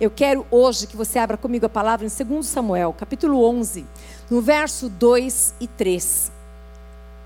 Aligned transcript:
Eu 0.00 0.10
quero 0.10 0.46
hoje 0.50 0.86
que 0.86 0.96
você 0.96 1.18
abra 1.18 1.36
comigo 1.36 1.66
a 1.66 1.68
palavra 1.68 2.06
em 2.06 2.24
2 2.24 2.46
Samuel, 2.46 2.94
capítulo 2.94 3.44
11, 3.44 3.84
no 4.30 4.40
verso 4.40 4.88
2 4.88 5.56
e 5.60 5.66
3. 5.66 6.32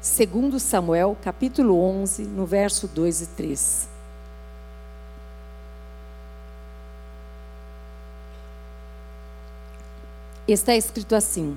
2 0.03 0.61
Samuel, 0.61 1.17
capítulo 1.23 1.81
11, 1.81 2.25
no 2.25 2.45
verso 2.45 2.89
2 2.89 3.21
e 3.21 3.27
3. 3.29 3.89
Está 10.49 10.75
escrito 10.75 11.15
assim: 11.15 11.57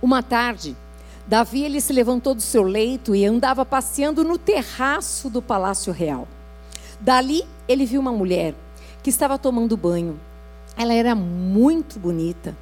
Uma 0.00 0.22
tarde, 0.22 0.76
Davi 1.26 1.64
ele 1.64 1.80
se 1.80 1.92
levantou 1.92 2.32
do 2.32 2.40
seu 2.40 2.62
leito 2.62 3.12
e 3.12 3.26
andava 3.26 3.66
passeando 3.66 4.22
no 4.22 4.38
terraço 4.38 5.28
do 5.28 5.42
palácio 5.42 5.92
real. 5.92 6.28
Dali, 7.00 7.44
ele 7.66 7.84
viu 7.84 8.00
uma 8.00 8.12
mulher 8.12 8.54
que 9.02 9.10
estava 9.10 9.38
tomando 9.38 9.76
banho. 9.76 10.18
Ela 10.76 10.94
era 10.94 11.14
muito 11.14 11.98
bonita. 11.98 12.56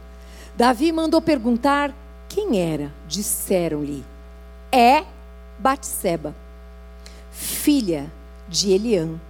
Davi 0.56 0.90
mandou 0.92 1.20
perguntar 1.20 1.94
quem 2.28 2.60
era. 2.60 2.92
Disseram-lhe: 3.06 4.04
É 4.72 5.04
Batseba, 5.58 6.34
filha 7.30 8.10
de 8.48 8.72
Eliã 8.72 9.20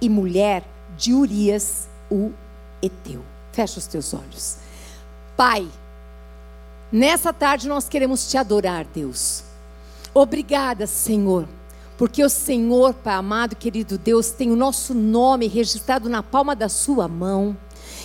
e 0.00 0.08
mulher 0.08 0.64
de 0.96 1.12
Urias, 1.12 1.88
o 2.10 2.32
Eteu. 2.82 3.22
Fecha 3.52 3.78
os 3.78 3.86
teus 3.86 4.12
olhos. 4.12 4.58
Pai, 5.36 5.66
nessa 6.90 7.32
tarde 7.32 7.68
nós 7.68 7.88
queremos 7.88 8.28
te 8.28 8.36
adorar, 8.36 8.84
Deus. 8.84 9.44
Obrigada, 10.12 10.86
Senhor, 10.86 11.48
porque 11.96 12.24
o 12.24 12.28
Senhor, 12.28 12.94
Pai 12.94 13.14
amado, 13.14 13.56
querido 13.56 13.96
Deus, 13.96 14.30
tem 14.30 14.50
o 14.50 14.56
nosso 14.56 14.94
nome 14.94 15.46
registrado 15.46 16.08
na 16.08 16.22
palma 16.22 16.56
da 16.56 16.68
Sua 16.68 17.06
mão. 17.06 17.56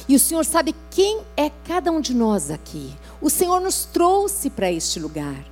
E 0.08 0.16
o 0.16 0.20
Senhor 0.20 0.46
sabe 0.46 0.76
quem 0.90 1.22
é 1.38 1.50
cada 1.50 1.92
um 1.92 2.02
de 2.02 2.14
nós 2.14 2.52
aqui. 2.52 2.92
O 3.22 3.30
Senhor 3.30 3.60
nos 3.60 3.86
trouxe 3.86 4.50
para 4.50 4.72
este 4.72 5.00
lugar. 5.00 5.46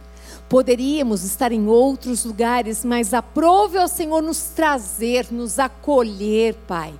Poderíamos 0.50 1.23
estar 1.23 1.52
em 1.52 1.67
outros 1.67 2.23
lugares, 2.23 2.86
mas 2.86 3.14
aprove 3.14 3.78
ao 3.78 3.88
Senhor 3.88 4.22
nos 4.22 4.44
trazer, 4.56 5.28
nos 5.30 5.59
acolher, 5.59 6.56
Pai. 6.67 6.94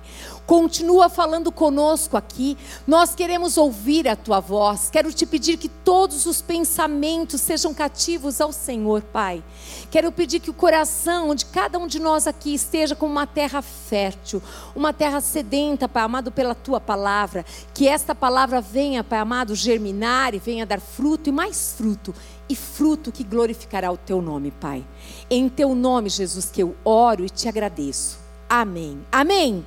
Continua 0.48 1.10
falando 1.10 1.52
conosco 1.52 2.16
aqui. 2.16 2.56
Nós 2.86 3.14
queremos 3.14 3.58
ouvir 3.58 4.08
a 4.08 4.16
tua 4.16 4.40
voz. 4.40 4.88
Quero 4.88 5.12
te 5.12 5.26
pedir 5.26 5.58
que 5.58 5.68
todos 5.68 6.24
os 6.24 6.40
pensamentos 6.40 7.42
sejam 7.42 7.74
cativos 7.74 8.40
ao 8.40 8.50
Senhor, 8.50 9.02
Pai. 9.02 9.44
Quero 9.90 10.10
pedir 10.10 10.40
que 10.40 10.48
o 10.48 10.54
coração 10.54 11.34
de 11.34 11.44
cada 11.44 11.78
um 11.78 11.86
de 11.86 12.00
nós 12.00 12.26
aqui 12.26 12.54
esteja 12.54 12.96
como 12.96 13.12
uma 13.12 13.26
terra 13.26 13.60
fértil, 13.60 14.42
uma 14.74 14.90
terra 14.90 15.20
sedenta, 15.20 15.86
Pai 15.86 16.02
amado, 16.02 16.32
pela 16.32 16.54
tua 16.54 16.80
palavra. 16.80 17.44
Que 17.74 17.86
esta 17.86 18.14
palavra 18.14 18.58
venha, 18.58 19.04
Pai 19.04 19.18
amado, 19.18 19.54
germinar 19.54 20.34
e 20.34 20.38
venha 20.38 20.64
dar 20.64 20.80
fruto 20.80 21.28
e 21.28 21.32
mais 21.32 21.74
fruto 21.76 22.14
e 22.48 22.56
fruto 22.56 23.12
que 23.12 23.22
glorificará 23.22 23.92
o 23.92 23.98
teu 23.98 24.22
nome, 24.22 24.50
Pai. 24.50 24.82
Em 25.28 25.46
teu 25.46 25.74
nome, 25.74 26.08
Jesus, 26.08 26.50
que 26.50 26.62
eu 26.62 26.74
oro 26.86 27.22
e 27.22 27.28
te 27.28 27.50
agradeço. 27.50 28.16
Amém. 28.48 28.98
Amém. 29.12 29.62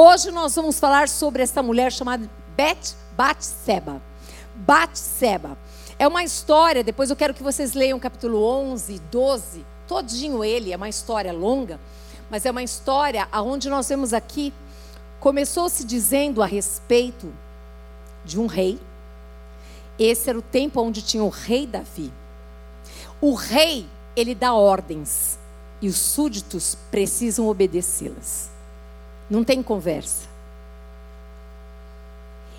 Hoje 0.00 0.30
nós 0.30 0.54
vamos 0.54 0.78
falar 0.78 1.08
sobre 1.08 1.42
essa 1.42 1.60
mulher 1.60 1.90
chamada 1.90 2.30
Bet 2.56 2.94
Batseba. 3.16 4.00
Batseba. 4.54 5.58
É 5.98 6.06
uma 6.06 6.22
história, 6.22 6.84
depois 6.84 7.10
eu 7.10 7.16
quero 7.16 7.34
que 7.34 7.42
vocês 7.42 7.74
leiam 7.74 7.98
capítulo 7.98 8.40
11, 8.44 8.96
12, 9.10 9.66
todinho 9.88 10.44
ele, 10.44 10.72
é 10.72 10.76
uma 10.76 10.88
história 10.88 11.32
longa, 11.32 11.80
mas 12.30 12.46
é 12.46 12.50
uma 12.52 12.62
história 12.62 13.26
aonde 13.32 13.68
nós 13.68 13.88
vemos 13.88 14.12
aqui 14.12 14.54
começou 15.18 15.68
se 15.68 15.84
dizendo 15.84 16.44
a 16.44 16.46
respeito 16.46 17.34
de 18.24 18.38
um 18.38 18.46
rei. 18.46 18.78
Esse 19.98 20.30
era 20.30 20.38
o 20.38 20.42
tempo 20.42 20.80
onde 20.80 21.02
tinha 21.02 21.24
o 21.24 21.28
rei 21.28 21.66
Davi. 21.66 22.12
O 23.20 23.34
rei, 23.34 23.84
ele 24.14 24.36
dá 24.36 24.54
ordens 24.54 25.40
e 25.82 25.88
os 25.88 25.96
súditos 25.96 26.78
precisam 26.88 27.48
obedecê-las. 27.48 28.57
Não 29.28 29.44
tem 29.44 29.62
conversa. 29.62 30.26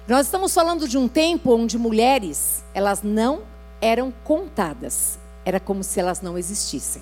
Nós 0.08 0.26
estamos 0.26 0.54
falando 0.54 0.88
de 0.88 0.98
um 0.98 1.08
tempo 1.08 1.54
onde 1.54 1.78
mulheres, 1.78 2.64
elas 2.74 3.04
não 3.04 3.42
eram 3.80 4.12
contadas. 4.24 5.20
Era 5.46 5.60
como 5.60 5.84
se 5.84 6.00
elas 6.00 6.22
não 6.22 6.38
existissem. 6.38 7.02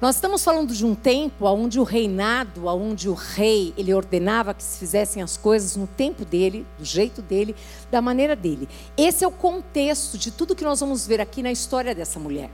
Nós 0.00 0.16
estamos 0.16 0.42
falando 0.42 0.74
de 0.74 0.84
um 0.84 0.96
tempo 0.96 1.46
onde 1.46 1.78
o 1.78 1.84
reinado, 1.84 2.66
onde 2.66 3.08
o 3.08 3.14
rei, 3.14 3.72
ele 3.76 3.94
ordenava 3.94 4.52
que 4.52 4.62
se 4.62 4.78
fizessem 4.78 5.22
as 5.22 5.36
coisas 5.36 5.76
no 5.76 5.86
tempo 5.86 6.24
dele, 6.24 6.66
do 6.76 6.84
jeito 6.84 7.22
dele, 7.22 7.54
da 7.88 8.02
maneira 8.02 8.34
dele. 8.34 8.68
Esse 8.96 9.22
é 9.24 9.28
o 9.28 9.30
contexto 9.30 10.18
de 10.18 10.32
tudo 10.32 10.56
que 10.56 10.64
nós 10.64 10.80
vamos 10.80 11.06
ver 11.06 11.20
aqui 11.20 11.40
na 11.40 11.52
história 11.52 11.94
dessa 11.94 12.18
mulher. 12.18 12.50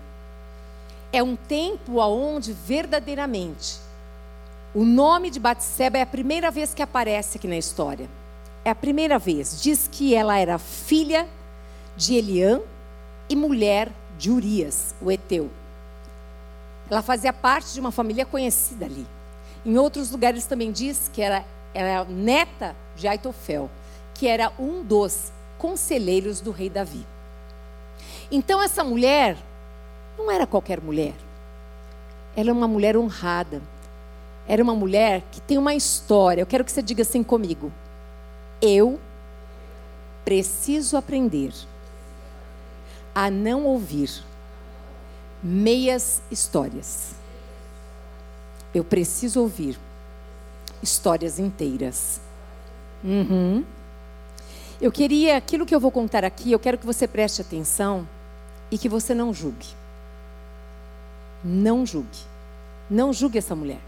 É 1.10 1.22
um 1.22 1.36
tempo 1.36 2.00
onde 2.00 2.52
verdadeiramente 2.52 3.87
o 4.78 4.84
nome 4.84 5.28
de 5.28 5.40
Batseba 5.40 5.98
é 5.98 6.02
a 6.02 6.06
primeira 6.06 6.52
vez 6.52 6.72
que 6.72 6.80
aparece 6.80 7.36
aqui 7.36 7.48
na 7.48 7.58
história. 7.58 8.08
É 8.64 8.70
a 8.70 8.76
primeira 8.76 9.18
vez. 9.18 9.60
Diz 9.60 9.88
que 9.90 10.14
ela 10.14 10.38
era 10.38 10.56
filha 10.56 11.26
de 11.96 12.14
Eliã 12.14 12.60
e 13.28 13.34
mulher 13.34 13.90
de 14.16 14.30
Urias, 14.30 14.94
o 15.02 15.10
Eteu. 15.10 15.50
Ela 16.88 17.02
fazia 17.02 17.32
parte 17.32 17.74
de 17.74 17.80
uma 17.80 17.90
família 17.90 18.24
conhecida 18.24 18.84
ali. 18.84 19.04
Em 19.66 19.76
outros 19.76 20.12
lugares 20.12 20.46
também 20.46 20.70
diz 20.70 21.10
que 21.12 21.22
era, 21.22 21.44
era 21.74 22.04
neta 22.04 22.76
de 22.94 23.08
Aitofel, 23.08 23.68
que 24.14 24.28
era 24.28 24.52
um 24.60 24.84
dos 24.84 25.32
conselheiros 25.58 26.40
do 26.40 26.52
rei 26.52 26.70
Davi. 26.70 27.04
Então 28.30 28.62
essa 28.62 28.84
mulher 28.84 29.36
não 30.16 30.30
era 30.30 30.46
qualquer 30.46 30.80
mulher. 30.80 31.14
Ela 32.36 32.50
é 32.50 32.52
uma 32.52 32.68
mulher 32.68 32.96
honrada 32.96 33.60
era 34.48 34.62
uma 34.62 34.74
mulher 34.74 35.22
que 35.30 35.42
tem 35.42 35.58
uma 35.58 35.74
história. 35.74 36.40
Eu 36.40 36.46
quero 36.46 36.64
que 36.64 36.72
você 36.72 36.80
diga 36.80 37.02
assim 37.02 37.22
comigo. 37.22 37.70
Eu 38.62 38.98
preciso 40.24 40.96
aprender 40.96 41.52
a 43.14 43.30
não 43.30 43.66
ouvir 43.66 44.10
meias 45.42 46.22
histórias. 46.30 47.12
Eu 48.74 48.82
preciso 48.82 49.42
ouvir 49.42 49.78
histórias 50.82 51.38
inteiras. 51.38 52.18
Uhum. 53.04 53.64
Eu 54.80 54.90
queria, 54.90 55.36
aquilo 55.36 55.66
que 55.66 55.74
eu 55.74 55.80
vou 55.80 55.90
contar 55.90 56.24
aqui, 56.24 56.52
eu 56.52 56.58
quero 56.58 56.78
que 56.78 56.86
você 56.86 57.06
preste 57.06 57.42
atenção 57.42 58.08
e 58.70 58.78
que 58.78 58.88
você 58.88 59.14
não 59.14 59.34
julgue. 59.34 59.66
Não 61.44 61.84
julgue. 61.84 62.18
Não 62.88 63.12
julgue 63.12 63.38
essa 63.38 63.54
mulher. 63.54 63.87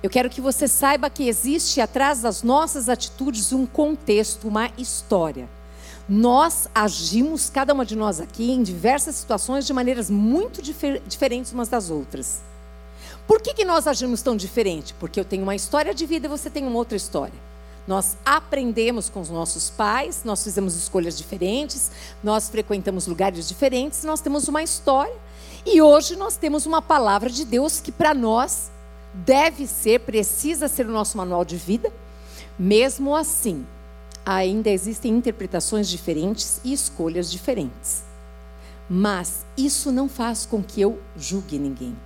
Eu 0.00 0.08
quero 0.08 0.30
que 0.30 0.40
você 0.40 0.68
saiba 0.68 1.10
que 1.10 1.28
existe 1.28 1.80
atrás 1.80 2.22
das 2.22 2.44
nossas 2.44 2.88
atitudes 2.88 3.52
um 3.52 3.66
contexto, 3.66 4.46
uma 4.46 4.70
história. 4.78 5.48
Nós 6.08 6.68
agimos, 6.72 7.50
cada 7.50 7.74
uma 7.74 7.84
de 7.84 7.96
nós 7.96 8.20
aqui, 8.20 8.52
em 8.52 8.62
diversas 8.62 9.16
situações 9.16 9.66
de 9.66 9.72
maneiras 9.72 10.08
muito 10.08 10.62
difer 10.62 11.02
diferentes 11.06 11.52
umas 11.52 11.68
das 11.68 11.90
outras. 11.90 12.40
Por 13.26 13.42
que, 13.42 13.52
que 13.52 13.64
nós 13.64 13.88
agimos 13.88 14.22
tão 14.22 14.36
diferente? 14.36 14.94
Porque 15.00 15.18
eu 15.18 15.24
tenho 15.24 15.42
uma 15.42 15.56
história 15.56 15.92
de 15.92 16.06
vida 16.06 16.26
e 16.26 16.30
você 16.30 16.48
tem 16.48 16.64
uma 16.64 16.78
outra 16.78 16.96
história. 16.96 17.48
Nós 17.86 18.16
aprendemos 18.24 19.10
com 19.10 19.20
os 19.20 19.30
nossos 19.30 19.68
pais, 19.68 20.22
nós 20.24 20.44
fizemos 20.44 20.76
escolhas 20.76 21.18
diferentes, 21.18 21.90
nós 22.22 22.48
frequentamos 22.48 23.06
lugares 23.06 23.48
diferentes, 23.48 24.04
nós 24.04 24.20
temos 24.20 24.46
uma 24.46 24.62
história. 24.62 25.16
E 25.66 25.82
hoje 25.82 26.14
nós 26.14 26.36
temos 26.36 26.66
uma 26.66 26.80
palavra 26.80 27.28
de 27.28 27.44
Deus 27.44 27.80
que 27.80 27.90
para 27.90 28.14
nós 28.14 28.70
deve 29.24 29.66
ser, 29.66 30.00
precisa 30.00 30.68
ser 30.68 30.86
o 30.86 30.92
nosso 30.92 31.16
manual 31.16 31.44
de 31.44 31.56
vida. 31.56 31.92
Mesmo 32.58 33.14
assim, 33.14 33.66
ainda 34.24 34.70
existem 34.70 35.12
interpretações 35.16 35.88
diferentes 35.88 36.60
e 36.64 36.72
escolhas 36.72 37.30
diferentes. 37.30 38.04
Mas 38.88 39.44
isso 39.56 39.92
não 39.92 40.08
faz 40.08 40.46
com 40.46 40.62
que 40.62 40.80
eu 40.80 40.98
julgue 41.16 41.58
ninguém. 41.58 41.96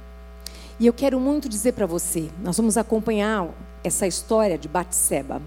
E 0.81 0.87
eu 0.87 0.93
quero 0.93 1.21
muito 1.21 1.49
dizer 1.49 1.73
para 1.73 1.87
você, 1.87 2.31
nós 2.43 2.57
vamos 2.57 2.77
acompanhar 2.77 3.49
essa 3.85 4.07
história 4.07 4.59
de 4.59 4.69
Batseba, 4.69 5.41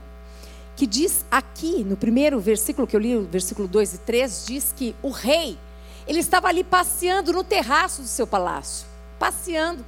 que 0.76 0.86
diz 0.86 1.26
aqui, 1.32 1.84
no 1.84 1.98
primeiro 1.98 2.40
versículo 2.40 2.88
que 2.88 2.96
eu 2.96 3.00
li, 3.00 3.16
o 3.16 3.26
versículo 3.26 3.68
2 3.68 3.96
e 3.96 3.98
3, 4.00 4.46
diz 4.46 4.74
que 4.76 4.96
o 5.02 5.10
rei, 5.10 5.58
ele 6.08 6.20
estava 6.20 6.48
ali 6.48 6.64
passeando 6.64 7.34
no 7.34 7.44
terraço 7.44 8.02
do 8.02 8.08
seu 8.08 8.28
palácio, 8.28 8.86
passeando. 9.18 9.84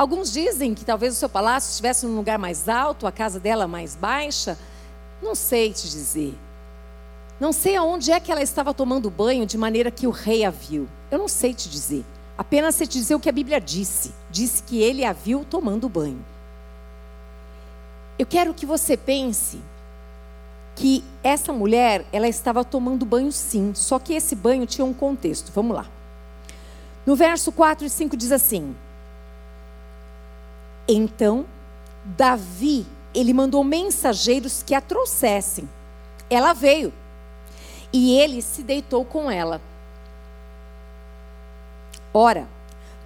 Alguns 0.00 0.32
dizem 0.32 0.72
que 0.72 0.82
talvez 0.82 1.12
o 1.12 1.16
seu 1.18 1.28
palácio 1.28 1.68
estivesse 1.68 2.06
num 2.06 2.16
lugar 2.16 2.38
mais 2.38 2.70
alto, 2.70 3.06
a 3.06 3.12
casa 3.12 3.38
dela 3.38 3.68
mais 3.68 3.94
baixa. 3.94 4.56
Não 5.20 5.34
sei 5.34 5.74
te 5.74 5.90
dizer. 5.90 6.34
Não 7.38 7.52
sei 7.52 7.76
aonde 7.76 8.10
é 8.10 8.18
que 8.18 8.32
ela 8.32 8.42
estava 8.42 8.72
tomando 8.72 9.10
banho 9.10 9.44
de 9.44 9.58
maneira 9.58 9.90
que 9.90 10.06
o 10.06 10.10
rei 10.10 10.42
a 10.42 10.48
viu. 10.48 10.88
Eu 11.10 11.18
não 11.18 11.28
sei 11.28 11.52
te 11.52 11.68
dizer. 11.68 12.02
Apenas 12.38 12.76
sei 12.76 12.86
te 12.86 12.98
dizer 12.98 13.14
o 13.14 13.20
que 13.20 13.28
a 13.28 13.32
Bíblia 13.32 13.60
disse. 13.60 14.14
Disse 14.30 14.62
que 14.62 14.80
ele 14.80 15.04
a 15.04 15.12
viu 15.12 15.44
tomando 15.44 15.86
banho. 15.86 16.24
Eu 18.18 18.24
quero 18.24 18.54
que 18.54 18.64
você 18.64 18.96
pense 18.96 19.60
que 20.76 21.04
essa 21.22 21.52
mulher, 21.52 22.06
ela 22.10 22.26
estava 22.26 22.64
tomando 22.64 23.04
banho 23.04 23.30
sim, 23.30 23.74
só 23.74 23.98
que 23.98 24.14
esse 24.14 24.34
banho 24.34 24.64
tinha 24.64 24.82
um 24.82 24.94
contexto. 24.94 25.52
Vamos 25.52 25.76
lá. 25.76 25.86
No 27.04 27.14
verso 27.14 27.52
4 27.52 27.84
e 27.84 27.90
5 27.90 28.16
diz 28.16 28.32
assim: 28.32 28.74
Então, 30.92 31.46
Davi, 32.04 32.84
ele 33.14 33.32
mandou 33.32 33.62
mensageiros 33.62 34.60
que 34.60 34.74
a 34.74 34.80
trouxessem. 34.80 35.70
Ela 36.28 36.52
veio. 36.52 36.92
E 37.92 38.18
ele 38.18 38.42
se 38.42 38.64
deitou 38.64 39.04
com 39.04 39.30
ela. 39.30 39.60
Ora, 42.12 42.48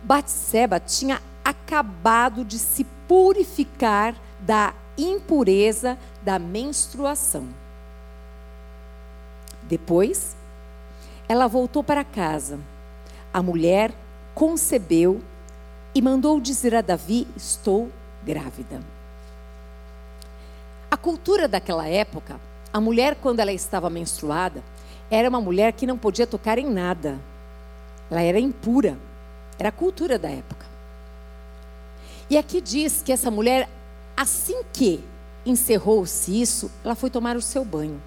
Batseba 0.02 0.80
tinha 0.80 1.20
acabado 1.44 2.42
de 2.42 2.58
se 2.58 2.84
purificar 3.06 4.14
da 4.40 4.72
impureza 4.96 5.98
da 6.22 6.38
menstruação. 6.38 7.46
Depois, 9.64 10.34
ela 11.28 11.46
voltou 11.46 11.84
para 11.84 12.02
casa. 12.02 12.58
A 13.30 13.42
mulher 13.42 13.92
concebeu 14.34 15.20
e 15.94 16.02
mandou 16.02 16.40
dizer 16.40 16.74
a 16.74 16.80
Davi: 16.80 17.26
Estou 17.36 17.90
grávida. 18.24 18.80
A 20.90 20.96
cultura 20.96 21.46
daquela 21.48 21.86
época, 21.88 22.40
a 22.72 22.80
mulher, 22.80 23.16
quando 23.16 23.40
ela 23.40 23.52
estava 23.52 23.88
menstruada, 23.90 24.62
era 25.10 25.28
uma 25.28 25.40
mulher 25.40 25.72
que 25.72 25.86
não 25.86 25.98
podia 25.98 26.26
tocar 26.26 26.58
em 26.58 26.68
nada. 26.68 27.18
Ela 28.10 28.22
era 28.22 28.38
impura. 28.38 28.98
Era 29.58 29.68
a 29.68 29.72
cultura 29.72 30.18
da 30.18 30.28
época. 30.28 30.66
E 32.28 32.36
aqui 32.36 32.60
diz 32.60 33.02
que 33.02 33.12
essa 33.12 33.30
mulher, 33.30 33.68
assim 34.16 34.62
que 34.72 35.04
encerrou-se 35.46 36.40
isso, 36.40 36.70
ela 36.82 36.94
foi 36.94 37.10
tomar 37.10 37.36
o 37.36 37.42
seu 37.42 37.64
banho. 37.64 38.00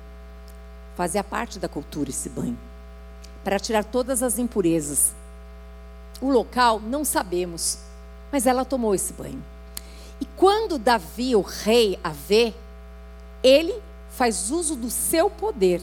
Fazia 0.95 1.23
parte 1.23 1.59
da 1.59 1.69
cultura 1.69 2.09
esse 2.09 2.27
banho. 2.27 2.57
Para 3.43 3.59
tirar 3.59 3.83
todas 3.83 4.23
as 4.23 4.39
impurezas. 4.39 5.13
O 6.21 6.29
local 6.29 6.79
não 6.79 7.05
sabemos, 7.05 7.79
mas 8.31 8.45
ela 8.47 8.65
tomou 8.65 8.95
esse 8.95 9.13
banho. 9.13 9.43
E 10.19 10.25
quando 10.35 10.79
Davi, 10.79 11.35
o 11.35 11.41
rei, 11.41 11.99
a 12.03 12.09
vê, 12.09 12.53
ele 13.43 13.75
faz 14.09 14.49
uso 14.49 14.75
do 14.75 14.89
seu 14.89 15.29
poder. 15.29 15.81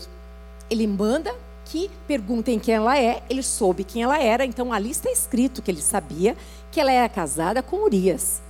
Ele 0.69 0.86
manda 0.86 1.34
que 1.64 1.90
perguntem 2.06 2.58
quem 2.58 2.75
ela 2.75 2.98
é, 2.98 3.22
ele 3.31 3.42
soube 3.42 3.84
quem 3.84 4.02
ela 4.02 4.20
era, 4.20 4.44
então 4.44 4.72
ali 4.72 4.90
está 4.90 5.10
escrito 5.10 5.62
que 5.62 5.70
ele 5.70 5.81
sabia 5.81 6.36
que 6.70 6.81
ela 6.81 6.92
era 6.92 7.08
casada 7.08 7.62
com 7.62 7.82
Urias. 7.84 8.42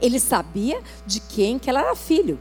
Ele 0.00 0.18
sabia 0.18 0.80
de 1.06 1.20
quem 1.20 1.58
que 1.58 1.70
ela 1.70 1.80
era 1.80 1.96
filho. 1.96 2.38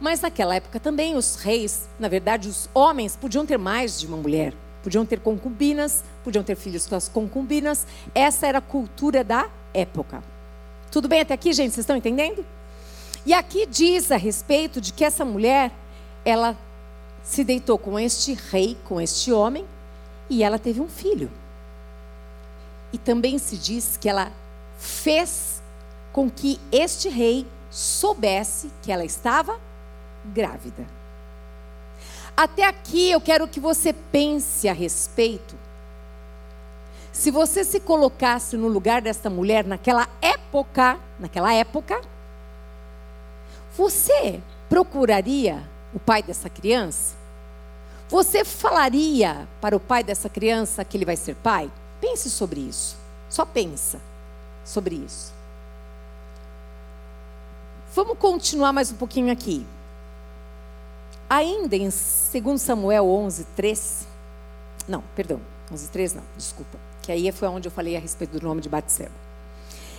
Mas 0.00 0.20
naquela 0.20 0.54
época 0.56 0.78
também 0.78 1.16
os 1.16 1.36
reis, 1.36 1.88
na 1.98 2.08
verdade, 2.08 2.48
os 2.48 2.68
homens 2.74 3.16
podiam 3.16 3.46
ter 3.46 3.58
mais 3.58 3.98
de 3.98 4.06
uma 4.06 4.16
mulher. 4.16 4.52
Podiam 4.82 5.06
ter 5.06 5.20
concubinas, 5.20 6.04
podiam 6.26 6.42
ter 6.42 6.56
filhos 6.56 6.88
com 6.88 6.96
as 6.96 7.08
concubinas. 7.08 7.86
Essa 8.12 8.48
era 8.48 8.58
a 8.58 8.60
cultura 8.60 9.22
da 9.22 9.48
época. 9.72 10.24
Tudo 10.90 11.06
bem 11.06 11.20
até 11.20 11.34
aqui, 11.34 11.52
gente? 11.52 11.72
Vocês 11.72 11.84
estão 11.84 11.96
entendendo? 11.96 12.44
E 13.24 13.32
aqui 13.32 13.64
diz 13.64 14.10
a 14.10 14.16
respeito 14.16 14.80
de 14.80 14.92
que 14.92 15.04
essa 15.04 15.24
mulher, 15.24 15.70
ela 16.24 16.58
se 17.22 17.44
deitou 17.44 17.78
com 17.78 17.96
este 17.96 18.34
rei, 18.34 18.76
com 18.84 19.00
este 19.00 19.32
homem, 19.32 19.64
e 20.28 20.42
ela 20.42 20.58
teve 20.58 20.80
um 20.80 20.88
filho. 20.88 21.30
E 22.92 22.98
também 22.98 23.38
se 23.38 23.56
diz 23.56 23.96
que 23.96 24.08
ela 24.08 24.32
fez 24.78 25.62
com 26.12 26.28
que 26.28 26.58
este 26.72 27.08
rei 27.08 27.46
soubesse 27.70 28.68
que 28.82 28.90
ela 28.90 29.04
estava 29.04 29.60
grávida. 30.24 30.84
Até 32.36 32.64
aqui 32.64 33.12
eu 33.12 33.20
quero 33.20 33.46
que 33.46 33.60
você 33.60 33.92
pense 33.92 34.68
a 34.68 34.72
respeito. 34.72 35.65
Se 37.16 37.30
você 37.30 37.64
se 37.64 37.80
colocasse 37.80 38.58
no 38.58 38.68
lugar 38.68 39.00
desta 39.00 39.30
mulher 39.30 39.64
naquela 39.64 40.06
época, 40.20 41.00
naquela 41.18 41.52
época, 41.52 41.98
você 43.74 44.38
procuraria 44.68 45.66
o 45.94 45.98
pai 45.98 46.22
dessa 46.22 46.50
criança? 46.50 47.14
Você 48.10 48.44
falaria 48.44 49.48
para 49.62 49.74
o 49.74 49.80
pai 49.80 50.04
dessa 50.04 50.28
criança 50.28 50.84
que 50.84 50.94
ele 50.94 51.06
vai 51.06 51.16
ser 51.16 51.34
pai? 51.36 51.72
Pense 52.02 52.28
sobre 52.28 52.60
isso. 52.60 52.98
Só 53.30 53.46
pensa 53.46 53.98
sobre 54.62 54.96
isso. 54.96 55.32
Vamos 57.94 58.18
continuar 58.18 58.74
mais 58.74 58.92
um 58.92 58.96
pouquinho 58.96 59.32
aqui. 59.32 59.66
Ainda 61.30 61.76
em 61.76 61.88
2 61.88 62.60
Samuel 62.60 63.08
11, 63.08 63.44
3. 63.56 64.06
Não, 64.86 65.02
perdão, 65.16 65.40
11, 65.72 65.88
3 65.88 66.14
não, 66.14 66.22
desculpa. 66.36 66.85
Que 67.06 67.12
aí 67.12 67.30
foi 67.30 67.46
onde 67.46 67.68
eu 67.68 67.72
falei 67.72 67.96
a 67.96 68.00
respeito 68.00 68.36
do 68.36 68.44
nome 68.44 68.60
de 68.60 68.68
Batseba. 68.68 69.12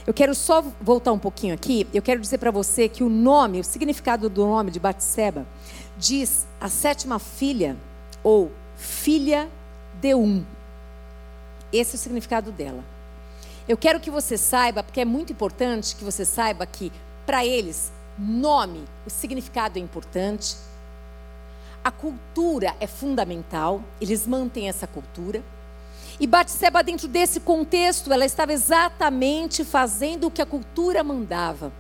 Eu 0.06 0.14
quero 0.14 0.36
só 0.36 0.62
voltar 0.82 1.14
um 1.14 1.18
pouquinho 1.18 1.54
aqui. 1.54 1.88
Eu 1.94 2.02
quero 2.02 2.20
dizer 2.20 2.38
para 2.38 2.52
você 2.52 2.90
que 2.90 3.02
o 3.02 3.08
nome, 3.08 3.62
o 3.62 3.64
significado 3.64 4.30
do 4.30 4.46
nome 4.46 4.72
de 4.72 4.78
Batseba, 4.78 5.48
diz 5.98 6.46
a 6.60 6.68
sétima 6.68 7.18
filha 7.18 7.78
ou 8.22 8.52
filha 8.76 9.48
de 10.02 10.14
um. 10.14 10.44
Esse 11.72 11.96
é 11.96 11.96
o 11.96 11.98
significado 11.98 12.52
dela. 12.52 12.84
Eu 13.70 13.78
quero 13.78 14.02
que 14.02 14.12
você 14.12 14.38
saiba, 14.38 14.84
porque 14.84 15.00
é 15.00 15.06
muito 15.06 15.32
importante 15.32 15.96
que 15.96 16.04
você 16.04 16.26
saiba 16.26 16.66
que, 16.66 16.92
para 17.26 17.46
eles, 17.46 17.90
nome, 18.20 18.84
o 19.06 19.10
significado 19.10 19.80
é 19.80 19.82
importante, 19.82 20.58
a 21.82 21.90
cultura 21.90 22.76
é 22.82 22.88
fundamental, 22.88 23.82
eles 24.02 24.28
mantêm 24.28 24.68
essa 24.68 24.86
cultura. 24.86 25.42
E 26.20 26.26
Batseba, 26.26 26.84
dentro 26.84 27.08
desse 27.08 27.40
contexto, 27.40 28.12
ela 28.12 28.26
estava 28.26 28.52
exatamente 28.52 29.64
fazendo 29.64 30.28
o 30.28 30.32
que 30.32 30.42
a 30.42 30.46
cultura 30.46 31.04
mandava. 31.04 31.72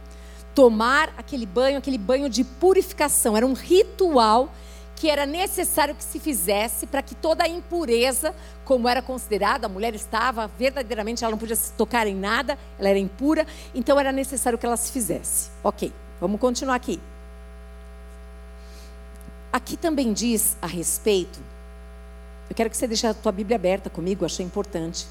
Tomar 0.53 1.13
aquele 1.17 1.45
banho, 1.45 1.77
aquele 1.77 1.97
banho 1.97 2.29
de 2.29 2.43
purificação. 2.43 3.35
Era 3.35 3.47
um 3.47 3.53
ritual 3.53 4.51
que 4.95 5.09
era 5.09 5.25
necessário 5.25 5.93
que 5.93 6.03
se 6.03 6.19
fizesse 6.19 6.87
para 6.87 7.03
que 7.03 7.13
toda 7.13 7.43
a 7.43 7.47
impureza, 7.47 8.33
como 8.65 8.87
era 8.87 9.01
considerada, 9.01 9.67
a 9.67 9.69
mulher 9.69 9.93
estava 9.93 10.47
verdadeiramente, 10.47 11.23
ela 11.23 11.31
não 11.31 11.37
podia 11.37 11.55
se 11.55 11.71
tocar 11.73 12.07
em 12.07 12.15
nada, 12.15 12.57
ela 12.79 12.89
era 12.89 12.97
impura, 12.97 13.45
então 13.75 13.99
era 13.99 14.11
necessário 14.11 14.57
que 14.57 14.65
ela 14.65 14.75
se 14.75 14.91
fizesse. 14.91 15.51
Ok, 15.63 15.93
vamos 16.19 16.39
continuar 16.39 16.75
aqui. 16.75 16.99
Aqui 19.53 19.77
também 19.77 20.13
diz 20.13 20.57
a 20.61 20.67
respeito, 20.67 21.39
eu 22.49 22.55
quero 22.55 22.69
que 22.69 22.77
você 22.77 22.87
deixe 22.87 23.05
a 23.05 23.13
tua 23.13 23.31
Bíblia 23.31 23.55
aberta 23.55 23.89
comigo, 23.89 24.25
achei 24.25 24.45
importante. 24.45 25.05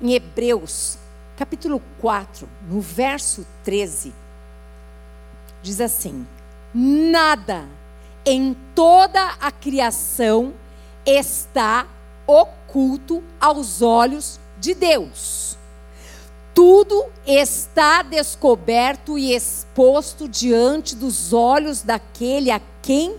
Em 0.00 0.12
Hebreus, 0.12 0.98
capítulo 1.36 1.80
4, 2.00 2.48
no 2.68 2.80
verso 2.80 3.46
13, 3.64 4.12
diz 5.62 5.80
assim: 5.80 6.26
Nada 6.74 7.66
em 8.24 8.56
toda 8.74 9.36
a 9.40 9.50
criação 9.52 10.52
está 11.04 11.86
oculto 12.26 13.22
aos 13.40 13.80
olhos 13.80 14.40
de 14.58 14.74
Deus. 14.74 15.56
Tudo 16.52 17.06
está 17.26 18.02
descoberto 18.02 19.18
e 19.18 19.34
exposto 19.34 20.28
diante 20.28 20.96
dos 20.96 21.32
olhos 21.32 21.82
daquele 21.82 22.50
a 22.50 22.60
quem 22.82 23.16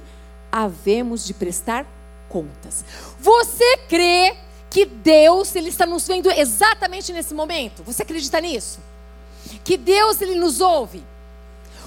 havemos 0.51 1.25
de 1.25 1.33
prestar 1.33 1.85
contas. 2.29 2.83
Você 3.19 3.77
crê 3.89 4.35
que 4.69 4.85
Deus 4.85 5.55
ele 5.55 5.69
está 5.69 5.85
nos 5.85 6.07
vendo 6.07 6.29
exatamente 6.29 7.11
nesse 7.13 7.33
momento? 7.33 7.83
Você 7.83 8.03
acredita 8.03 8.39
nisso? 8.39 8.79
Que 9.63 9.77
Deus 9.77 10.21
ele 10.21 10.35
nos 10.35 10.61
ouve? 10.61 11.03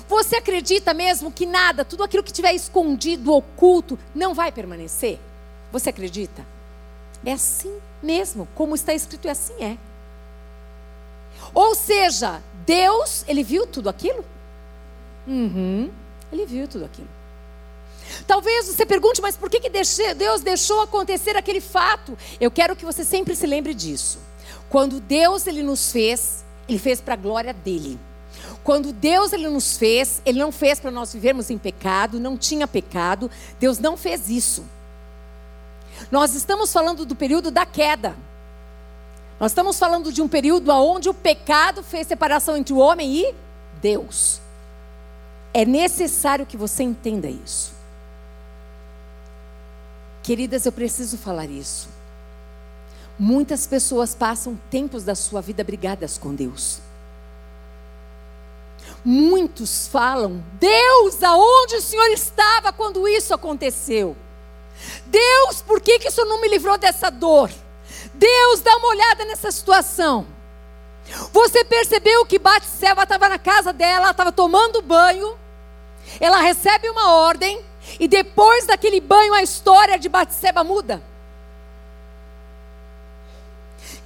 Você 0.09 0.37
acredita 0.37 0.93
mesmo 0.93 1.31
que 1.31 1.47
nada, 1.47 1.85
tudo 1.85 2.03
aquilo 2.03 2.25
que 2.25 2.33
tiver 2.33 2.53
escondido, 2.53 3.33
oculto, 3.33 3.99
não 4.15 4.35
vai 4.35 4.51
permanecer? 4.51 5.21
Você 5.71 5.91
acredita? 5.91 6.45
É 7.25 7.33
assim 7.33 7.79
mesmo, 8.03 8.49
como 8.55 8.75
está 8.75 8.93
escrito, 8.93 9.27
e 9.27 9.31
assim 9.31 9.55
é. 9.61 9.77
Ou 11.55 11.75
seja, 11.75 12.43
Deus, 12.67 13.25
ele 13.29 13.45
viu 13.45 13.67
tudo 13.67 13.89
aquilo? 13.89 14.25
Uhum, 15.27 15.91
ele 16.33 16.47
viu 16.47 16.67
tudo 16.67 16.85
aquilo. 16.87 17.09
Talvez 18.27 18.67
você 18.67 18.85
pergunte, 18.85 19.21
mas 19.21 19.37
por 19.37 19.49
que, 19.49 19.61
que 19.61 19.71
Deus 19.71 20.41
deixou 20.41 20.83
acontecer 20.83 21.37
aquele 21.37 21.61
fato? 21.61 22.17
Eu 22.41 22.51
quero 22.51 22.77
que 22.77 22.85
você 22.85 23.05
sempre 23.05 23.35
se 23.37 23.47
lembre 23.47 23.75
disso. 23.75 24.19
Quando 24.69 25.01
Deus 25.01 25.47
ele 25.47 25.63
nos 25.63 25.91
fez, 25.91 26.45
ele 26.69 26.79
fez 26.79 27.01
para 27.01 27.15
a 27.15 27.17
glória 27.17 27.53
dele. 27.53 27.99
Quando 28.63 28.93
Deus 28.93 29.33
ele 29.33 29.49
nos 29.49 29.77
fez, 29.77 30.21
ele 30.25 30.39
não 30.39 30.53
fez 30.53 30.79
para 30.79 30.91
nós 30.91 31.13
vivermos 31.13 31.51
em 31.51 31.59
pecado, 31.59 32.21
não 32.21 32.37
tinha 32.37 32.69
pecado. 32.69 33.31
Deus 33.59 33.79
não 33.79 33.97
fez 33.97 34.29
isso. 34.29 34.65
Nós 36.11 36.35
estamos 36.35 36.73
falando 36.73 37.05
do 37.05 37.17
período 37.17 37.51
da 37.51 37.67
queda. 37.67 38.17
Nós 39.39 39.53
estamos 39.53 39.79
falando 39.79 40.13
de 40.13 40.21
um 40.21 40.29
período 40.29 40.71
onde 40.71 41.09
o 41.09 41.15
pecado 41.15 41.83
fez 41.83 42.07
separação 42.07 42.57
entre 42.57 42.75
o 42.75 42.79
homem 42.79 43.17
e 43.17 43.35
Deus. 43.81 44.41
É 45.53 45.65
necessário 45.65 46.47
que 46.47 46.57
você 46.57 46.83
entenda 46.83 47.29
isso. 47.29 47.80
Queridas, 50.31 50.65
eu 50.65 50.71
preciso 50.71 51.19
falar 51.19 51.51
isso. 51.51 51.89
Muitas 53.19 53.67
pessoas 53.67 54.15
passam 54.15 54.57
tempos 54.71 55.03
da 55.03 55.17
sua 55.17 55.41
vida 55.41 55.65
brigadas 55.65 56.17
com 56.17 56.33
Deus. 56.33 56.79
Muitos 59.05 59.89
falam: 59.89 60.41
Deus, 60.53 61.21
aonde 61.25 61.75
o 61.75 61.83
Senhor 61.83 62.07
estava 62.13 62.73
quando 62.73 63.09
isso 63.09 63.35
aconteceu? 63.35 64.17
Deus, 65.07 65.63
por 65.63 65.81
que, 65.81 65.99
que 65.99 66.07
isso 66.07 66.25
não 66.25 66.41
me 66.41 66.47
livrou 66.47 66.79
dessa 66.79 67.11
dor? 67.11 67.51
Deus, 68.15 68.61
dá 68.61 68.77
uma 68.77 68.87
olhada 68.87 69.25
nessa 69.25 69.51
situação. 69.51 70.29
Você 71.33 71.65
percebeu 71.65 72.25
que 72.25 72.39
Batseba 72.39 73.03
estava 73.03 73.29
na 73.29 73.39
casa 73.41 73.73
dela, 73.73 74.13
estava 74.13 74.31
tomando 74.31 74.81
banho. 74.81 75.37
Ela 76.21 76.39
recebe 76.39 76.89
uma 76.89 77.15
ordem 77.15 77.69
e 77.99 78.07
depois 78.07 78.67
daquele 78.67 79.01
banho 79.01 79.35
a 79.35 79.43
história 79.43 79.99
de 79.99 80.09
Batseba 80.09 80.63
muda. 80.63 81.03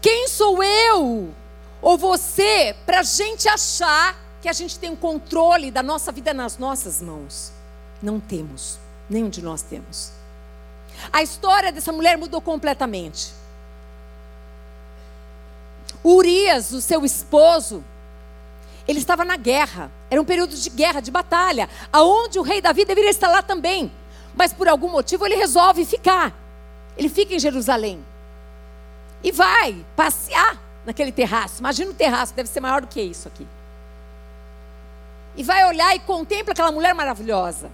Quem 0.00 0.28
sou 0.28 0.62
eu 0.62 1.34
ou 1.80 1.98
você 1.98 2.74
para 2.86 3.00
a 3.00 3.02
gente 3.02 3.48
achar 3.48 4.16
que 4.40 4.48
a 4.48 4.52
gente 4.52 4.78
tem 4.78 4.92
o 4.92 4.96
controle 4.96 5.70
da 5.70 5.82
nossa 5.82 6.12
vida 6.12 6.32
nas 6.34 6.58
nossas 6.58 7.00
mãos? 7.00 7.52
Não 8.02 8.20
temos, 8.20 8.78
nenhum 9.08 9.30
de 9.30 9.42
nós 9.42 9.62
temos. 9.62 10.12
A 11.12 11.22
história 11.22 11.72
dessa 11.72 11.92
mulher 11.92 12.16
mudou 12.16 12.40
completamente. 12.40 13.32
Urias, 16.04 16.72
o 16.72 16.82
seu 16.82 17.04
esposo, 17.04 17.82
ele 18.86 18.98
estava 18.98 19.24
na 19.24 19.36
guerra. 19.36 19.90
Era 20.14 20.22
um 20.22 20.24
período 20.24 20.54
de 20.54 20.70
guerra, 20.70 21.00
de 21.00 21.10
batalha, 21.10 21.68
aonde 21.92 22.38
o 22.38 22.42
rei 22.42 22.60
Davi 22.60 22.84
deveria 22.84 23.10
estar 23.10 23.26
lá 23.26 23.42
também. 23.42 23.90
Mas 24.32 24.52
por 24.52 24.68
algum 24.68 24.88
motivo 24.88 25.26
ele 25.26 25.34
resolve 25.34 25.84
ficar. 25.84 26.32
Ele 26.96 27.08
fica 27.08 27.34
em 27.34 27.38
Jerusalém. 27.40 27.98
E 29.24 29.32
vai 29.32 29.84
passear 29.96 30.56
naquele 30.86 31.10
terraço. 31.10 31.58
Imagina 31.58 31.90
o 31.90 31.94
terraço, 31.94 32.32
deve 32.32 32.48
ser 32.48 32.60
maior 32.60 32.80
do 32.80 32.86
que 32.86 33.02
isso 33.02 33.26
aqui. 33.26 33.44
E 35.34 35.42
vai 35.42 35.66
olhar 35.66 35.96
e 35.96 35.98
contempla 35.98 36.52
aquela 36.52 36.70
mulher 36.70 36.94
maravilhosa. 36.94 37.68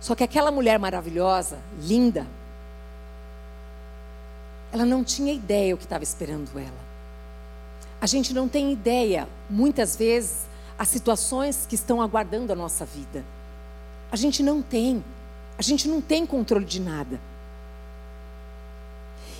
Só 0.00 0.16
que 0.16 0.24
aquela 0.24 0.50
mulher 0.50 0.80
maravilhosa, 0.80 1.60
linda, 1.78 2.26
ela 4.72 4.84
não 4.84 5.04
tinha 5.04 5.32
ideia 5.32 5.76
o 5.76 5.78
que 5.78 5.84
estava 5.84 6.02
esperando 6.02 6.58
ela. 6.58 6.81
A 8.02 8.06
gente 8.06 8.34
não 8.34 8.48
tem 8.48 8.72
ideia, 8.72 9.28
muitas 9.48 9.94
vezes, 9.94 10.38
as 10.76 10.88
situações 10.88 11.66
que 11.68 11.76
estão 11.76 12.02
aguardando 12.02 12.52
a 12.52 12.56
nossa 12.56 12.84
vida. 12.84 13.24
A 14.10 14.16
gente 14.16 14.42
não 14.42 14.60
tem. 14.60 15.04
A 15.56 15.62
gente 15.62 15.86
não 15.86 16.00
tem 16.00 16.26
controle 16.26 16.64
de 16.64 16.80
nada. 16.80 17.20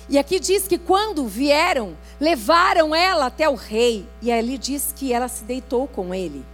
E 0.07 0.17
aqui 0.17 0.39
diz 0.39 0.65
que 0.65 0.77
quando 0.77 1.27
vieram, 1.27 1.97
levaram 2.21 2.95
ela 2.95 3.25
até 3.25 3.49
o 3.49 3.55
rei. 3.55 4.07
E 4.21 4.31
ali 4.31 4.57
diz 4.57 4.93
que 4.95 5.11
ela 5.11 5.27
se 5.27 5.43
deitou 5.43 5.85
com 5.85 6.15
ele. 6.15 6.45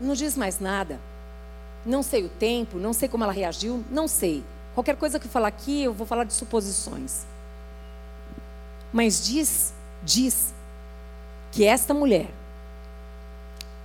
Não 0.00 0.14
diz 0.14 0.38
mais 0.38 0.58
nada. 0.58 0.98
Não 1.84 2.02
sei 2.02 2.24
o 2.24 2.30
tempo, 2.30 2.78
não 2.78 2.94
sei 2.94 3.10
como 3.10 3.24
ela 3.24 3.32
reagiu, 3.34 3.84
não 3.90 4.08
sei. 4.08 4.42
Qualquer 4.74 4.96
coisa 4.96 5.20
que 5.20 5.26
eu 5.26 5.30
falar 5.30 5.48
aqui, 5.48 5.82
eu 5.82 5.92
vou 5.92 6.06
falar 6.06 6.24
de 6.24 6.32
suposições. 6.32 7.26
Mas 8.90 9.22
diz, 9.22 9.74
diz 10.02 10.54
que 11.52 11.64
esta 11.64 11.92
mulher, 11.92 12.28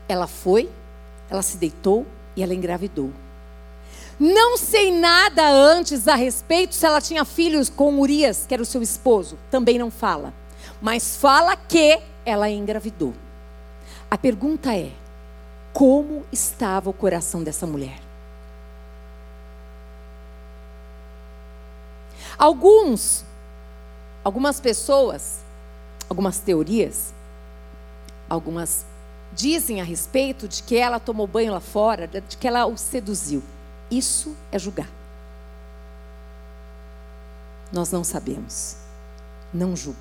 ela 0.08 0.28
foi, 0.28 0.70
ela 1.30 1.42
se 1.42 1.58
deitou 1.58 2.06
e 2.36 2.44
ela 2.44 2.54
engravidou. 2.54 3.12
Não 4.20 4.58
sei 4.58 4.92
nada 4.92 5.50
antes 5.50 6.08
a 6.08 6.16
respeito 6.16 6.74
se 6.74 6.86
ela 6.86 7.02
tinha 7.02 7.26
filhos 7.26 7.70
com 7.70 8.00
Urias, 8.00 8.46
que 8.48 8.54
era 8.54 8.64
o 8.64 8.66
seu 8.66 8.82
esposo. 8.82 9.38
Também 9.52 9.78
não 9.78 9.92
fala. 9.92 10.34
Mas 10.82 11.18
fala 11.18 11.56
que 11.56 12.00
ela 12.26 12.50
engravidou. 12.50 13.14
A 14.10 14.18
pergunta 14.18 14.74
é: 14.74 14.92
como 15.74 16.26
estava 16.32 16.90
o 16.90 16.94
coração 16.94 17.44
dessa 17.44 17.68
mulher. 17.68 18.00
Alguns, 22.38 23.26
algumas 24.24 24.60
pessoas, 24.60 25.40
algumas 26.10 26.40
teorias, 26.40 27.14
algumas 28.30 28.86
dizem 29.34 29.82
a 29.82 29.84
respeito 29.84 30.48
de 30.48 30.64
que 30.64 30.78
ela 30.78 31.00
tomou 31.00 31.28
banho 31.28 31.52
lá 31.52 31.60
fora, 31.60 32.08
de 32.08 32.38
que 32.38 32.48
ela 32.48 32.66
o 32.66 32.78
seduziu. 32.78 33.44
Isso 33.92 34.36
é 34.52 34.58
julgar. 34.58 34.90
Nós 37.72 37.92
não 37.92 38.04
sabemos. 38.04 38.78
Não 39.54 39.76
julgue. 39.76 40.00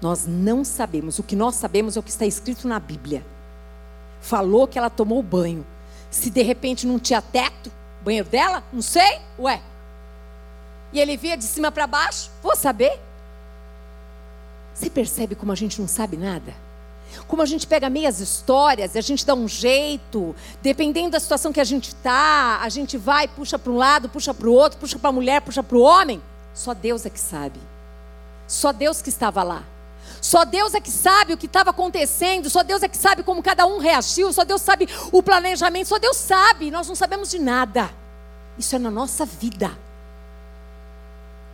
Nós 0.00 0.26
não 0.26 0.64
sabemos. 0.64 1.18
O 1.18 1.22
que 1.22 1.36
nós 1.36 1.54
sabemos 1.54 1.96
é 1.96 2.00
o 2.00 2.02
que 2.02 2.10
está 2.10 2.26
escrito 2.26 2.66
na 2.66 2.78
Bíblia 2.78 3.24
falou 4.20 4.66
que 4.66 4.78
ela 4.78 4.90
tomou 4.90 5.22
banho. 5.22 5.64
Se 6.10 6.30
de 6.30 6.42
repente 6.42 6.86
não 6.86 6.98
tinha 6.98 7.22
teto, 7.22 7.70
banheiro 8.02 8.28
dela, 8.28 8.62
não 8.72 8.82
sei, 8.82 9.20
ué. 9.38 9.62
E 10.92 11.00
ele 11.00 11.16
via 11.16 11.36
de 11.36 11.44
cima 11.44 11.70
para 11.70 11.86
baixo, 11.86 12.30
vou 12.42 12.56
saber. 12.56 12.98
Você 14.74 14.90
percebe 14.90 15.34
como 15.34 15.52
a 15.52 15.54
gente 15.54 15.80
não 15.80 15.88
sabe 15.88 16.16
nada? 16.16 16.54
Como 17.26 17.42
a 17.42 17.46
gente 17.46 17.66
pega 17.66 17.90
meias 17.90 18.20
histórias 18.20 18.94
e 18.94 18.98
a 18.98 19.00
gente 19.00 19.24
dá 19.24 19.34
um 19.34 19.48
jeito, 19.48 20.34
dependendo 20.62 21.10
da 21.10 21.20
situação 21.20 21.52
que 21.52 21.60
a 21.60 21.64
gente 21.64 21.88
está, 21.88 22.60
a 22.62 22.68
gente 22.68 22.96
vai, 22.96 23.26
puxa 23.26 23.58
para 23.58 23.72
um 23.72 23.76
lado, 23.76 24.08
puxa 24.08 24.32
para 24.32 24.48
o 24.48 24.52
outro, 24.52 24.78
puxa 24.78 24.98
para 24.98 25.08
a 25.10 25.12
mulher, 25.12 25.40
puxa 25.40 25.62
para 25.62 25.76
o 25.76 25.80
homem. 25.80 26.22
Só 26.54 26.72
Deus 26.74 27.04
é 27.06 27.10
que 27.10 27.20
sabe. 27.20 27.60
Só 28.46 28.72
Deus 28.72 29.02
que 29.02 29.08
estava 29.08 29.42
lá. 29.42 29.62
Só 30.20 30.44
Deus 30.44 30.74
é 30.74 30.80
que 30.80 30.90
sabe 30.90 31.32
o 31.32 31.36
que 31.36 31.46
estava 31.46 31.70
acontecendo, 31.70 32.50
só 32.50 32.62
Deus 32.62 32.82
é 32.82 32.88
que 32.88 32.96
sabe 32.96 33.22
como 33.22 33.42
cada 33.42 33.66
um 33.66 33.78
reagiu, 33.78 34.32
só 34.32 34.44
Deus 34.44 34.62
sabe 34.62 34.88
o 35.12 35.22
planejamento, 35.22 35.88
só 35.88 35.98
Deus 35.98 36.16
sabe, 36.16 36.70
nós 36.70 36.88
não 36.88 36.94
sabemos 36.94 37.30
de 37.30 37.38
nada. 37.38 37.90
Isso 38.58 38.74
é 38.74 38.78
na 38.78 38.90
nossa 38.90 39.24
vida. 39.24 39.85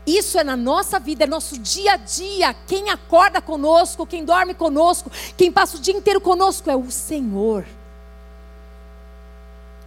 Isso 0.06 0.38
é 0.38 0.44
na 0.44 0.56
nossa 0.56 0.98
vida, 0.98 1.24
é 1.24 1.26
nosso 1.26 1.58
dia 1.58 1.92
a 1.92 1.96
dia. 1.96 2.54
Quem 2.66 2.90
acorda 2.90 3.40
conosco, 3.40 4.06
quem 4.06 4.24
dorme 4.24 4.54
conosco, 4.54 5.10
quem 5.36 5.50
passa 5.50 5.76
o 5.76 5.80
dia 5.80 5.94
inteiro 5.94 6.20
conosco 6.20 6.70
é 6.70 6.76
o 6.76 6.90
Senhor. 6.90 7.64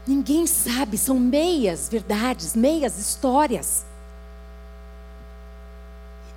Ninguém 0.08 0.46
sabe, 0.46 0.98
são 0.98 1.20
meias 1.20 1.90
verdades, 1.90 2.56
meias 2.56 2.98
histórias. 2.98 3.86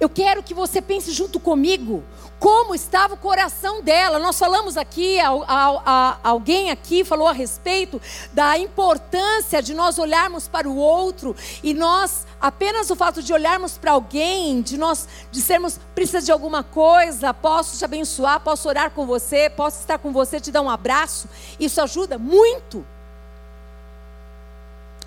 Eu 0.01 0.09
quero 0.09 0.45
que 0.45 0.55
você 0.55 0.81
pense 0.81 1.11
junto 1.11 1.41
comigo 1.41 2.05
como 2.39 2.73
estava 2.73 3.15
o 3.15 3.17
coração 3.17 3.83
dela. 3.83 4.21
Nós 4.21 4.39
falamos 4.39 4.77
aqui, 4.77 5.19
a, 5.19 5.31
a, 5.31 5.83
a, 5.85 6.19
alguém 6.23 6.71
aqui 6.71 7.05
falou 7.05 7.27
a 7.27 7.33
respeito 7.33 8.01
da 8.33 8.57
importância 8.57 9.61
de 9.61 9.75
nós 9.75 9.99
olharmos 9.99 10.47
para 10.47 10.69
o 10.69 10.77
outro 10.77 11.35
e 11.65 11.75
nós, 11.75 12.27
apenas 12.41 12.91
o 12.91 12.97
fato 12.97 13.23
de 13.23 13.33
olharmos 13.33 13.77
para 13.77 13.91
alguém, 13.91 14.63
de 14.63 14.79
nós 14.79 15.09
dissermos, 15.33 15.81
precisa 15.97 16.23
de 16.23 16.31
alguma 16.31 16.63
coisa, 16.63 17.35
posso 17.35 17.77
te 17.77 17.85
abençoar, 17.85 18.39
posso 18.41 18.69
orar 18.69 18.93
com 18.93 19.05
você, 19.05 19.51
posso 19.51 19.81
estar 19.81 19.99
com 19.99 20.13
você, 20.13 20.39
te 20.39 20.53
dar 20.53 20.63
um 20.63 20.71
abraço, 20.71 21.29
isso 21.59 21.81
ajuda 21.81 22.19
muito. 22.19 22.87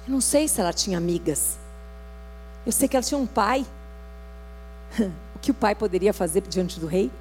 Eu 0.06 0.14
não 0.14 0.22
sei 0.22 0.50
se 0.50 0.60
ela 0.60 0.74
tinha 0.74 0.98
amigas, 0.98 1.58
eu 2.66 2.74
sei 2.74 2.90
que 2.90 2.98
ela 2.98 3.06
tinha 3.06 3.18
um 3.18 3.28
pai. 3.28 3.66
o 5.36 5.40
que 5.40 5.52
o 5.52 5.54
pai 5.54 5.76
poderia 5.76 6.14
fazer 6.14 6.42
diante 6.42 6.80
do 6.80 6.88
rei? 6.88 7.12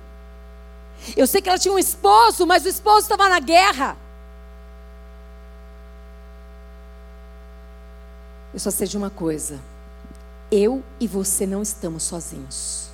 Eu 1.16 1.26
sei 1.26 1.40
que 1.40 1.48
ela 1.48 1.58
tinha 1.58 1.72
um 1.72 1.78
esposo, 1.78 2.46
mas 2.46 2.64
o 2.64 2.68
esposo 2.68 3.00
estava 3.00 3.28
na 3.28 3.40
guerra. 3.40 3.96
Eu 8.52 8.60
só 8.60 8.70
sei 8.70 8.86
de 8.86 8.96
uma 8.96 9.10
coisa: 9.10 9.60
eu 10.50 10.82
e 10.98 11.06
você 11.06 11.46
não 11.46 11.62
estamos 11.62 12.02
sozinhos. 12.02 12.88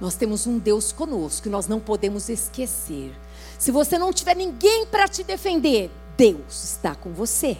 Nós 0.00 0.14
temos 0.14 0.46
um 0.46 0.58
Deus 0.58 0.92
conosco 0.92 1.48
e 1.48 1.50
nós 1.50 1.66
não 1.66 1.80
podemos 1.80 2.28
esquecer. 2.28 3.14
Se 3.58 3.70
você 3.70 3.98
não 3.98 4.12
tiver 4.12 4.36
ninguém 4.36 4.86
para 4.86 5.08
te 5.08 5.22
defender, 5.22 5.90
Deus 6.16 6.64
está 6.64 6.94
com 6.94 7.12
você. 7.12 7.56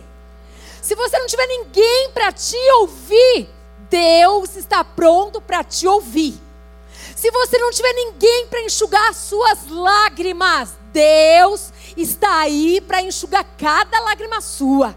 Se 0.83 0.95
você 0.95 1.19
não 1.19 1.27
tiver 1.27 1.47
ninguém 1.47 2.11
para 2.13 2.31
te 2.33 2.57
ouvir, 2.81 3.49
Deus 3.91 4.57
está 4.57 4.85
pronto 4.85 5.41
para 5.41 5.63
te 5.65 5.87
ouvir. 5.87 6.41
Se 7.15 7.31
você 7.31 7.59
não 7.59 7.71
tiver 7.71 7.93
ninguém 7.93 8.47
para 8.49 8.63
enxugar 8.63 9.09
as 9.09 9.17
suas 9.17 9.69
lágrimas, 9.69 10.75
Deus 10.93 11.73
está 11.97 12.41
aí 12.41 12.81
para 12.81 13.03
enxugar 13.03 13.45
cada 13.57 14.01
lágrima 14.01 14.41
sua. 14.41 14.95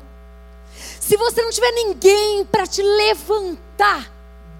Se 0.99 1.17
você 1.17 1.41
não 1.41 1.49
tiver 1.49 1.71
ninguém 1.71 2.45
para 2.45 2.67
te 2.67 2.81
levantar, 2.81 4.11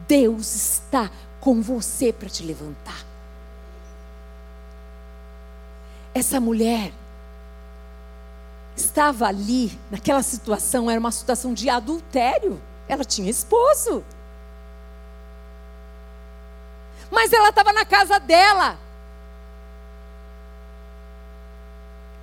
Deus 0.08 0.56
está 0.56 1.12
com 1.40 1.62
você 1.62 2.12
para 2.12 2.30
te 2.30 2.44
levantar. 2.44 3.06
Essa 6.14 6.40
mulher, 6.40 6.92
estava 8.76 9.28
ali, 9.28 9.78
naquela 9.92 10.24
situação, 10.24 10.90
era 10.90 11.00
uma 11.00 11.12
situação 11.12 11.54
de 11.54 11.70
adultério. 11.70 12.60
Ela 12.88 13.06
tinha 13.06 13.30
esposo. 13.30 14.04
Mas 17.12 17.34
ela 17.34 17.50
estava 17.50 17.74
na 17.74 17.86
casa 17.86 18.20
dela. 18.20 18.78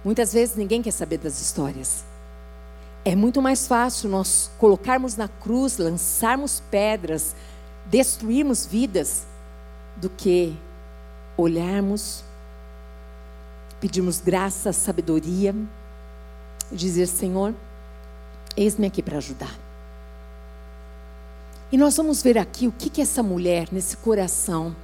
Muitas 0.04 0.32
vezes 0.32 0.56
ninguém 0.56 0.82
quer 0.82 0.92
saber 0.92 1.18
das 1.18 1.40
histórias. 1.40 2.04
É 3.04 3.14
muito 3.14 3.40
mais 3.42 3.66
fácil 3.66 4.08
nós 4.08 4.50
colocarmos 4.58 5.16
na 5.16 5.28
cruz, 5.28 5.78
lançarmos 5.78 6.62
pedras, 6.70 7.34
destruirmos 7.86 8.66
vidas, 8.66 9.26
do 9.96 10.10
que 10.10 10.56
olharmos, 11.36 12.22
pedirmos 13.80 14.20
graça, 14.20 14.72
sabedoria 14.72 15.54
e 16.70 16.76
dizer: 16.76 17.06
Senhor, 17.06 17.54
eis-me 18.56 18.86
aqui 18.86 19.02
para 19.02 19.18
ajudar. 19.18 19.65
E 21.70 21.76
nós 21.76 21.96
vamos 21.96 22.22
ver 22.22 22.38
aqui 22.38 22.68
o 22.68 22.72
que 22.72 22.88
que 22.88 23.02
essa 23.02 23.22
mulher 23.22 23.68
nesse 23.72 23.96
coração, 23.96 24.74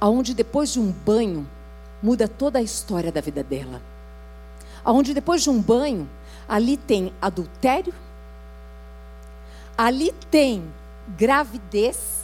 aonde 0.00 0.34
depois 0.34 0.72
de 0.72 0.80
um 0.80 0.90
banho 0.90 1.48
muda 2.02 2.26
toda 2.26 2.58
a 2.58 2.62
história 2.62 3.12
da 3.12 3.20
vida 3.20 3.42
dela. 3.42 3.80
Aonde 4.84 5.14
depois 5.14 5.42
de 5.42 5.50
um 5.50 5.60
banho, 5.60 6.08
ali 6.48 6.76
tem 6.76 7.12
adultério, 7.20 7.94
ali 9.76 10.12
tem 10.30 10.64
gravidez 11.16 12.18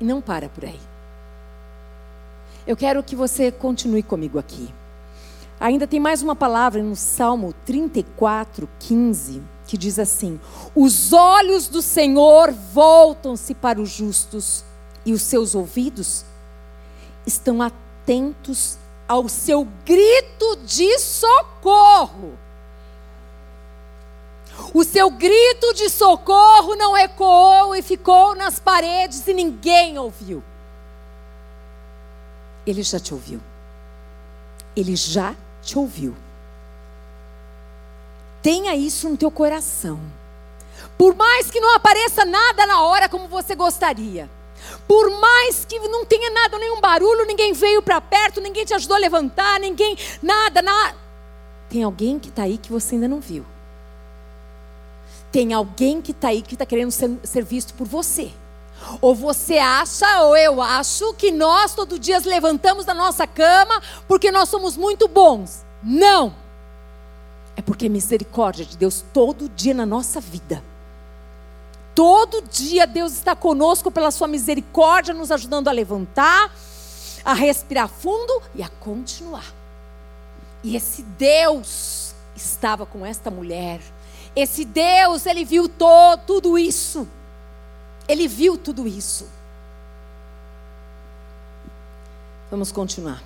e 0.00 0.04
não 0.04 0.20
para 0.20 0.48
por 0.48 0.64
aí. 0.64 0.80
Eu 2.66 2.76
quero 2.76 3.02
que 3.02 3.16
você 3.16 3.50
continue 3.50 4.02
comigo 4.02 4.38
aqui. 4.38 4.72
Ainda 5.60 5.86
tem 5.86 5.98
mais 5.98 6.22
uma 6.22 6.36
palavra 6.36 6.82
no 6.82 6.94
Salmo 6.94 7.54
34, 7.64 8.68
15, 8.78 9.42
que 9.68 9.76
diz 9.76 9.98
assim: 9.98 10.40
Os 10.74 11.12
olhos 11.12 11.68
do 11.68 11.82
Senhor 11.82 12.50
voltam-se 12.50 13.54
para 13.54 13.80
os 13.80 13.90
justos, 13.90 14.64
e 15.04 15.12
os 15.12 15.22
seus 15.22 15.54
ouvidos 15.54 16.24
estão 17.26 17.62
atentos 17.62 18.78
ao 19.06 19.28
seu 19.28 19.68
grito 19.84 20.56
de 20.64 20.98
socorro. 20.98 22.36
O 24.74 24.82
seu 24.82 25.10
grito 25.10 25.72
de 25.74 25.88
socorro 25.88 26.74
não 26.74 26.96
ecoou 26.96 27.76
e 27.76 27.82
ficou 27.82 28.34
nas 28.34 28.58
paredes 28.58 29.26
e 29.28 29.32
ninguém 29.32 29.98
ouviu. 29.98 30.42
Ele 32.66 32.82
já 32.82 32.98
te 32.98 33.14
ouviu. 33.14 33.40
Ele 34.74 34.96
já 34.96 35.34
te 35.62 35.78
ouviu. 35.78 36.16
Tenha 38.42 38.74
isso 38.74 39.08
no 39.08 39.16
teu 39.16 39.30
coração. 39.30 40.00
Por 40.96 41.14
mais 41.14 41.50
que 41.50 41.60
não 41.60 41.74
apareça 41.74 42.24
nada 42.24 42.66
na 42.66 42.82
hora 42.82 43.08
como 43.08 43.28
você 43.28 43.54
gostaria. 43.54 44.28
Por 44.86 45.10
mais 45.20 45.64
que 45.64 45.78
não 45.78 46.04
tenha 46.04 46.30
nada, 46.30 46.58
nenhum 46.58 46.80
barulho, 46.80 47.26
ninguém 47.26 47.52
veio 47.52 47.80
para 47.80 48.00
perto, 48.00 48.40
ninguém 48.40 48.64
te 48.64 48.74
ajudou 48.74 48.96
a 48.96 49.00
levantar, 49.00 49.60
ninguém, 49.60 49.96
nada, 50.22 50.60
nada. 50.60 50.96
Tem 51.68 51.82
alguém 51.82 52.18
que 52.18 52.28
está 52.28 52.42
aí 52.42 52.58
que 52.58 52.72
você 52.72 52.94
ainda 52.94 53.08
não 53.08 53.20
viu. 53.20 53.44
Tem 55.30 55.52
alguém 55.52 56.00
que 56.00 56.12
está 56.12 56.28
aí 56.28 56.42
que 56.42 56.54
está 56.54 56.64
querendo 56.64 56.90
ser, 56.90 57.10
ser 57.22 57.44
visto 57.44 57.74
por 57.74 57.86
você. 57.86 58.32
Ou 59.00 59.14
você 59.14 59.58
acha, 59.58 60.22
ou 60.22 60.36
eu 60.36 60.62
acho, 60.62 61.12
que 61.14 61.30
nós 61.30 61.74
todo 61.74 61.98
dia 61.98 62.18
levantamos 62.24 62.84
da 62.84 62.94
nossa 62.94 63.26
cama 63.26 63.82
porque 64.06 64.30
nós 64.30 64.48
somos 64.48 64.76
muito 64.76 65.06
bons. 65.06 65.64
Não! 65.82 66.34
É 67.58 67.62
porque 67.62 67.90
misericórdia 67.90 68.64
de 68.64 68.78
Deus 68.78 69.04
todo 69.12 69.50
dia 69.50 69.74
na 69.74 69.84
nossa 69.84 70.20
vida. 70.20 70.62
Todo 71.92 72.40
dia 72.40 72.86
Deus 72.86 73.12
está 73.12 73.34
conosco 73.34 73.90
pela 73.90 74.12
sua 74.12 74.28
misericórdia, 74.28 75.12
nos 75.12 75.32
ajudando 75.32 75.66
a 75.66 75.72
levantar, 75.72 76.54
a 77.24 77.34
respirar 77.34 77.88
fundo 77.88 78.40
e 78.54 78.62
a 78.62 78.68
continuar. 78.68 79.52
E 80.62 80.76
esse 80.76 81.02
Deus 81.02 82.14
estava 82.34 82.86
com 82.86 83.04
esta 83.04 83.30
mulher 83.30 83.80
esse 84.38 84.64
Deus, 84.64 85.26
ele 85.26 85.44
viu 85.44 85.68
todo, 85.68 86.20
tudo 86.20 86.56
isso. 86.56 87.08
Ele 88.06 88.28
viu 88.28 88.56
tudo 88.56 88.86
isso. 88.86 89.28
Vamos 92.48 92.70
continuar. 92.70 93.20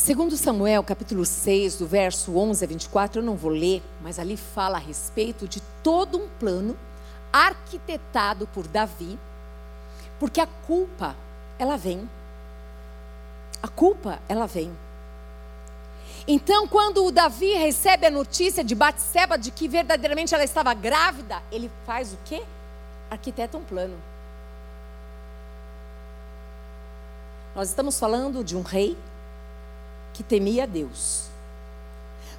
Segundo 0.00 0.34
Samuel, 0.34 0.82
capítulo 0.82 1.26
6, 1.26 1.76
do 1.76 1.86
verso 1.86 2.34
11 2.34 2.64
a 2.64 2.66
24, 2.66 3.20
eu 3.20 3.22
não 3.22 3.36
vou 3.36 3.50
ler, 3.50 3.82
mas 4.00 4.18
ali 4.18 4.34
fala 4.34 4.78
a 4.78 4.80
respeito 4.80 5.46
de 5.46 5.60
todo 5.82 6.16
um 6.16 6.26
plano 6.26 6.74
arquitetado 7.30 8.46
por 8.46 8.66
Davi, 8.66 9.18
porque 10.18 10.40
a 10.40 10.46
culpa 10.66 11.14
ela 11.58 11.76
vem. 11.76 12.08
A 13.62 13.68
culpa, 13.68 14.18
ela 14.26 14.46
vem. 14.46 14.74
Então, 16.26 16.66
quando 16.66 17.04
o 17.04 17.12
Davi 17.12 17.52
recebe 17.52 18.06
a 18.06 18.10
notícia 18.10 18.64
de 18.64 18.74
Batseba 18.74 19.36
de 19.36 19.50
que 19.50 19.68
verdadeiramente 19.68 20.34
ela 20.34 20.44
estava 20.44 20.72
grávida, 20.72 21.42
ele 21.52 21.70
faz 21.84 22.14
o 22.14 22.18
quê? 22.24 22.42
Arquiteta 23.10 23.58
um 23.58 23.64
plano. 23.64 23.98
Nós 27.54 27.68
estamos 27.68 27.98
falando 27.98 28.42
de 28.42 28.56
um 28.56 28.62
rei 28.62 28.96
que 30.12 30.22
temia 30.22 30.64
a 30.64 30.66
Deus. 30.66 31.30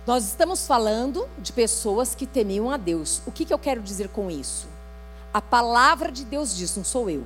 Nós 0.05 0.25
estamos 0.25 0.65
falando 0.65 1.27
de 1.37 1.53
pessoas 1.53 2.15
que 2.15 2.25
temiam 2.25 2.71
a 2.71 2.77
Deus. 2.77 3.21
O 3.25 3.31
que, 3.31 3.45
que 3.45 3.53
eu 3.53 3.59
quero 3.59 3.81
dizer 3.81 4.09
com 4.09 4.31
isso? 4.31 4.67
A 5.33 5.41
palavra 5.41 6.11
de 6.11 6.25
Deus 6.25 6.55
diz, 6.55 6.75
não 6.75 6.83
sou 6.83 7.09
eu. 7.09 7.23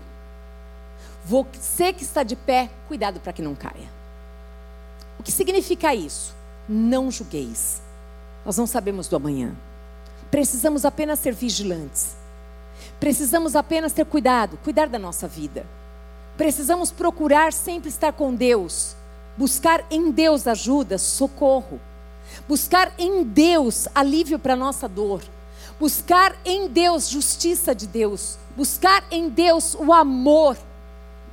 Você 1.23 1.91
que 1.93 2.03
está 2.03 2.21
de 2.21 2.35
pé, 2.35 2.69
cuidado 2.87 3.19
para 3.19 3.33
que 3.33 3.41
não 3.41 3.55
caia. 3.55 3.89
O 5.17 5.23
que 5.23 5.31
significa 5.31 5.95
isso? 5.95 6.35
Não 6.67 7.09
julgueis. 7.09 7.81
Nós 8.45 8.57
não 8.57 8.67
sabemos 8.67 9.07
do 9.07 9.15
amanhã. 9.15 9.55
Precisamos 10.29 10.85
apenas 10.85 11.19
ser 11.19 11.33
vigilantes. 11.33 12.15
Precisamos 12.99 13.55
apenas 13.55 13.93
ter 13.93 14.05
cuidado, 14.05 14.59
cuidar 14.63 14.87
da 14.87 14.99
nossa 14.99 15.27
vida. 15.27 15.65
Precisamos 16.37 16.91
procurar 16.91 17.53
sempre 17.53 17.89
estar 17.89 18.13
com 18.13 18.35
Deus, 18.35 18.95
buscar 19.37 19.85
em 19.89 20.11
Deus 20.11 20.47
ajuda, 20.47 20.97
socorro, 20.97 21.79
buscar 22.47 22.93
em 22.97 23.23
Deus 23.23 23.87
alívio 23.93 24.39
para 24.39 24.55
nossa 24.55 24.87
dor, 24.87 25.21
buscar 25.79 26.35
em 26.45 26.67
Deus 26.67 27.09
justiça 27.09 27.73
de 27.75 27.87
Deus, 27.87 28.37
buscar 28.55 29.03
em 29.11 29.29
Deus 29.29 29.75
o 29.75 29.91
amor 29.91 30.57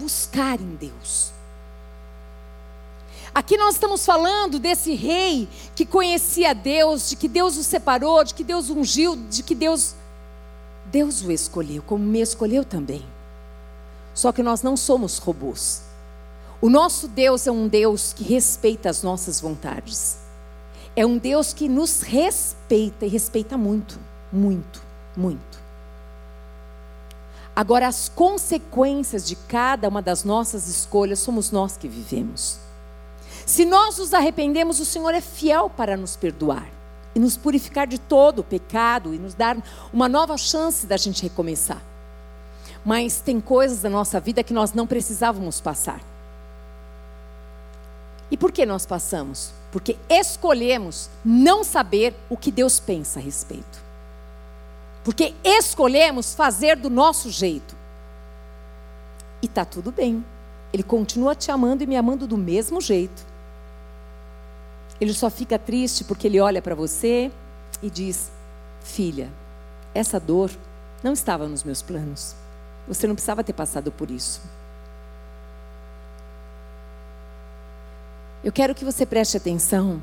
buscar 0.02 0.60
em 0.60 0.74
Deus. 0.74 1.30
Aqui 3.34 3.56
nós 3.56 3.74
estamos 3.74 4.04
falando 4.04 4.58
desse 4.58 4.94
rei 4.94 5.48
que 5.74 5.86
conhecia 5.86 6.54
Deus, 6.54 7.08
de 7.08 7.16
que 7.16 7.28
Deus 7.28 7.56
o 7.56 7.62
separou, 7.62 8.24
de 8.24 8.34
que 8.34 8.44
Deus 8.44 8.68
ungiu, 8.68 9.16
de 9.30 9.42
que 9.42 9.54
Deus 9.54 9.94
Deus 10.86 11.22
o 11.22 11.30
escolheu, 11.30 11.82
como 11.82 12.04
me 12.04 12.20
escolheu 12.20 12.64
também. 12.64 13.06
Só 14.12 14.30
que 14.32 14.42
nós 14.42 14.62
não 14.62 14.76
somos 14.76 15.16
robôs. 15.16 15.82
O 16.62 16.70
nosso 16.70 17.08
Deus 17.08 17.48
é 17.48 17.50
um 17.50 17.66
Deus 17.66 18.12
que 18.12 18.22
respeita 18.22 18.88
as 18.88 19.02
nossas 19.02 19.40
vontades. 19.40 20.18
É 20.94 21.04
um 21.04 21.18
Deus 21.18 21.52
que 21.52 21.68
nos 21.68 22.02
respeita 22.02 23.04
e 23.04 23.08
respeita 23.08 23.58
muito, 23.58 23.98
muito, 24.32 24.80
muito. 25.16 25.60
Agora, 27.56 27.88
as 27.88 28.08
consequências 28.08 29.26
de 29.26 29.34
cada 29.34 29.88
uma 29.88 30.00
das 30.00 30.22
nossas 30.22 30.68
escolhas 30.68 31.18
somos 31.18 31.50
nós 31.50 31.76
que 31.76 31.88
vivemos. 31.88 32.60
Se 33.44 33.64
nós 33.64 33.98
nos 33.98 34.14
arrependemos, 34.14 34.78
o 34.78 34.84
Senhor 34.84 35.12
é 35.12 35.20
fiel 35.20 35.68
para 35.68 35.96
nos 35.96 36.14
perdoar 36.14 36.70
e 37.12 37.18
nos 37.18 37.36
purificar 37.36 37.88
de 37.88 37.98
todo 37.98 38.38
o 38.38 38.44
pecado 38.44 39.12
e 39.12 39.18
nos 39.18 39.34
dar 39.34 39.56
uma 39.92 40.08
nova 40.08 40.38
chance 40.38 40.86
da 40.86 40.96
gente 40.96 41.24
recomeçar. 41.24 41.82
Mas 42.84 43.20
tem 43.20 43.40
coisas 43.40 43.82
da 43.82 43.90
nossa 43.90 44.20
vida 44.20 44.44
que 44.44 44.54
nós 44.54 44.72
não 44.72 44.86
precisávamos 44.86 45.60
passar. 45.60 46.11
E 48.32 48.36
por 48.38 48.50
que 48.50 48.64
nós 48.64 48.86
passamos? 48.86 49.52
Porque 49.70 49.98
escolhemos 50.08 51.10
não 51.22 51.62
saber 51.62 52.14
o 52.30 52.36
que 52.36 52.50
Deus 52.50 52.80
pensa 52.80 53.20
a 53.20 53.22
respeito. 53.22 53.82
Porque 55.04 55.34
escolhemos 55.44 56.34
fazer 56.34 56.76
do 56.76 56.88
nosso 56.88 57.30
jeito. 57.30 57.76
E 59.42 59.46
está 59.46 59.66
tudo 59.66 59.92
bem. 59.92 60.24
Ele 60.72 60.82
continua 60.82 61.34
te 61.34 61.50
amando 61.50 61.84
e 61.84 61.86
me 61.86 61.94
amando 61.94 62.26
do 62.26 62.38
mesmo 62.38 62.80
jeito. 62.80 63.22
Ele 64.98 65.12
só 65.12 65.28
fica 65.28 65.58
triste 65.58 66.02
porque 66.02 66.26
ele 66.26 66.40
olha 66.40 66.62
para 66.62 66.74
você 66.74 67.30
e 67.82 67.90
diz: 67.90 68.32
Filha, 68.80 69.30
essa 69.92 70.18
dor 70.18 70.50
não 71.02 71.12
estava 71.12 71.46
nos 71.46 71.64
meus 71.64 71.82
planos. 71.82 72.34
Você 72.88 73.06
não 73.06 73.14
precisava 73.14 73.44
ter 73.44 73.52
passado 73.52 73.92
por 73.92 74.10
isso. 74.10 74.40
Eu 78.44 78.50
quero 78.50 78.74
que 78.74 78.84
você 78.84 79.06
preste 79.06 79.36
atenção, 79.36 80.02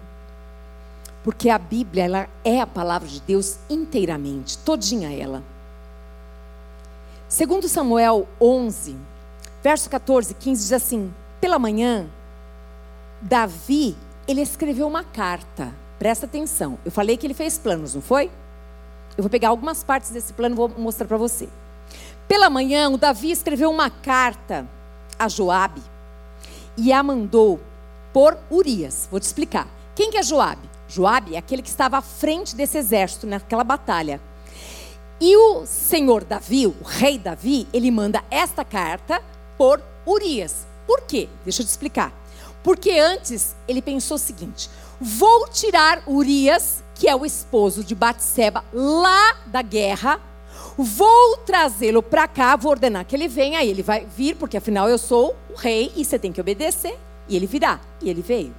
porque 1.25 1.49
a 1.49 1.60
Bíblia 1.60 2.06
ela 2.06 2.30
é 2.41 2.62
a 2.62 2.67
palavra 2.67 3.06
de 3.06 3.19
Deus 3.19 3.60
inteiramente, 3.69 4.58
todinha 4.60 5.12
ela. 5.12 5.43
Segundo 7.28 7.67
Samuel 7.67 8.25
11, 8.39 8.95
verso 9.62 9.89
14, 9.89 10.34
15 10.34 10.62
diz 10.62 10.71
assim: 10.71 11.13
Pela 11.41 11.60
manhã, 11.60 12.08
Davi, 13.21 13.97
ele 14.25 14.41
escreveu 14.41 14.88
uma 14.88 15.04
carta. 15.04 15.73
Presta 15.99 16.25
atenção. 16.25 16.80
Eu 16.86 16.91
falei 16.91 17.17
que 17.17 17.28
ele 17.28 17.34
fez 17.34 17.58
planos, 17.58 17.93
não 17.93 18.02
foi? 18.02 18.32
Eu 19.17 19.23
vou 19.23 19.30
pegar 19.30 19.49
algumas 19.49 19.84
partes 19.84 20.12
desse 20.12 20.32
plano 20.32 20.56
e 20.56 20.58
vou 20.58 20.69
mostrar 20.78 21.06
para 21.06 21.17
você. 21.17 21.49
Pela 22.25 22.49
manhã, 22.49 22.89
o 22.89 22.97
Davi 22.97 23.32
escreveu 23.32 23.69
uma 23.69 23.89
carta 23.89 24.65
a 25.17 25.28
Joabe 25.28 25.82
e 26.78 26.93
a 26.93 27.04
mandou 27.04 27.60
por 28.13 28.38
Urias. 28.50 29.08
Vou 29.10 29.19
te 29.19 29.24
explicar. 29.24 29.67
Quem 29.95 30.12
que 30.12 30.17
é 30.17 30.24
Joabe? 30.24 30.69
Joabe 30.88 31.36
é 31.36 31.38
aquele 31.38 31.62
que 31.62 31.69
estava 31.69 31.98
à 31.98 32.02
frente 32.02 32.56
desse 32.56 32.78
exército 32.78 33.28
naquela 33.28 33.63
batalha. 33.63 34.19
E 35.22 35.36
o 35.36 35.65
senhor 35.65 36.24
Davi, 36.24 36.65
o 36.65 36.76
rei 36.84 37.17
Davi, 37.17 37.67
ele 37.74 37.91
manda 37.91 38.24
esta 38.32 38.63
carta 38.63 39.22
por 39.58 39.82
Urias. 40.06 40.65
Por 40.88 41.02
quê? 41.02 41.28
Deixa 41.43 41.62
eu 41.62 41.65
te 41.65 41.69
explicar. 41.69 42.13
Porque 42.63 42.91
antes 42.91 43.56
ele 43.67 43.82
pensou 43.82 44.15
o 44.15 44.19
seguinte: 44.19 44.69
vou 45.00 45.48
tirar 45.50 46.02
Urias, 46.08 46.84
que 46.95 47.08
é 47.08 47.15
o 47.15 47.26
esposo 47.26 47.84
de 47.84 47.93
Batseba, 47.93 48.63
lá 48.74 49.38
da 49.45 49.62
guerra, 49.62 50.19
vou 50.78 51.38
trazê-lo 51.45 52.02
para 52.02 52.28
cá, 52.28 52.56
vou 52.56 52.72
ordenar 52.72 53.06
que 53.06 53.15
ele 53.15 53.28
venha, 53.28 53.63
ele 53.63 53.84
vai 53.84 54.06
vir, 54.06 54.36
porque 54.36 54.58
afinal 54.58 54.89
eu 54.89 54.98
sou 54.98 55.36
o 55.50 55.56
rei 55.56 55.91
e 55.95 56.04
você 56.06 56.17
tem 56.17 56.32
que 56.32 56.41
obedecer. 56.41 56.98
E 57.30 57.36
ele 57.36 57.48
virá. 57.48 57.80
E 58.02 58.10
ele 58.10 58.22
veio. 58.22 58.54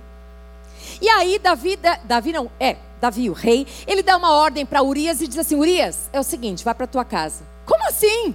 E 1.00 1.08
aí, 1.08 1.38
Davi, 1.38 1.78
Davi 2.04 2.32
não, 2.32 2.50
é, 2.58 2.76
Davi, 3.00 3.28
o 3.28 3.32
rei, 3.32 3.66
ele 3.86 4.02
dá 4.02 4.16
uma 4.16 4.32
ordem 4.32 4.64
para 4.64 4.82
Urias 4.82 5.20
e 5.20 5.26
diz 5.26 5.38
assim: 5.38 5.56
Urias, 5.56 6.08
é 6.12 6.20
o 6.20 6.24
seguinte, 6.24 6.64
vai 6.64 6.74
para 6.74 6.86
tua 6.86 7.04
casa. 7.04 7.44
Como 7.66 7.86
assim? 7.86 8.34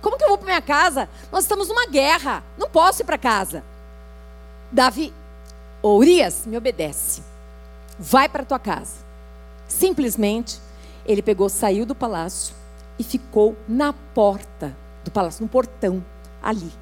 Como 0.00 0.16
que 0.16 0.24
eu 0.24 0.28
vou 0.28 0.38
para 0.38 0.46
minha 0.46 0.62
casa? 0.62 1.08
Nós 1.30 1.44
estamos 1.44 1.68
numa 1.68 1.86
guerra, 1.86 2.42
não 2.58 2.68
posso 2.68 3.02
ir 3.02 3.04
para 3.04 3.18
casa. 3.18 3.62
Davi, 4.72 5.12
Urias, 5.82 6.44
me 6.46 6.56
obedece. 6.56 7.22
Vai 7.98 8.28
para 8.28 8.44
tua 8.44 8.58
casa. 8.58 8.96
Simplesmente, 9.68 10.58
ele 11.04 11.22
pegou, 11.22 11.48
saiu 11.48 11.84
do 11.84 11.94
palácio 11.94 12.54
e 12.98 13.04
ficou 13.04 13.56
na 13.68 13.92
porta 13.92 14.74
do 15.04 15.10
palácio, 15.10 15.42
no 15.42 15.48
portão, 15.48 16.04
ali. 16.42 16.72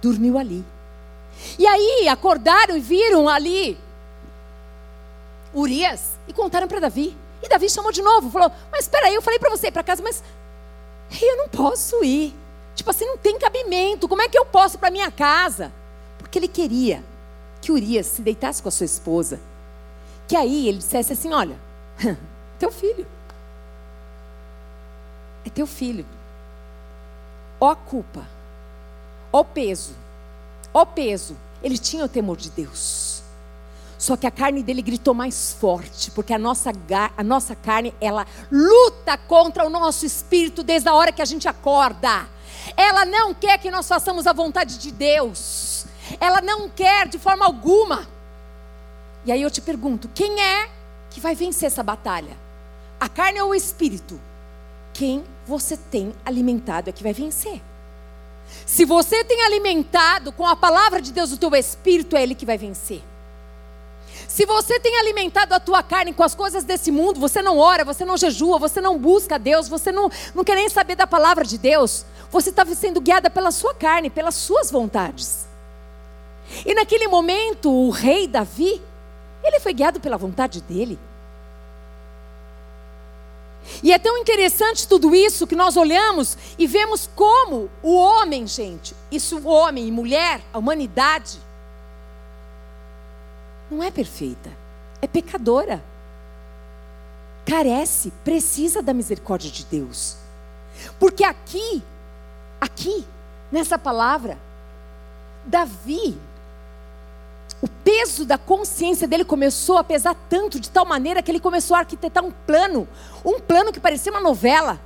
Dormiu 0.00 0.38
ali. 0.38 0.64
E 1.58 1.66
aí 1.66 2.08
acordaram 2.08 2.76
e 2.76 2.80
viram 2.80 3.28
ali 3.28 3.78
Urias 5.54 6.12
e 6.26 6.32
contaram 6.32 6.68
para 6.68 6.80
Davi. 6.80 7.16
E 7.42 7.48
Davi 7.48 7.68
chamou 7.68 7.92
de 7.92 8.02
novo, 8.02 8.30
falou: 8.30 8.50
Mas 8.70 8.84
espera 8.84 9.06
aí, 9.06 9.14
eu 9.14 9.22
falei 9.22 9.38
para 9.38 9.50
você 9.50 9.68
ir 9.68 9.72
para 9.72 9.82
casa, 9.82 10.02
mas 10.02 10.22
eu 11.20 11.36
não 11.36 11.48
posso 11.48 12.02
ir. 12.04 12.34
Tipo 12.74 12.90
assim, 12.90 13.04
não 13.04 13.18
tem 13.18 13.38
cabimento. 13.38 14.08
Como 14.08 14.22
é 14.22 14.28
que 14.28 14.38
eu 14.38 14.46
posso 14.46 14.76
ir 14.76 14.78
para 14.78 14.90
minha 14.90 15.10
casa? 15.10 15.72
Porque 16.18 16.38
ele 16.38 16.48
queria 16.48 17.04
que 17.60 17.70
Urias 17.70 18.06
se 18.06 18.22
deitasse 18.22 18.62
com 18.62 18.68
a 18.68 18.72
sua 18.72 18.86
esposa. 18.86 19.40
Que 20.26 20.36
aí 20.36 20.68
ele 20.68 20.78
dissesse 20.78 21.12
assim: 21.12 21.32
Olha, 21.32 21.58
teu 22.58 22.70
filho. 22.70 23.06
É 25.44 25.50
teu 25.50 25.66
filho. 25.66 26.06
Ó 27.60 27.70
a 27.70 27.76
culpa. 27.76 28.26
Ó 29.32 29.40
o 29.40 29.44
peso 29.44 30.01
Ó 30.74 30.84
peso, 30.84 31.36
ele 31.62 31.78
tinha 31.78 32.04
o 32.04 32.08
temor 32.08 32.36
de 32.36 32.50
Deus. 32.50 33.22
Só 33.98 34.16
que 34.16 34.26
a 34.26 34.32
carne 34.32 34.64
dele 34.64 34.82
gritou 34.82 35.14
mais 35.14 35.52
forte, 35.52 36.10
porque 36.10 36.32
a 36.32 36.38
nossa, 36.38 36.72
a 37.16 37.22
nossa 37.22 37.54
carne, 37.54 37.94
ela 38.00 38.26
luta 38.50 39.16
contra 39.16 39.64
o 39.64 39.70
nosso 39.70 40.04
espírito 40.04 40.64
desde 40.64 40.88
a 40.88 40.94
hora 40.94 41.12
que 41.12 41.22
a 41.22 41.24
gente 41.24 41.46
acorda. 41.46 42.26
Ela 42.76 43.04
não 43.04 43.32
quer 43.32 43.58
que 43.58 43.70
nós 43.70 43.86
façamos 43.86 44.26
a 44.26 44.32
vontade 44.32 44.78
de 44.78 44.90
Deus. 44.90 45.86
Ela 46.18 46.40
não 46.40 46.68
quer 46.68 47.06
de 47.06 47.16
forma 47.16 47.44
alguma. 47.46 48.08
E 49.24 49.30
aí 49.30 49.40
eu 49.40 49.50
te 49.50 49.60
pergunto: 49.60 50.10
quem 50.12 50.40
é 50.42 50.68
que 51.08 51.20
vai 51.20 51.36
vencer 51.36 51.68
essa 51.68 51.82
batalha? 51.82 52.36
A 52.98 53.08
carne 53.08 53.40
ou 53.40 53.50
o 53.50 53.54
espírito? 53.54 54.20
Quem 54.92 55.24
você 55.46 55.76
tem 55.76 56.12
alimentado 56.24 56.90
é 56.90 56.92
que 56.92 57.02
vai 57.02 57.12
vencer. 57.12 57.62
Se 58.66 58.84
você 58.84 59.22
tem 59.24 59.42
alimentado 59.42 60.32
com 60.32 60.46
a 60.46 60.56
palavra 60.56 61.00
de 61.00 61.12
Deus 61.12 61.32
o 61.32 61.36
teu 61.36 61.54
espírito, 61.54 62.16
é 62.16 62.22
ele 62.22 62.34
que 62.34 62.46
vai 62.46 62.56
vencer. 62.56 63.02
Se 64.28 64.46
você 64.46 64.80
tem 64.80 64.98
alimentado 64.98 65.54
a 65.54 65.60
tua 65.60 65.82
carne 65.82 66.12
com 66.12 66.22
as 66.22 66.34
coisas 66.34 66.64
desse 66.64 66.90
mundo, 66.90 67.20
você 67.20 67.42
não 67.42 67.58
ora, 67.58 67.84
você 67.84 68.04
não 68.04 68.16
jejua, 68.16 68.58
você 68.58 68.80
não 68.80 68.98
busca 68.98 69.38
Deus, 69.38 69.68
você 69.68 69.92
não, 69.92 70.10
não 70.34 70.42
quer 70.42 70.54
nem 70.54 70.68
saber 70.70 70.96
da 70.96 71.06
palavra 71.06 71.44
de 71.44 71.58
Deus, 71.58 72.06
você 72.30 72.48
está 72.48 72.64
sendo 72.66 73.00
guiada 73.00 73.28
pela 73.28 73.50
sua 73.50 73.74
carne, 73.74 74.08
pelas 74.08 74.34
suas 74.34 74.70
vontades. 74.70 75.46
E 76.64 76.74
naquele 76.74 77.08
momento, 77.08 77.70
o 77.70 77.90
rei 77.90 78.26
Davi, 78.26 78.80
ele 79.44 79.60
foi 79.60 79.74
guiado 79.74 80.00
pela 80.00 80.16
vontade 80.16 80.62
dele. 80.62 80.98
E 83.82 83.92
é 83.92 83.98
tão 83.98 84.18
interessante 84.18 84.86
tudo 84.86 85.14
isso 85.14 85.46
que 85.46 85.56
nós 85.56 85.76
olhamos 85.76 86.36
e 86.58 86.66
vemos 86.66 87.08
como 87.14 87.70
o 87.82 87.94
homem, 87.94 88.46
gente, 88.46 88.94
isso 89.10 89.38
o 89.38 89.46
homem 89.46 89.86
e 89.86 89.92
mulher, 89.92 90.42
a 90.52 90.58
humanidade, 90.58 91.38
não 93.70 93.82
é 93.82 93.90
perfeita, 93.90 94.50
é 95.00 95.06
pecadora. 95.06 95.82
Carece, 97.46 98.12
precisa 98.22 98.82
da 98.82 98.92
misericórdia 98.92 99.50
de 99.50 99.64
Deus. 99.64 100.16
Porque 100.98 101.24
aqui, 101.24 101.82
aqui, 102.60 103.04
nessa 103.50 103.78
palavra, 103.78 104.38
Davi 105.44 106.18
o 107.62 107.68
peso 107.68 108.24
da 108.24 108.36
consciência 108.36 109.06
dele 109.06 109.24
começou 109.24 109.78
a 109.78 109.84
pesar 109.84 110.16
tanto, 110.28 110.58
de 110.58 110.68
tal 110.68 110.84
maneira 110.84 111.22
que 111.22 111.30
ele 111.30 111.38
começou 111.38 111.76
a 111.76 111.80
arquitetar 111.80 112.24
um 112.24 112.32
plano, 112.32 112.88
um 113.24 113.38
plano 113.38 113.72
que 113.72 113.78
parecia 113.78 114.10
uma 114.10 114.20
novela. 114.20 114.80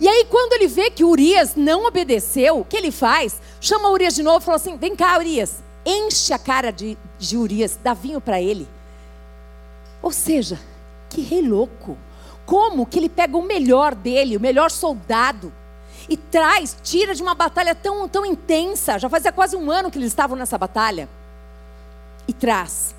E 0.00 0.08
aí, 0.08 0.24
quando 0.30 0.54
ele 0.54 0.66
vê 0.66 0.90
que 0.90 1.04
Urias 1.04 1.54
não 1.54 1.84
obedeceu, 1.84 2.60
o 2.60 2.64
que 2.64 2.74
ele 2.74 2.90
faz? 2.90 3.38
Chama 3.60 3.90
Urias 3.90 4.14
de 4.14 4.22
novo 4.22 4.38
e 4.38 4.44
fala 4.44 4.56
assim: 4.56 4.78
Vem 4.78 4.96
cá, 4.96 5.18
Urias, 5.18 5.62
enche 5.84 6.32
a 6.32 6.38
cara 6.38 6.70
de, 6.70 6.96
de 7.18 7.36
Urias, 7.36 7.78
dá 7.82 7.92
vinho 7.92 8.20
para 8.20 8.40
ele. 8.40 8.66
Ou 10.00 10.10
seja, 10.10 10.58
que 11.10 11.20
rei 11.20 11.42
louco. 11.42 11.98
Como 12.46 12.86
que 12.86 12.98
ele 12.98 13.10
pega 13.10 13.36
o 13.36 13.42
melhor 13.42 13.94
dele, 13.94 14.38
o 14.38 14.40
melhor 14.40 14.70
soldado, 14.70 15.52
e 16.08 16.16
traz, 16.16 16.76
tira 16.82 17.14
de 17.14 17.22
uma 17.22 17.34
batalha 17.34 17.74
tão, 17.74 18.08
tão 18.08 18.24
intensa. 18.24 18.98
Já 18.98 19.08
fazia 19.10 19.30
quase 19.30 19.54
um 19.54 19.70
ano 19.70 19.90
que 19.90 19.98
eles 19.98 20.08
estavam 20.08 20.36
nessa 20.36 20.56
batalha 20.56 21.08
e 22.26 22.32
traz. 22.32 22.94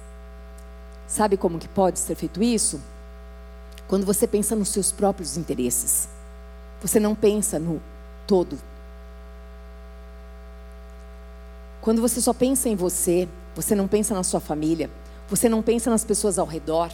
Sabe 1.08 1.38
como 1.38 1.60
que 1.60 1.68
pode 1.68 2.00
ser 2.00 2.16
feito 2.16 2.42
isso? 2.42 2.82
Quando 3.88 4.06
você 4.06 4.28
pensa 4.28 4.56
nos 4.56 4.70
seus 4.70 4.92
próprios 4.92 5.38
interesses. 5.38 6.08
Você 6.82 7.00
não 7.00 7.16
pensa 7.16 7.60
no 7.60 7.82
todo. 8.26 8.58
Quando 11.82 12.02
você 12.02 12.22
só 12.22 12.34
pensa 12.34 12.70
em 12.70 12.76
você, 12.76 13.28
você 13.56 13.76
não 13.76 13.88
pensa 13.88 14.14
na 14.14 14.24
sua 14.24 14.40
família, 14.40 14.90
você 15.30 15.50
não 15.50 15.62
pensa 15.62 15.90
nas 15.90 16.04
pessoas 16.04 16.40
ao 16.40 16.46
redor, 16.46 16.92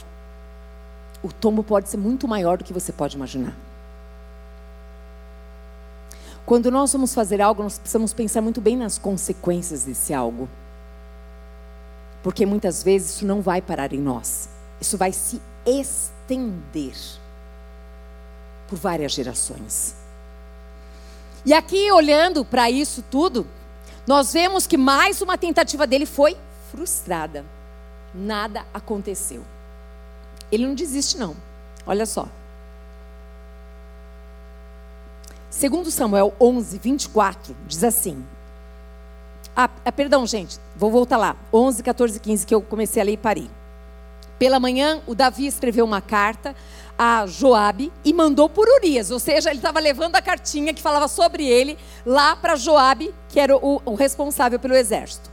o 1.21 1.31
tombo 1.31 1.63
pode 1.63 1.89
ser 1.89 1.97
muito 1.97 2.27
maior 2.27 2.57
do 2.57 2.63
que 2.63 2.73
você 2.73 2.91
pode 2.91 3.15
imaginar. 3.15 3.55
Quando 6.45 6.71
nós 6.71 6.91
vamos 6.91 7.13
fazer 7.13 7.41
algo, 7.41 7.61
nós 7.61 7.77
precisamos 7.77 8.13
pensar 8.13 8.41
muito 8.41 8.59
bem 8.59 8.75
nas 8.75 8.97
consequências 8.97 9.83
desse 9.83 10.13
algo. 10.13 10.49
Porque 12.29 12.45
muitas 12.45 12.83
vezes 12.83 13.15
isso 13.15 13.25
não 13.25 13.41
vai 13.41 13.59
parar 13.59 13.91
em 13.91 13.97
nós. 13.97 14.49
Isso 14.79 14.99
vai 14.99 15.11
se 15.11 15.41
estender 15.65 16.93
por 18.67 18.77
várias 18.77 19.13
gerações. 19.13 19.95
E 21.43 21.55
aqui, 21.55 21.91
olhando 21.91 22.45
para 22.45 22.69
isso 22.69 23.03
tudo, 23.09 23.47
nós 24.05 24.31
vemos 24.31 24.67
que 24.67 24.77
mais 24.77 25.23
uma 25.23 25.39
tentativa 25.39 25.87
dele 25.87 26.05
foi 26.05 26.37
frustrada. 26.69 27.43
Nada 28.13 28.63
aconteceu. 28.71 29.43
Ele 30.51 30.67
não 30.67 30.75
desiste, 30.75 31.17
não. 31.17 31.35
Olha 31.83 32.05
só. 32.05 32.29
Segundo 35.49 35.89
Samuel 35.89 36.31
11, 36.39 36.77
24, 36.77 37.55
diz 37.65 37.83
assim: 37.83 38.23
ah, 39.55 39.69
ah, 39.83 39.91
perdão, 39.91 40.25
gente, 40.25 40.57
vou 40.75 40.91
voltar 40.91 41.17
lá. 41.17 41.35
11, 41.53 41.83
14, 41.83 42.19
15, 42.19 42.45
que 42.45 42.55
eu 42.55 42.61
comecei 42.61 43.01
a 43.01 43.05
ler 43.05 43.13
e 43.13 43.17
parei. 43.17 43.49
Pela 44.37 44.59
manhã, 44.59 45.01
o 45.05 45.13
Davi 45.13 45.45
escreveu 45.45 45.83
uma 45.83 45.99
carta 45.99 46.55
a 46.97 47.25
Joabe 47.25 47.93
e 48.03 48.13
mandou 48.13 48.49
por 48.49 48.67
Urias, 48.67 49.09
ou 49.09 49.19
seja, 49.19 49.49
ele 49.49 49.59
estava 49.59 49.79
levando 49.79 50.17
a 50.17 50.21
cartinha 50.21 50.73
que 50.73 50.81
falava 50.81 51.07
sobre 51.07 51.45
ele 51.45 51.77
lá 52.05 52.35
para 52.35 52.57
Joabe, 52.57 53.15
que 53.29 53.39
era 53.39 53.55
o, 53.55 53.81
o, 53.85 53.95
responsável 53.95 54.59
pelo 54.59 54.75
exército. 54.75 55.29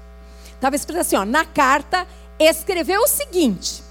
Estava 0.55 0.77
escrito 0.77 1.01
assim, 1.01 1.17
ó, 1.17 1.25
na 1.25 1.45
carta 1.45 2.07
escreveu 2.39 3.01
o 3.03 3.09
seguinte: 3.09 3.83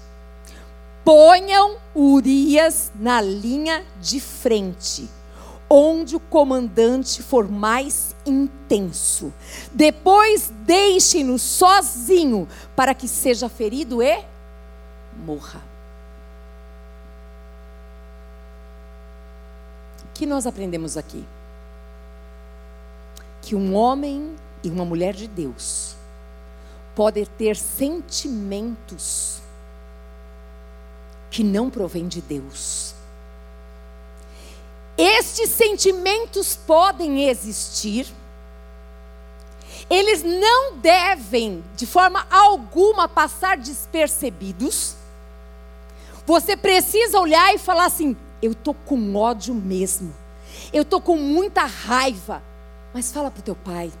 ponham 1.04 1.76
Urias 1.94 2.90
na 2.94 3.20
linha 3.20 3.84
de 4.00 4.20
frente, 4.20 5.06
onde 5.68 6.16
o 6.16 6.20
comandante 6.20 7.22
for 7.22 7.48
mais 7.48 8.14
intenso. 8.24 9.32
Depois 9.72 10.52
deixem-no 10.64 11.38
sozinho 11.38 12.48
para 12.74 12.94
que 12.94 13.08
seja 13.08 13.48
ferido 13.48 14.02
e 14.02 14.24
morra. 15.24 15.76
que 20.16 20.24
nós 20.24 20.46
aprendemos 20.46 20.96
aqui? 20.96 21.22
Que 23.42 23.54
um 23.54 23.74
homem 23.74 24.34
e 24.64 24.70
uma 24.70 24.84
mulher 24.84 25.14
de 25.14 25.28
Deus 25.28 25.94
podem 26.94 27.26
ter 27.26 27.54
sentimentos 27.54 29.40
que 31.30 31.44
não 31.44 31.68
provêm 31.68 32.08
de 32.08 32.22
Deus. 32.22 32.95
Estes 34.96 35.50
sentimentos 35.50 36.56
podem 36.56 37.28
existir, 37.28 38.06
eles 39.90 40.22
não 40.22 40.76
devem, 40.78 41.62
de 41.76 41.86
forma 41.86 42.26
alguma, 42.30 43.08
passar 43.08 43.56
despercebidos. 43.56 44.96
Você 46.26 46.56
precisa 46.56 47.20
olhar 47.20 47.54
e 47.54 47.58
falar 47.58 47.84
assim: 47.84 48.16
eu 48.42 48.52
estou 48.52 48.74
com 48.74 49.14
ódio 49.14 49.54
mesmo. 49.54 50.14
Eu 50.72 50.82
estou 50.82 51.00
com 51.00 51.16
muita 51.16 51.64
raiva. 51.64 52.42
Mas 52.92 53.12
fala 53.12 53.30
para 53.30 53.40
o 53.40 53.44
teu 53.44 53.54
pai. 53.54 53.92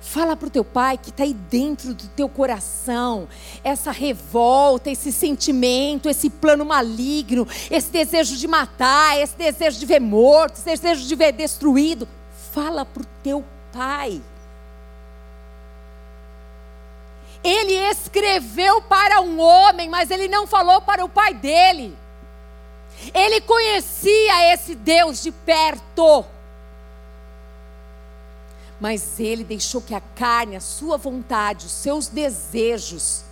Fala 0.00 0.34
para 0.34 0.48
o 0.48 0.50
teu 0.50 0.64
pai 0.64 0.96
que 0.96 1.10
está 1.10 1.24
aí 1.24 1.34
dentro 1.34 1.92
do 1.92 2.08
teu 2.08 2.28
coração, 2.28 3.28
essa 3.62 3.90
revolta, 3.90 4.90
esse 4.90 5.12
sentimento, 5.12 6.08
esse 6.08 6.30
plano 6.30 6.64
maligno, 6.64 7.46
esse 7.70 7.90
desejo 7.90 8.36
de 8.36 8.48
matar, 8.48 9.18
esse 9.20 9.36
desejo 9.36 9.78
de 9.78 9.84
ver 9.84 10.00
morto, 10.00 10.54
esse 10.54 10.64
desejo 10.64 11.06
de 11.06 11.14
ver 11.14 11.32
destruído. 11.32 12.08
Fala 12.52 12.84
para 12.84 13.02
o 13.02 13.06
teu 13.22 13.44
pai. 13.72 14.20
Ele 17.44 17.74
escreveu 17.90 18.82
para 18.82 19.20
um 19.20 19.38
homem, 19.38 19.88
mas 19.88 20.10
ele 20.10 20.28
não 20.28 20.46
falou 20.46 20.80
para 20.80 21.04
o 21.04 21.08
pai 21.08 21.34
dele. 21.34 21.96
Ele 23.14 23.40
conhecia 23.42 24.52
esse 24.52 24.74
Deus 24.74 25.22
de 25.22 25.30
perto. 25.30 26.24
Mas 28.80 29.20
ele 29.20 29.44
deixou 29.44 29.82
que 29.82 29.94
a 29.94 30.00
carne, 30.00 30.56
a 30.56 30.60
sua 30.60 30.96
vontade, 30.96 31.66
os 31.66 31.72
seus 31.72 32.08
desejos, 32.08 33.22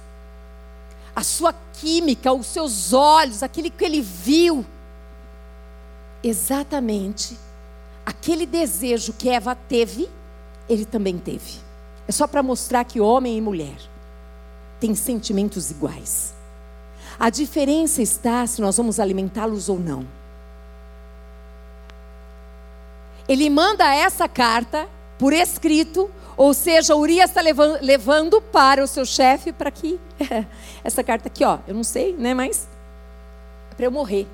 a 1.16 1.22
sua 1.22 1.54
química, 1.72 2.32
os 2.32 2.46
seus 2.46 2.92
olhos, 2.92 3.42
aquele 3.42 3.70
que 3.70 3.84
ele 3.84 4.02
viu, 4.02 4.64
exatamente 6.22 7.38
aquele 8.04 8.46
desejo 8.46 9.12
que 9.12 9.28
Eva 9.28 9.54
teve, 9.54 10.08
ele 10.68 10.84
também 10.84 11.18
teve. 11.18 11.58
É 12.06 12.12
só 12.12 12.26
para 12.26 12.42
mostrar 12.42 12.84
que 12.84 13.00
homem 13.00 13.36
e 13.36 13.40
mulher 13.40 13.76
têm 14.80 14.94
sentimentos 14.94 15.70
iguais. 15.70 16.34
A 17.18 17.30
diferença 17.30 18.00
está 18.00 18.46
se 18.46 18.60
nós 18.60 18.76
vamos 18.76 19.00
alimentá-los 19.00 19.68
ou 19.68 19.78
não. 19.78 20.06
Ele 23.28 23.50
manda 23.50 23.94
essa 23.94 24.28
carta 24.28 24.88
por 25.18 25.32
escrito, 25.32 26.10
ou 26.36 26.54
seja, 26.54 26.94
Urias 26.94 27.30
está 27.30 27.40
levando, 27.40 28.40
para 28.40 28.82
o 28.82 28.86
seu 28.86 29.04
chefe 29.04 29.52
para 29.52 29.70
que 29.70 29.98
essa 30.84 31.02
carta 31.02 31.28
aqui, 31.28 31.44
ó, 31.44 31.58
eu 31.66 31.74
não 31.74 31.84
sei, 31.84 32.14
né, 32.16 32.34
mas 32.34 32.68
é 33.70 33.74
para 33.74 33.86
eu 33.86 33.90
morrer. 33.90 34.26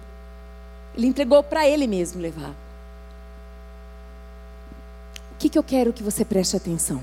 Ele 0.97 1.07
entregou 1.07 1.42
para 1.42 1.66
ele 1.68 1.87
mesmo 1.87 2.20
levar. 2.20 2.51
O 5.33 5.37
que, 5.38 5.49
que 5.49 5.59
eu 5.59 5.62
quero 5.62 5.92
que 5.92 6.03
você 6.03 6.25
preste 6.25 6.57
atenção? 6.57 7.03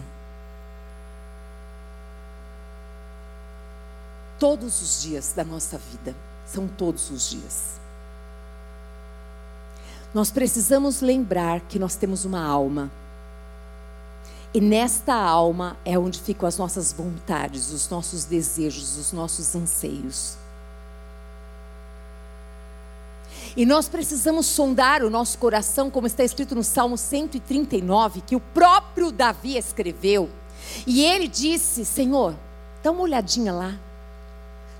todos 4.42 4.82
os 4.82 5.04
dias 5.04 5.34
da 5.36 5.44
nossa 5.44 5.78
vida. 5.78 6.16
São 6.48 6.68
todos 6.68 7.12
os 7.12 7.30
dias. 7.30 7.80
Nós 10.12 10.32
precisamos 10.32 11.00
lembrar 11.00 11.62
que 11.62 11.78
nós 11.78 11.96
temos 11.96 12.26
uma 12.26 12.44
alma. 12.44 12.92
E 14.54 14.60
nesta 14.60 15.14
alma 15.14 15.78
é 15.86 15.98
onde 15.98 16.20
ficam 16.20 16.48
as 16.48 16.58
nossas 16.58 16.92
vontades, 16.92 17.72
os 17.72 17.90
nossos 17.90 18.26
desejos, 18.26 18.98
os 18.98 19.14
nossos 19.14 19.56
anseios. 19.56 20.38
E 23.56 23.66
nós 23.66 23.88
precisamos 23.88 24.46
sondar 24.46 25.04
o 25.04 25.10
nosso 25.10 25.38
coração, 25.38 25.90
como 25.90 26.08
está 26.08 26.24
escrito 26.24 26.56
no 26.56 26.64
Salmo 26.64 26.98
139, 26.98 28.22
que 28.22 28.36
o 28.36 28.40
próprio 28.40 29.12
Davi 29.12 29.58
escreveu. 29.58 30.30
E 30.86 31.04
ele 31.04 31.28
disse: 31.28 31.84
Senhor, 31.86 32.36
dá 32.82 32.92
uma 32.92 33.02
olhadinha 33.02 33.54
lá 33.54 33.78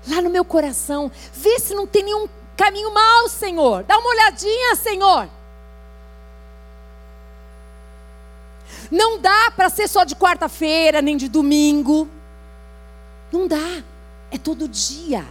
lá 0.08 0.20
no 0.20 0.30
meu 0.30 0.44
coração. 0.44 1.10
Vê 1.32 1.58
se 1.58 1.74
não 1.74 1.86
tem 1.86 2.04
nenhum 2.04 2.28
caminho 2.56 2.92
mal, 2.92 3.28
Senhor. 3.28 3.84
Dá 3.84 3.98
uma 3.98 4.10
olhadinha, 4.10 4.76
Senhor. 4.76 5.28
Não 8.92 9.18
dá 9.18 9.50
para 9.56 9.70
ser 9.70 9.88
só 9.88 10.04
de 10.04 10.14
quarta-feira, 10.14 11.00
nem 11.00 11.16
de 11.16 11.26
domingo. 11.26 12.06
Não 13.32 13.48
dá. 13.48 13.82
É 14.30 14.36
todo 14.36 14.68
dia. 14.68 15.24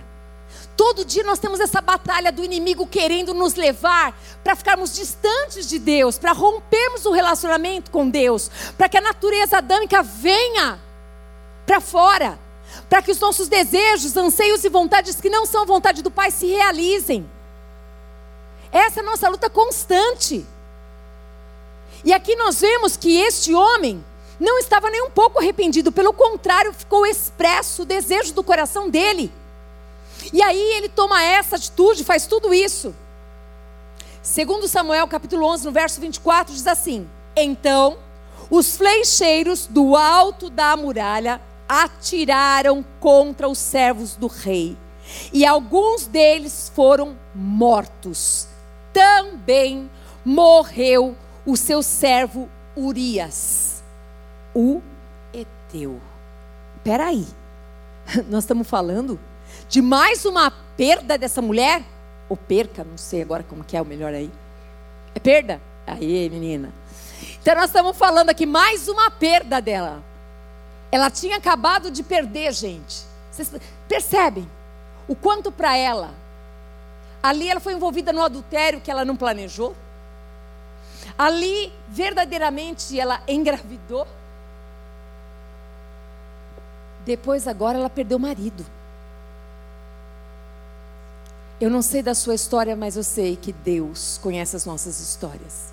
Todo 0.75 1.05
dia 1.05 1.23
nós 1.23 1.37
temos 1.37 1.59
essa 1.59 1.79
batalha 1.79 2.31
do 2.31 2.43
inimigo 2.43 2.87
querendo 2.87 3.35
nos 3.35 3.53
levar 3.53 4.19
para 4.43 4.55
ficarmos 4.55 4.95
distantes 4.95 5.69
de 5.69 5.77
Deus, 5.77 6.17
para 6.17 6.31
rompermos 6.31 7.05
o 7.05 7.11
relacionamento 7.11 7.91
com 7.91 8.09
Deus, 8.09 8.49
para 8.75 8.89
que 8.89 8.97
a 8.97 9.01
natureza 9.01 9.59
adâmica 9.59 10.01
venha 10.01 10.81
para 11.65 11.79
fora 11.79 12.39
para 12.89 13.01
que 13.01 13.11
os 13.11 13.19
nossos 13.19 13.47
desejos, 13.47 14.15
anseios 14.17 14.63
e 14.63 14.69
vontades 14.69 15.19
que 15.19 15.29
não 15.29 15.45
são 15.45 15.65
vontade 15.65 16.01
do 16.01 16.11
Pai 16.11 16.31
se 16.31 16.47
realizem. 16.47 17.29
Essa 18.71 18.99
é 18.99 19.03
a 19.03 19.05
nossa 19.05 19.29
luta 19.29 19.49
constante. 19.49 20.45
E 22.03 22.13
aqui 22.13 22.35
nós 22.35 22.59
vemos 22.61 22.97
que 22.97 23.19
este 23.19 23.53
homem 23.53 24.03
não 24.39 24.57
estava 24.57 24.89
nem 24.89 25.03
um 25.03 25.11
pouco 25.11 25.39
arrependido, 25.39 25.91
pelo 25.91 26.11
contrário, 26.13 26.73
ficou 26.73 27.05
expresso 27.05 27.83
o 27.83 27.85
desejo 27.85 28.33
do 28.33 28.43
coração 28.43 28.89
dele. 28.89 29.31
E 30.33 30.41
aí 30.41 30.59
ele 30.77 30.89
toma 30.89 31.21
essa 31.23 31.55
atitude, 31.55 32.03
faz 32.03 32.25
tudo 32.25 32.53
isso. 32.53 32.95
Segundo 34.21 34.67
Samuel, 34.67 35.07
capítulo 35.07 35.45
11, 35.45 35.65
no 35.65 35.71
verso 35.71 36.01
24, 36.01 36.53
diz 36.53 36.65
assim: 36.65 37.07
Então, 37.35 37.97
os 38.49 38.75
flecheiros 38.75 39.67
do 39.67 39.95
alto 39.95 40.49
da 40.49 40.75
muralha 40.75 41.39
atiraram 41.67 42.83
contra 42.99 43.47
os 43.47 43.57
servos 43.57 44.15
do 44.15 44.27
rei, 44.27 44.77
e 45.31 45.45
alguns 45.45 46.05
deles 46.05 46.71
foram 46.75 47.17
mortos. 47.33 48.47
Também 48.91 49.89
morreu 50.25 51.15
o 51.45 51.55
seu 51.55 51.81
servo 51.81 52.49
Urias, 52.75 53.83
o 54.53 54.81
Eteu. 55.33 55.99
Peraí, 56.83 57.27
nós 58.29 58.43
estamos 58.43 58.67
falando 58.67 59.19
de 59.67 59.81
mais 59.81 60.25
uma 60.25 60.51
perda 60.77 61.17
dessa 61.17 61.41
mulher? 61.41 61.83
Ou 62.29 62.37
perca, 62.37 62.83
não 62.83 62.97
sei 62.97 63.21
agora 63.21 63.43
como 63.43 63.63
que 63.63 63.75
é 63.75 63.81
o 63.81 63.85
melhor 63.85 64.13
aí. 64.13 64.31
É 65.13 65.19
perda? 65.19 65.61
Aí, 65.85 66.29
menina. 66.29 66.71
Então 67.41 67.55
nós 67.55 67.65
estamos 67.65 67.97
falando 67.97 68.29
aqui 68.29 68.45
mais 68.45 68.87
uma 68.87 69.11
perda 69.11 69.61
dela. 69.61 70.03
Ela 70.91 71.09
tinha 71.09 71.37
acabado 71.37 71.89
de 71.89 72.03
perder, 72.03 72.53
gente. 72.53 73.03
Vocês 73.31 73.51
percebem 73.87 74.49
o 75.07 75.15
quanto 75.15 75.51
para 75.51 75.75
ela? 75.75 76.13
Ali 77.23 77.49
ela 77.49 77.59
foi 77.59 77.73
envolvida 77.73 78.11
no 78.11 78.21
adultério 78.21 78.81
que 78.81 78.91
ela 78.91 79.05
não 79.05 79.15
planejou. 79.15 79.75
Ali, 81.17 81.71
verdadeiramente, 81.89 82.99
ela 82.99 83.21
engravidou. 83.27 84.07
Depois, 87.05 87.47
agora, 87.47 87.77
ela 87.77 87.89
perdeu 87.89 88.17
o 88.17 88.21
marido. 88.21 88.65
Eu 91.59 91.69
não 91.69 91.81
sei 91.81 92.01
da 92.01 92.15
sua 92.15 92.33
história, 92.33 92.75
mas 92.75 92.95
eu 92.95 93.03
sei 93.03 93.35
que 93.35 93.53
Deus 93.53 94.19
conhece 94.21 94.55
as 94.55 94.65
nossas 94.65 94.99
histórias. 94.99 95.71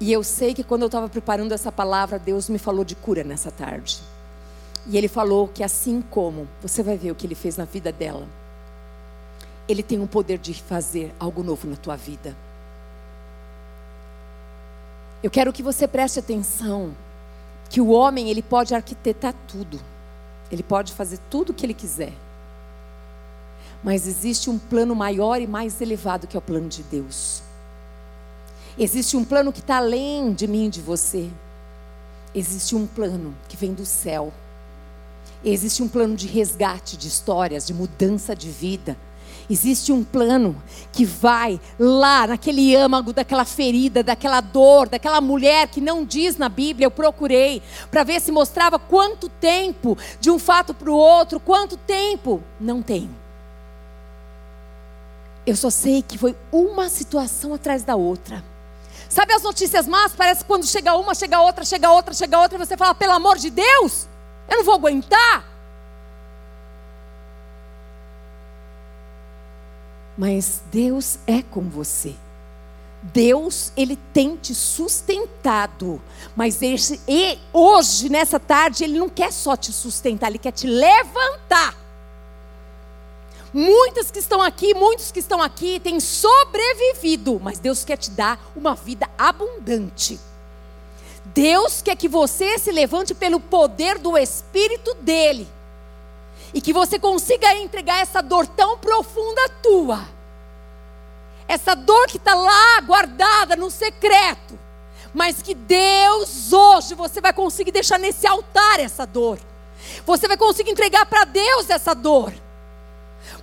E 0.00 0.12
eu 0.12 0.22
sei 0.22 0.54
que 0.54 0.62
quando 0.62 0.82
eu 0.82 0.86
estava 0.86 1.08
preparando 1.08 1.52
essa 1.52 1.72
palavra, 1.72 2.18
Deus 2.18 2.48
me 2.48 2.58
falou 2.58 2.84
de 2.84 2.94
cura 2.94 3.24
nessa 3.24 3.50
tarde. 3.50 3.98
E 4.86 4.96
Ele 4.96 5.08
falou 5.08 5.48
que 5.48 5.64
assim 5.64 6.02
como, 6.02 6.46
você 6.62 6.82
vai 6.82 6.96
ver 6.96 7.10
o 7.10 7.14
que 7.14 7.26
Ele 7.26 7.34
fez 7.34 7.56
na 7.56 7.64
vida 7.64 7.90
dela. 7.90 8.26
Ele 9.66 9.82
tem 9.82 10.00
o 10.00 10.06
poder 10.06 10.38
de 10.38 10.54
fazer 10.54 11.12
algo 11.18 11.42
novo 11.42 11.66
na 11.66 11.76
tua 11.76 11.96
vida. 11.96 12.36
Eu 15.22 15.30
quero 15.30 15.52
que 15.52 15.62
você 15.62 15.88
preste 15.88 16.18
atenção 16.18 16.94
que 17.68 17.80
o 17.80 17.88
homem 17.88 18.30
ele 18.30 18.42
pode 18.42 18.74
arquitetar 18.74 19.34
tudo. 19.46 19.80
Ele 20.50 20.62
pode 20.62 20.92
fazer 20.92 21.18
tudo 21.30 21.50
o 21.50 21.54
que 21.54 21.66
ele 21.66 21.74
quiser. 21.74 22.12
Mas 23.82 24.06
existe 24.06 24.48
um 24.48 24.58
plano 24.58 24.94
maior 24.94 25.40
e 25.40 25.46
mais 25.46 25.80
elevado 25.80 26.26
que 26.26 26.36
é 26.36 26.38
o 26.38 26.42
plano 26.42 26.68
de 26.68 26.82
Deus. 26.84 27.42
Existe 28.78 29.16
um 29.16 29.24
plano 29.24 29.52
que 29.52 29.60
está 29.60 29.78
além 29.78 30.32
de 30.32 30.46
mim 30.46 30.66
e 30.66 30.70
de 30.70 30.80
você. 30.80 31.28
Existe 32.34 32.76
um 32.76 32.86
plano 32.86 33.34
que 33.48 33.56
vem 33.56 33.74
do 33.74 33.84
céu. 33.84 34.32
Existe 35.44 35.82
um 35.82 35.88
plano 35.88 36.14
de 36.14 36.26
resgate 36.26 36.96
de 36.96 37.08
histórias, 37.08 37.66
de 37.66 37.74
mudança 37.74 38.34
de 38.36 38.50
vida. 38.50 38.96
Existe 39.50 39.92
um 39.92 40.04
plano 40.04 40.62
que 40.92 41.06
vai 41.06 41.58
lá 41.78 42.26
naquele 42.26 42.76
âmago 42.76 43.14
daquela 43.14 43.46
ferida, 43.46 44.02
daquela 44.02 44.42
dor, 44.42 44.88
daquela 44.88 45.20
mulher 45.20 45.68
que 45.68 45.80
não 45.80 46.04
diz 46.04 46.36
na 46.36 46.50
Bíblia. 46.50 46.86
Eu 46.86 46.90
procurei 46.90 47.62
para 47.90 48.04
ver 48.04 48.20
se 48.20 48.30
mostrava 48.30 48.78
quanto 48.78 49.28
tempo 49.28 49.96
de 50.20 50.30
um 50.30 50.38
fato 50.38 50.74
para 50.74 50.90
o 50.90 50.96
outro, 50.96 51.40
quanto 51.40 51.78
tempo. 51.78 52.42
Não 52.60 52.82
tem. 52.82 53.08
Eu 55.46 55.56
só 55.56 55.70
sei 55.70 56.02
que 56.02 56.18
foi 56.18 56.36
uma 56.52 56.90
situação 56.90 57.54
atrás 57.54 57.82
da 57.82 57.96
outra. 57.96 58.44
Sabe 59.08 59.32
as 59.32 59.42
notícias 59.42 59.86
más? 59.86 60.12
Parece 60.14 60.42
que 60.42 60.46
quando 60.46 60.66
chega 60.66 60.94
uma, 60.94 61.14
chega 61.14 61.40
outra, 61.40 61.64
chega 61.64 61.90
outra, 61.90 62.12
chega 62.12 62.38
outra, 62.38 62.58
e 62.58 62.66
você 62.66 62.76
fala, 62.76 62.94
pelo 62.94 63.12
amor 63.12 63.38
de 63.38 63.48
Deus, 63.48 64.06
eu 64.46 64.58
não 64.58 64.64
vou 64.64 64.74
aguentar. 64.74 65.57
Mas 70.18 70.60
Deus 70.72 71.16
é 71.28 71.42
com 71.42 71.62
você. 71.62 72.12
Deus, 73.00 73.72
Ele 73.76 73.96
tem 74.12 74.34
te 74.34 74.52
sustentado. 74.52 76.02
Mas 76.34 76.60
esse, 76.60 77.00
e 77.06 77.38
hoje, 77.52 78.08
nessa 78.08 78.40
tarde, 78.40 78.82
Ele 78.82 78.98
não 78.98 79.08
quer 79.08 79.32
só 79.32 79.56
te 79.56 79.72
sustentar, 79.72 80.28
Ele 80.28 80.38
quer 80.38 80.50
te 80.50 80.66
levantar. 80.66 81.76
Muitas 83.54 84.10
que 84.10 84.18
estão 84.18 84.42
aqui, 84.42 84.74
muitos 84.74 85.12
que 85.12 85.20
estão 85.20 85.40
aqui 85.40 85.80
têm 85.80 86.00
sobrevivido, 86.00 87.40
mas 87.40 87.60
Deus 87.60 87.84
quer 87.84 87.96
te 87.96 88.10
dar 88.10 88.38
uma 88.56 88.74
vida 88.74 89.08
abundante. 89.16 90.18
Deus 91.26 91.80
quer 91.80 91.96
que 91.96 92.08
você 92.08 92.58
se 92.58 92.72
levante 92.72 93.14
pelo 93.14 93.38
poder 93.38 93.98
do 93.98 94.18
Espírito 94.18 94.94
dEle. 95.00 95.46
E 96.52 96.60
que 96.60 96.72
você 96.72 96.98
consiga 96.98 97.54
entregar 97.54 98.00
essa 98.00 98.22
dor 98.22 98.46
tão 98.46 98.78
profunda 98.78 99.48
tua. 99.62 100.00
Essa 101.46 101.74
dor 101.74 102.06
que 102.06 102.16
está 102.16 102.34
lá 102.34 102.80
guardada 102.82 103.56
no 103.56 103.70
secreto. 103.70 104.58
Mas 105.12 105.40
que 105.42 105.54
Deus 105.54 106.52
hoje 106.52 106.94
você 106.94 107.20
vai 107.20 107.32
conseguir 107.32 107.72
deixar 107.72 107.98
nesse 107.98 108.26
altar 108.26 108.80
essa 108.80 109.06
dor. 109.06 109.38
Você 110.04 110.28
vai 110.28 110.36
conseguir 110.36 110.70
entregar 110.70 111.06
para 111.06 111.24
Deus 111.24 111.70
essa 111.70 111.94
dor. 111.94 112.32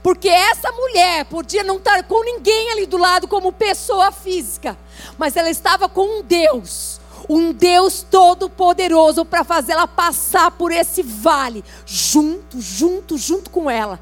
Porque 0.01 0.29
essa 0.29 0.71
mulher 0.71 1.25
podia 1.25 1.63
não 1.63 1.77
estar 1.77 2.03
com 2.03 2.23
ninguém 2.23 2.71
ali 2.71 2.85
do 2.85 2.97
lado 2.97 3.27
como 3.27 3.51
pessoa 3.51 4.11
física, 4.11 4.77
mas 5.17 5.35
ela 5.35 5.49
estava 5.49 5.89
com 5.89 6.19
um 6.19 6.23
Deus, 6.23 6.99
um 7.29 7.51
Deus 7.51 8.05
todo-poderoso 8.09 9.25
para 9.25 9.43
fazer 9.43 9.73
ela 9.73 9.87
passar 9.87 10.51
por 10.51 10.71
esse 10.71 11.01
vale, 11.01 11.63
junto, 11.85 12.61
junto, 12.61 13.17
junto 13.17 13.49
com 13.49 13.69
ela. 13.69 13.99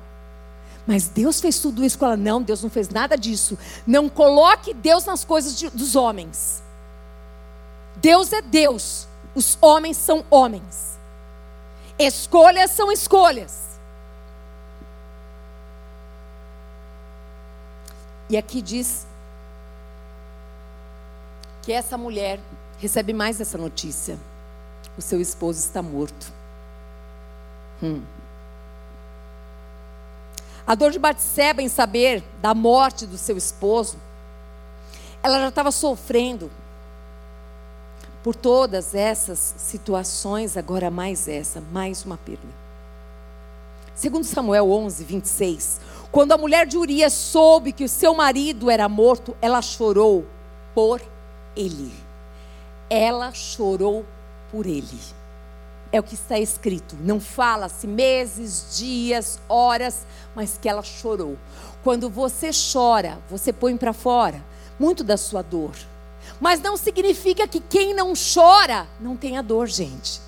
Mas 0.85 1.07
Deus 1.07 1.39
fez 1.39 1.59
tudo 1.59 1.83
isso 1.83 1.97
com 1.97 2.05
ela? 2.05 2.17
Não, 2.17 2.41
Deus 2.41 2.61
não 2.61 2.69
fez 2.69 2.89
nada 2.89 3.17
disso. 3.17 3.57
Não 3.87 4.09
coloque 4.09 4.73
Deus 4.73 5.05
nas 5.05 5.23
coisas 5.23 5.57
de, 5.57 5.69
dos 5.69 5.95
homens. 5.95 6.61
Deus 7.95 8.33
é 8.33 8.41
Deus, 8.41 9.07
os 9.33 9.57
homens 9.61 9.95
são 9.97 10.25
homens. 10.29 10.97
Escolhas 11.97 12.71
são 12.71 12.91
escolhas. 12.91 13.63
E 18.29 18.35
aqui 18.35 18.61
diz 18.61 19.05
que 21.61 21.71
essa 21.71 21.97
mulher 21.97 22.39
recebe 22.79 23.13
mais 23.13 23.39
essa 23.39 23.57
notícia: 23.57 24.17
o 24.97 25.01
seu 25.01 25.19
esposo 25.21 25.59
está 25.59 25.81
morto. 25.81 26.31
Hum. 27.81 28.01
A 30.65 30.75
dor 30.75 30.91
de 30.91 30.99
Batseba 30.99 31.61
em 31.61 31.67
saber 31.67 32.23
da 32.41 32.53
morte 32.53 33.05
do 33.05 33.17
seu 33.17 33.35
esposo, 33.35 33.97
ela 35.21 35.39
já 35.39 35.49
estava 35.49 35.71
sofrendo 35.71 36.49
por 38.23 38.33
todas 38.33 38.95
essas 38.95 39.55
situações, 39.57 40.55
agora 40.55 40.89
mais 40.89 41.27
essa, 41.27 41.61
mais 41.71 42.05
uma 42.05 42.17
perda. 42.17 42.47
Segundo 43.93 44.23
Samuel 44.23 44.71
11, 44.71 45.03
26, 45.03 45.81
quando 46.11 46.31
a 46.31 46.37
mulher 46.37 46.65
de 46.65 46.77
Urias 46.77 47.13
soube 47.13 47.73
que 47.73 47.83
o 47.83 47.89
seu 47.89 48.15
marido 48.15 48.69
era 48.69 48.87
morto, 48.87 49.35
ela 49.41 49.61
chorou 49.61 50.25
por 50.73 51.01
ele. 51.55 52.02
Ela 52.89 53.31
chorou 53.33 54.05
por 54.51 54.65
ele. 54.65 54.99
É 55.91 55.99
o 55.99 56.03
que 56.03 56.15
está 56.15 56.39
escrito. 56.39 56.95
Não 57.01 57.19
fala-se 57.19 57.85
meses, 57.85 58.77
dias, 58.77 59.39
horas, 59.47 60.05
mas 60.35 60.57
que 60.59 60.67
ela 60.67 60.81
chorou. 60.81 61.37
Quando 61.83 62.09
você 62.09 62.49
chora, 62.51 63.19
você 63.29 63.53
põe 63.53 63.77
para 63.77 63.93
fora 63.93 64.43
muito 64.79 65.03
da 65.03 65.17
sua 65.17 65.41
dor. 65.41 65.75
Mas 66.39 66.61
não 66.61 66.75
significa 66.75 67.47
que 67.47 67.59
quem 67.59 67.93
não 67.93 68.13
chora 68.13 68.87
não 68.99 69.15
tenha 69.15 69.43
dor, 69.43 69.67
gente. 69.67 70.19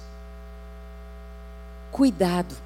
Cuidado 1.92 2.66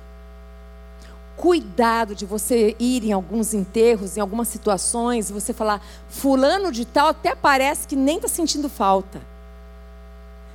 cuidado 1.40 2.14
de 2.14 2.26
você 2.26 2.76
ir 2.78 3.06
em 3.06 3.14
alguns 3.14 3.54
enterros, 3.54 4.18
em 4.18 4.20
algumas 4.20 4.50
situações, 4.50 5.30
e 5.30 5.34
você 5.34 5.54
falar, 5.54 5.82
fulano 6.10 6.70
de 6.70 6.84
tal 6.84 7.08
até 7.08 7.34
parece 7.34 7.88
que 7.88 7.96
nem 7.96 8.18
está 8.18 8.28
sentindo 8.28 8.68
falta. 8.68 9.22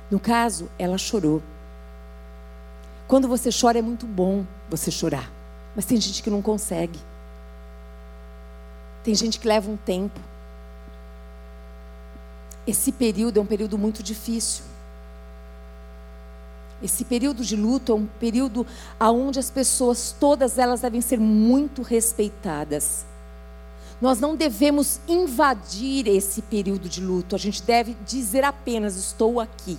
No 0.09 0.19
caso, 0.19 0.69
ela 0.77 0.97
chorou. 0.97 1.41
Quando 3.07 3.27
você 3.27 3.49
chora 3.51 3.79
é 3.79 3.81
muito 3.81 4.05
bom 4.05 4.45
você 4.69 4.89
chorar, 4.91 5.31
mas 5.75 5.85
tem 5.85 5.99
gente 5.99 6.23
que 6.23 6.29
não 6.29 6.41
consegue. 6.41 6.99
Tem 9.03 9.13
gente 9.13 9.39
que 9.39 9.47
leva 9.47 9.69
um 9.69 9.77
tempo. 9.77 10.19
Esse 12.65 12.91
período 12.91 13.39
é 13.39 13.41
um 13.41 13.45
período 13.45 13.77
muito 13.77 14.01
difícil. 14.01 14.63
Esse 16.81 17.05
período 17.05 17.43
de 17.43 17.55
luto 17.55 17.91
é 17.91 17.95
um 17.95 18.05
período 18.05 18.65
onde 18.99 19.39
as 19.39 19.49
pessoas, 19.49 20.15
todas 20.19 20.57
elas, 20.57 20.81
devem 20.81 21.01
ser 21.01 21.19
muito 21.19 21.81
respeitadas. 21.81 23.05
Nós 24.01 24.19
não 24.19 24.35
devemos 24.35 24.99
invadir 25.07 26.07
esse 26.07 26.41
período 26.41 26.89
de 26.89 27.01
luto, 27.01 27.35
a 27.35 27.39
gente 27.39 27.63
deve 27.63 27.95
dizer 28.05 28.43
apenas: 28.43 28.95
estou 28.97 29.39
aqui. 29.39 29.77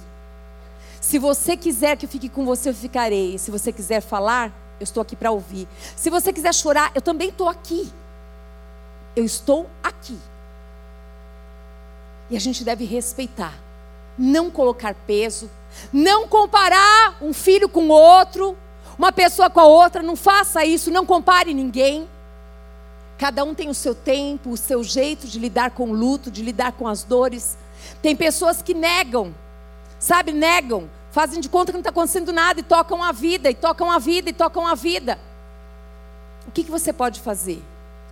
Se 1.07 1.21
você 1.21 1.57
quiser 1.57 1.97
que 1.97 2.05
eu 2.05 2.11
fique 2.11 2.29
com 2.29 2.45
você, 2.45 2.69
eu 2.69 2.75
ficarei. 2.75 3.39
Se 3.39 3.49
você 3.49 3.71
quiser 3.73 4.01
falar, 4.01 4.49
eu 4.81 4.83
estou 4.83 5.01
aqui 5.01 5.15
para 5.15 5.31
ouvir. 5.31 5.69
Se 5.95 6.11
você 6.11 6.33
quiser 6.33 6.53
chorar, 6.53 6.91
eu 6.97 7.01
também 7.01 7.29
estou 7.29 7.49
aqui. 7.49 7.89
Eu 9.15 9.25
estou 9.25 9.71
aqui. 9.85 10.19
E 12.29 12.37
a 12.37 12.41
gente 12.41 12.65
deve 12.65 12.85
respeitar, 12.85 13.55
não 14.19 14.51
colocar 14.51 14.97
peso, 15.07 15.49
não 15.93 16.27
comparar 16.27 17.19
um 17.23 17.33
filho 17.33 17.69
com 17.69 17.87
outro, 17.89 18.59
uma 18.99 19.13
pessoa 19.13 19.49
com 19.49 19.61
a 19.61 19.65
outra, 19.65 20.03
não 20.03 20.17
faça 20.17 20.65
isso, 20.65 20.91
não 20.91 21.07
compare 21.07 21.55
ninguém. 21.55 22.09
Cada 23.17 23.45
um 23.45 23.55
tem 23.55 23.69
o 23.69 23.75
seu 23.75 23.95
tempo, 23.95 24.51
o 24.51 24.57
seu 24.57 24.83
jeito 24.83 25.29
de 25.29 25.39
lidar 25.39 25.71
com 25.71 25.89
o 25.89 25.95
luto, 25.95 26.33
de 26.33 26.43
lidar 26.43 26.73
com 26.73 26.89
as 26.89 27.05
dores. 27.05 27.57
Tem 28.03 28.17
pessoas 28.17 28.61
que 28.61 28.75
negam, 28.75 29.33
sabe, 30.07 30.31
negam, 30.31 30.89
fazem 31.11 31.41
de 31.41 31.49
conta 31.49 31.73
que 31.73 31.77
não 31.77 31.81
está 31.81 31.91
acontecendo 31.91 32.33
nada 32.33 32.61
e 32.61 32.63
tocam 32.63 33.03
a 33.03 33.11
vida, 33.11 33.51
e 33.51 33.55
tocam 33.55 33.91
a 33.91 33.99
vida, 33.99 34.31
e 34.31 34.33
tocam 34.33 34.65
a 34.65 34.77
vida. 34.77 35.19
O 36.47 36.53
que, 36.53 36.63
que 36.63 36.71
você 36.71 36.93
pode 36.93 37.21
fazer? 37.21 37.61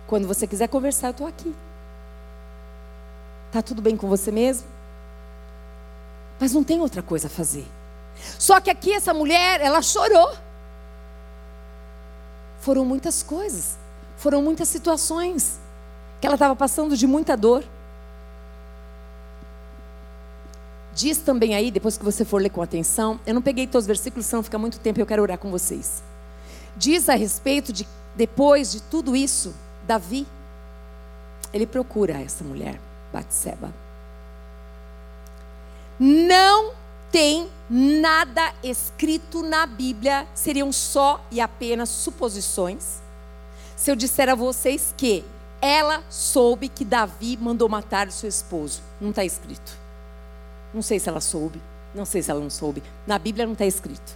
Quando 0.05 0.27
você 0.27 0.45
quiser 0.45 0.67
conversar, 0.67 1.07
eu 1.07 1.11
estou 1.11 1.25
aqui. 1.25 1.55
Está 3.47 3.61
tudo 3.61 3.81
bem 3.81 3.95
com 3.95 4.09
você 4.09 4.29
mesmo? 4.29 4.67
Mas 6.37 6.51
não 6.51 6.65
tem 6.65 6.81
outra 6.81 7.01
coisa 7.01 7.27
a 7.27 7.29
fazer. 7.29 7.65
Só 8.37 8.59
que 8.59 8.69
aqui 8.69 8.91
essa 8.91 9.13
mulher, 9.13 9.61
ela 9.61 9.81
chorou. 9.81 10.35
Foram 12.59 12.83
muitas 12.83 13.23
coisas, 13.23 13.77
foram 14.17 14.41
muitas 14.41 14.67
situações 14.67 15.61
que 16.19 16.27
ela 16.27 16.35
estava 16.35 16.57
passando 16.57 16.97
de 16.97 17.07
muita 17.07 17.37
dor. 17.37 17.63
Diz 20.95 21.17
também 21.17 21.53
aí, 21.53 21.69
depois 21.69 21.97
que 21.97 22.05
você 22.05 22.23
for 22.23 22.41
ler 22.41 22.49
com 22.49 22.61
atenção, 22.61 23.19
eu 23.27 23.33
não 23.33 23.41
peguei 23.41 23.67
todos 23.67 23.83
os 23.83 23.87
versículos, 23.87 24.25
senão 24.25 24.41
fica 24.41 24.57
muito 24.57 24.79
tempo 24.79 24.97
e 24.97 25.01
eu 25.01 25.05
quero 25.05 25.21
orar 25.21 25.37
com 25.37 25.51
vocês. 25.51 26.01
Diz 26.77 27.09
a 27.09 27.15
respeito 27.15 27.73
de, 27.73 27.85
depois 28.15 28.71
de 28.71 28.81
tudo 28.81 29.13
isso, 29.13 29.53
Davi 29.85 30.25
ele 31.53 31.67
procura 31.67 32.13
essa 32.13 32.45
mulher, 32.45 32.79
Batseba. 33.11 33.73
Não 35.99 36.73
tem 37.11 37.49
nada 37.69 38.53
escrito 38.63 39.43
na 39.43 39.65
Bíblia, 39.65 40.25
seriam 40.33 40.71
só 40.71 41.23
e 41.29 41.41
apenas 41.41 41.89
suposições. 41.89 43.01
Se 43.75 43.91
eu 43.91 43.95
disser 43.97 44.29
a 44.29 44.35
vocês 44.35 44.93
que 44.97 45.25
ela 45.61 46.03
soube 46.09 46.69
que 46.69 46.85
Davi 46.85 47.37
mandou 47.37 47.67
matar 47.67 48.07
o 48.07 48.11
seu 48.11 48.29
esposo, 48.29 48.81
não 48.99 49.09
está 49.09 49.25
escrito. 49.25 49.84
Não 50.75 50.81
sei 50.81 50.99
se 50.99 51.07
ela 51.07 51.21
soube, 51.21 51.61
não 51.93 52.03
sei 52.03 52.21
se 52.21 52.29
ela 52.29 52.41
não 52.41 52.49
soube. 52.49 52.83
Na 53.07 53.17
Bíblia 53.17 53.45
não 53.45 53.53
está 53.53 53.65
escrito. 53.65 54.13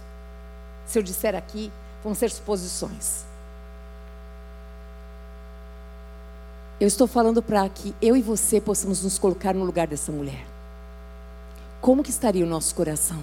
Se 0.84 0.98
eu 0.98 1.02
disser 1.02 1.34
aqui, 1.34 1.72
vão 2.04 2.14
ser 2.14 2.30
suposições. 2.30 3.24
Eu 6.78 6.86
estou 6.86 7.06
falando 7.06 7.42
para 7.42 7.66
que 7.70 7.94
eu 8.02 8.14
e 8.14 8.20
você 8.20 8.60
possamos 8.60 9.02
nos 9.02 9.18
colocar 9.18 9.54
no 9.54 9.64
lugar 9.64 9.86
dessa 9.86 10.12
mulher. 10.12 10.46
Como 11.80 12.02
que 12.02 12.10
estaria 12.10 12.44
o 12.44 12.48
nosso 12.48 12.74
coração? 12.74 13.22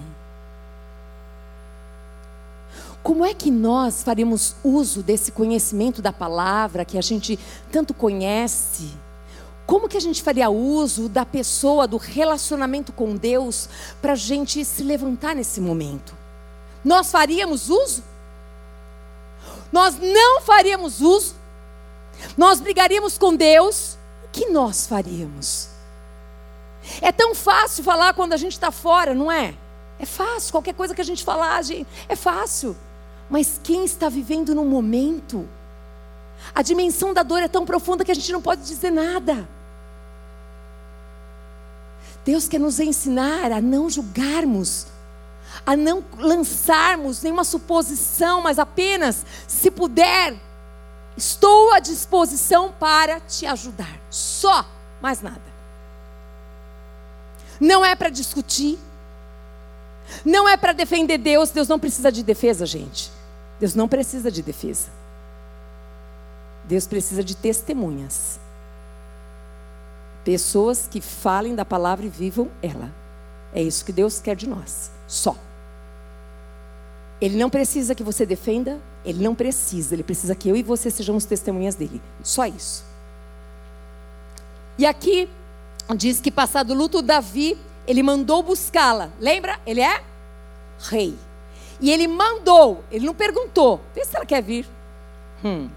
Como 3.04 3.24
é 3.24 3.32
que 3.32 3.52
nós 3.52 4.02
faremos 4.02 4.56
uso 4.64 5.00
desse 5.00 5.30
conhecimento 5.30 6.02
da 6.02 6.12
palavra 6.12 6.84
que 6.84 6.98
a 6.98 7.00
gente 7.00 7.38
tanto 7.70 7.94
conhece? 7.94 8.90
Como 9.68 9.86
que 9.86 9.98
a 9.98 10.00
gente 10.00 10.22
faria 10.22 10.48
uso 10.48 11.10
da 11.10 11.26
pessoa, 11.26 11.86
do 11.86 11.98
relacionamento 11.98 12.90
com 12.90 13.14
Deus, 13.14 13.68
para 14.00 14.14
a 14.14 14.16
gente 14.16 14.64
se 14.64 14.82
levantar 14.82 15.34
nesse 15.34 15.60
momento? 15.60 16.16
Nós 16.82 17.10
faríamos 17.10 17.68
uso? 17.68 18.02
Nós 19.70 19.98
não 19.98 20.40
faríamos 20.40 21.02
uso? 21.02 21.34
Nós 22.34 22.60
brigaríamos 22.60 23.18
com 23.18 23.36
Deus? 23.36 23.98
O 24.24 24.28
que 24.32 24.46
nós 24.46 24.86
faríamos? 24.86 25.68
É 27.02 27.12
tão 27.12 27.34
fácil 27.34 27.84
falar 27.84 28.14
quando 28.14 28.32
a 28.32 28.38
gente 28.38 28.52
está 28.52 28.70
fora, 28.70 29.12
não 29.12 29.30
é? 29.30 29.54
É 29.98 30.06
fácil, 30.06 30.50
qualquer 30.50 30.72
coisa 30.72 30.94
que 30.94 31.02
a 31.02 31.04
gente 31.04 31.22
falar, 31.22 31.60
é 32.08 32.16
fácil. 32.16 32.74
Mas 33.28 33.60
quem 33.62 33.84
está 33.84 34.08
vivendo 34.08 34.54
no 34.54 34.64
momento, 34.64 35.46
a 36.54 36.62
dimensão 36.62 37.12
da 37.12 37.22
dor 37.22 37.42
é 37.42 37.48
tão 37.48 37.66
profunda 37.66 38.02
que 38.02 38.10
a 38.10 38.14
gente 38.14 38.32
não 38.32 38.40
pode 38.40 38.62
dizer 38.62 38.90
nada. 38.90 39.46
Deus 42.28 42.46
quer 42.46 42.60
nos 42.60 42.78
ensinar 42.78 43.50
a 43.50 43.58
não 43.58 43.88
julgarmos, 43.88 44.86
a 45.64 45.74
não 45.74 46.04
lançarmos 46.18 47.22
nenhuma 47.22 47.42
suposição, 47.42 48.42
mas 48.42 48.58
apenas, 48.58 49.24
se 49.46 49.70
puder, 49.70 50.38
estou 51.16 51.72
à 51.72 51.80
disposição 51.80 52.70
para 52.70 53.18
te 53.18 53.46
ajudar. 53.46 53.98
Só, 54.10 54.62
mais 55.00 55.22
nada. 55.22 55.40
Não 57.58 57.82
é 57.82 57.96
para 57.96 58.10
discutir, 58.10 58.78
não 60.22 60.46
é 60.46 60.58
para 60.58 60.74
defender 60.74 61.16
Deus, 61.16 61.48
Deus 61.48 61.66
não 61.66 61.78
precisa 61.78 62.12
de 62.12 62.22
defesa, 62.22 62.66
gente. 62.66 63.10
Deus 63.58 63.74
não 63.74 63.88
precisa 63.88 64.30
de 64.30 64.42
defesa. 64.42 64.90
Deus 66.64 66.86
precisa 66.86 67.24
de 67.24 67.34
testemunhas. 67.34 68.38
Pessoas 70.28 70.86
que 70.86 71.00
falem 71.00 71.54
da 71.54 71.64
palavra 71.64 72.04
e 72.04 72.08
vivam 72.10 72.50
ela. 72.60 72.94
É 73.50 73.62
isso 73.62 73.82
que 73.82 73.90
Deus 73.90 74.20
quer 74.20 74.36
de 74.36 74.46
nós. 74.46 74.90
Só. 75.06 75.34
Ele 77.18 77.38
não 77.38 77.48
precisa 77.48 77.94
que 77.94 78.02
você 78.02 78.26
defenda, 78.26 78.78
ele 79.06 79.24
não 79.24 79.34
precisa, 79.34 79.94
ele 79.94 80.02
precisa 80.02 80.34
que 80.34 80.46
eu 80.46 80.54
e 80.54 80.62
você 80.62 80.90
sejamos 80.90 81.24
testemunhas 81.24 81.76
dele. 81.76 81.98
Só 82.22 82.44
isso. 82.44 82.84
E 84.76 84.84
aqui 84.84 85.30
diz 85.96 86.20
que 86.20 86.30
passado 86.30 86.72
o 86.72 86.76
luto, 86.76 87.00
Davi, 87.00 87.56
ele 87.86 88.02
mandou 88.02 88.42
buscá-la. 88.42 89.08
Lembra? 89.18 89.58
Ele 89.64 89.80
é 89.80 90.04
rei. 90.90 91.16
E 91.80 91.90
ele 91.90 92.06
mandou, 92.06 92.84
ele 92.92 93.06
não 93.06 93.14
perguntou, 93.14 93.80
vê 93.94 94.04
se 94.04 94.14
ela 94.14 94.26
quer 94.26 94.42
vir. 94.42 94.68
Hum. 95.42 95.70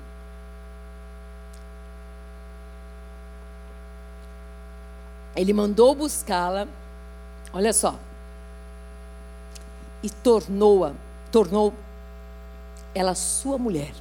Ele 5.36 5.54
mandou 5.54 5.96
buscá-la, 5.96 6.68
olha 7.54 7.72
só, 7.72 7.98
e 10.04 10.10
tornou-a, 10.10 10.94
tornou 11.32 11.74
ela 12.94 13.16
sua 13.16 13.58
mulher. 13.58 13.94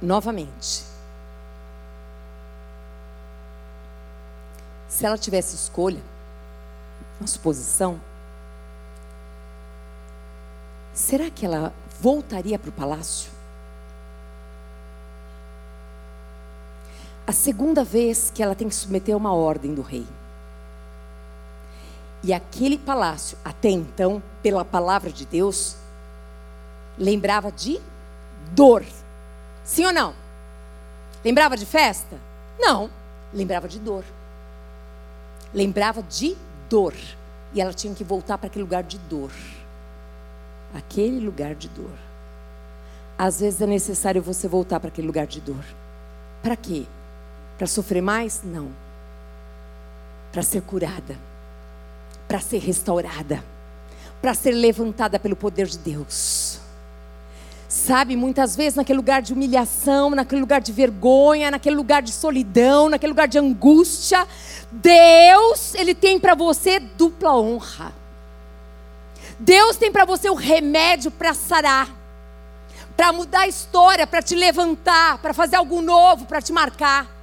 Novamente. 0.00 0.84
Se 4.88 5.06
ela 5.06 5.18
tivesse 5.18 5.54
escolha, 5.54 6.02
uma 7.18 7.26
suposição, 7.26 8.00
será 10.92 11.30
que 11.30 11.44
ela 11.44 11.72
voltaria 12.00 12.58
para 12.58 12.70
o 12.70 12.72
palácio? 12.72 13.33
A 17.26 17.32
segunda 17.32 17.82
vez 17.82 18.30
que 18.34 18.42
ela 18.42 18.54
tem 18.54 18.68
que 18.68 18.74
submeter 18.74 19.14
a 19.14 19.18
uma 19.18 19.34
ordem 19.34 19.74
do 19.74 19.82
rei. 19.82 20.06
E 22.22 22.32
aquele 22.32 22.78
palácio, 22.78 23.36
até 23.44 23.68
então, 23.68 24.22
pela 24.42 24.64
palavra 24.64 25.10
de 25.10 25.26
Deus, 25.26 25.76
lembrava 26.98 27.50
de 27.50 27.80
dor. 28.52 28.84
Sim 29.64 29.86
ou 29.86 29.92
não? 29.92 30.14
Lembrava 31.24 31.56
de 31.56 31.66
festa? 31.66 32.16
Não, 32.58 32.90
lembrava 33.32 33.68
de 33.68 33.78
dor. 33.78 34.04
Lembrava 35.52 36.02
de 36.02 36.36
dor. 36.68 36.94
E 37.52 37.60
ela 37.60 37.72
tinha 37.72 37.94
que 37.94 38.04
voltar 38.04 38.38
para 38.38 38.46
aquele 38.46 38.64
lugar 38.64 38.82
de 38.82 38.98
dor 38.98 39.30
aquele 40.74 41.20
lugar 41.20 41.54
de 41.54 41.68
dor. 41.68 41.92
Às 43.16 43.40
vezes 43.40 43.60
é 43.60 43.66
necessário 43.66 44.20
você 44.20 44.48
voltar 44.48 44.80
para 44.80 44.88
aquele 44.88 45.06
lugar 45.06 45.26
de 45.26 45.40
dor. 45.40 45.64
Para 46.42 46.56
quê? 46.56 46.84
Para 47.56 47.66
sofrer 47.66 48.02
mais? 48.02 48.40
Não. 48.42 48.68
Para 50.32 50.42
ser 50.42 50.62
curada. 50.62 51.16
Para 52.26 52.40
ser 52.40 52.58
restaurada. 52.58 53.42
Para 54.20 54.34
ser 54.34 54.52
levantada 54.52 55.18
pelo 55.18 55.36
poder 55.36 55.66
de 55.66 55.78
Deus. 55.78 56.58
Sabe, 57.68 58.14
muitas 58.14 58.54
vezes 58.54 58.76
naquele 58.76 58.98
lugar 58.98 59.20
de 59.20 59.32
humilhação, 59.32 60.10
naquele 60.10 60.40
lugar 60.40 60.60
de 60.60 60.70
vergonha, 60.70 61.50
naquele 61.50 61.74
lugar 61.74 62.02
de 62.02 62.12
solidão, 62.12 62.88
naquele 62.88 63.10
lugar 63.10 63.26
de 63.26 63.36
angústia, 63.36 64.26
Deus, 64.70 65.74
Ele 65.74 65.92
tem 65.92 66.18
para 66.20 66.34
você 66.34 66.78
dupla 66.78 67.36
honra. 67.36 67.92
Deus 69.38 69.76
tem 69.76 69.90
para 69.90 70.04
você 70.04 70.30
o 70.30 70.34
remédio 70.34 71.10
para 71.10 71.34
sarar, 71.34 71.88
para 72.96 73.12
mudar 73.12 73.40
a 73.40 73.48
história, 73.48 74.06
para 74.06 74.22
te 74.22 74.36
levantar, 74.36 75.18
para 75.18 75.34
fazer 75.34 75.56
algo 75.56 75.82
novo, 75.82 76.26
para 76.26 76.40
te 76.40 76.52
marcar. 76.52 77.13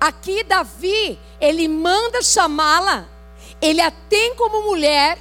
Aqui 0.00 0.44
Davi, 0.44 1.18
ele 1.40 1.66
manda 1.66 2.22
chamá-la, 2.22 3.06
ele 3.60 3.80
a 3.80 3.90
tem 3.90 4.34
como 4.36 4.62
mulher, 4.62 5.18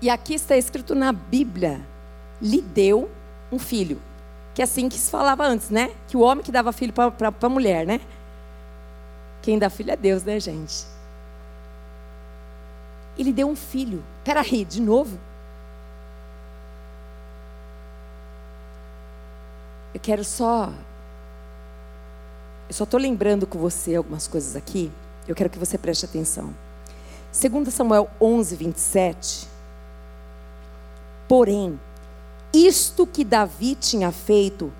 e 0.00 0.10
aqui 0.10 0.34
está 0.34 0.56
escrito 0.56 0.94
na 0.94 1.12
Bíblia: 1.12 1.80
lhe 2.40 2.60
deu 2.60 3.10
um 3.50 3.58
filho. 3.58 4.00
Que 4.54 4.62
é 4.62 4.64
assim 4.64 4.88
que 4.88 4.96
se 4.96 5.10
falava 5.10 5.44
antes, 5.44 5.70
né? 5.70 5.94
Que 6.08 6.16
o 6.16 6.20
homem 6.20 6.42
que 6.42 6.50
dava 6.50 6.72
filho 6.72 6.92
para 6.92 7.12
a 7.42 7.48
mulher, 7.48 7.86
né? 7.86 8.00
Quem 9.42 9.58
dá 9.58 9.68
filho 9.68 9.90
é 9.90 9.96
Deus, 9.96 10.22
né, 10.22 10.40
gente? 10.40 10.86
Ele 13.18 13.32
deu 13.32 13.48
um 13.48 13.56
filho. 13.56 14.02
Peraí, 14.24 14.64
de 14.64 14.80
novo? 14.80 15.18
Eu 19.94 20.00
quero 20.00 20.24
só. 20.24 20.72
Eu 22.68 22.74
só 22.74 22.84
estou 22.84 22.98
lembrando 22.98 23.46
com 23.46 23.58
você 23.58 23.94
algumas 23.94 24.26
coisas 24.26 24.56
aqui. 24.56 24.90
Eu 25.26 25.34
quero 25.34 25.50
que 25.50 25.58
você 25.58 25.78
preste 25.78 26.04
atenção. 26.04 26.54
2 27.32 27.72
Samuel 27.72 28.08
11, 28.20 28.56
27. 28.56 29.48
Porém, 31.28 31.78
isto 32.52 33.06
que 33.06 33.24
Davi 33.24 33.74
tinha 33.74 34.10
feito 34.10 34.72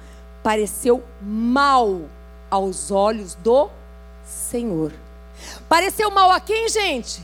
pareceu 0.42 1.02
mal 1.20 2.02
aos 2.50 2.90
olhos 2.90 3.34
do 3.34 3.68
Senhor. 4.24 4.92
Pareceu 5.68 6.10
mal 6.10 6.30
a 6.30 6.40
quem, 6.40 6.68
gente? 6.68 7.20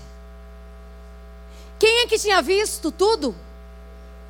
Quem 1.79 2.01
é 2.01 2.07
que 2.07 2.19
tinha 2.19 2.43
visto 2.43 2.93
tudo? 2.93 3.35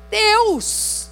Deus. 0.09 1.02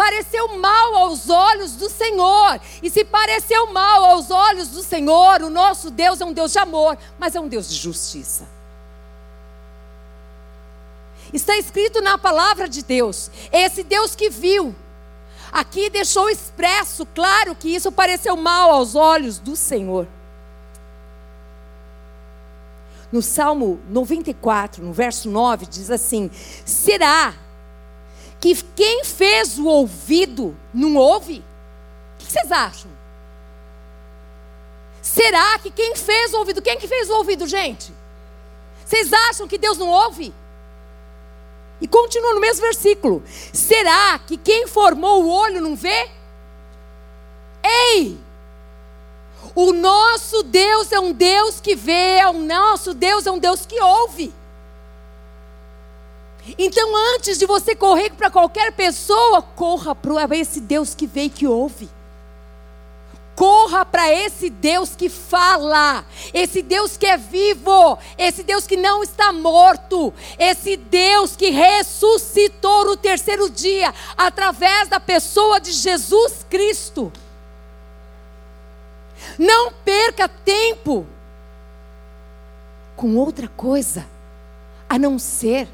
Pareceu 0.00 0.56
mal 0.56 0.96
aos 0.96 1.28
olhos 1.28 1.72
do 1.72 1.90
Senhor. 1.90 2.58
E 2.82 2.88
se 2.88 3.04
pareceu 3.04 3.70
mal 3.70 4.02
aos 4.02 4.30
olhos 4.30 4.68
do 4.68 4.82
Senhor, 4.82 5.42
o 5.42 5.50
nosso 5.50 5.90
Deus 5.90 6.22
é 6.22 6.24
um 6.24 6.32
Deus 6.32 6.52
de 6.52 6.58
amor, 6.58 6.96
mas 7.18 7.34
é 7.34 7.40
um 7.40 7.46
Deus 7.46 7.68
de 7.68 7.76
justiça. 7.76 8.48
Está 11.34 11.54
escrito 11.58 12.00
na 12.00 12.16
palavra 12.16 12.66
de 12.66 12.82
Deus. 12.82 13.30
Esse 13.52 13.82
Deus 13.82 14.14
que 14.14 14.30
viu 14.30 14.74
aqui 15.52 15.90
deixou 15.90 16.30
expresso, 16.30 17.04
claro, 17.14 17.54
que 17.54 17.68
isso 17.68 17.92
pareceu 17.92 18.38
mal 18.38 18.70
aos 18.70 18.94
olhos 18.94 19.38
do 19.38 19.54
Senhor. 19.54 20.08
No 23.12 23.20
Salmo 23.20 23.78
94, 23.90 24.82
no 24.82 24.94
verso 24.94 25.28
9, 25.28 25.66
diz 25.66 25.90
assim: 25.90 26.30
Será 26.64 27.34
que 28.40 28.54
quem 28.74 29.04
fez 29.04 29.58
o 29.58 29.66
ouvido 29.66 30.56
não 30.72 30.96
ouve? 30.96 31.44
O 32.14 32.24
que 32.24 32.32
vocês 32.32 32.50
acham? 32.50 32.90
Será 35.02 35.58
que 35.58 35.70
quem 35.70 35.94
fez 35.94 36.32
o 36.32 36.38
ouvido, 36.38 36.62
quem 36.62 36.78
que 36.78 36.88
fez 36.88 37.10
o 37.10 37.14
ouvido, 37.14 37.46
gente? 37.46 37.92
Vocês 38.84 39.12
acham 39.12 39.46
que 39.46 39.58
Deus 39.58 39.76
não 39.76 39.88
ouve? 39.88 40.32
E 41.80 41.88
continua 41.88 42.34
no 42.34 42.40
mesmo 42.40 42.62
versículo. 42.62 43.22
Será 43.52 44.18
que 44.18 44.36
quem 44.36 44.66
formou 44.66 45.24
o 45.24 45.30
olho 45.30 45.60
não 45.60 45.76
vê? 45.76 46.10
Ei! 47.62 48.18
O 49.54 49.72
nosso 49.72 50.42
Deus 50.42 50.92
é 50.92 51.00
um 51.00 51.12
Deus 51.12 51.60
que 51.60 51.74
vê, 51.74 52.24
o 52.26 52.34
nosso 52.34 52.94
Deus 52.94 53.26
é 53.26 53.30
um 53.30 53.38
Deus 53.38 53.64
que 53.64 53.80
ouve. 53.80 54.32
Então, 56.58 56.90
antes 57.14 57.38
de 57.38 57.46
você 57.46 57.74
correr 57.74 58.10
para 58.10 58.30
qualquer 58.30 58.72
pessoa, 58.72 59.42
corra 59.42 59.94
para 59.94 60.36
esse 60.36 60.60
Deus 60.60 60.94
que 60.94 61.06
vê 61.06 61.24
e 61.24 61.30
que 61.30 61.46
ouve. 61.46 61.88
Corra 63.36 63.86
para 63.86 64.12
esse 64.12 64.50
Deus 64.50 64.94
que 64.94 65.08
fala, 65.08 66.04
esse 66.34 66.60
Deus 66.60 66.98
que 66.98 67.06
é 67.06 67.16
vivo, 67.16 67.98
esse 68.18 68.42
Deus 68.42 68.66
que 68.66 68.76
não 68.76 69.02
está 69.02 69.32
morto, 69.32 70.12
esse 70.38 70.76
Deus 70.76 71.36
que 71.36 71.48
ressuscitou 71.48 72.84
no 72.84 72.96
terceiro 72.98 73.48
dia 73.48 73.94
através 74.14 74.88
da 74.88 75.00
pessoa 75.00 75.58
de 75.58 75.72
Jesus 75.72 76.44
Cristo. 76.50 77.10
Não 79.38 79.72
perca 79.72 80.28
tempo 80.28 81.06
com 82.94 83.16
outra 83.16 83.48
coisa 83.48 84.06
a 84.86 84.98
não 84.98 85.18
ser 85.18 85.66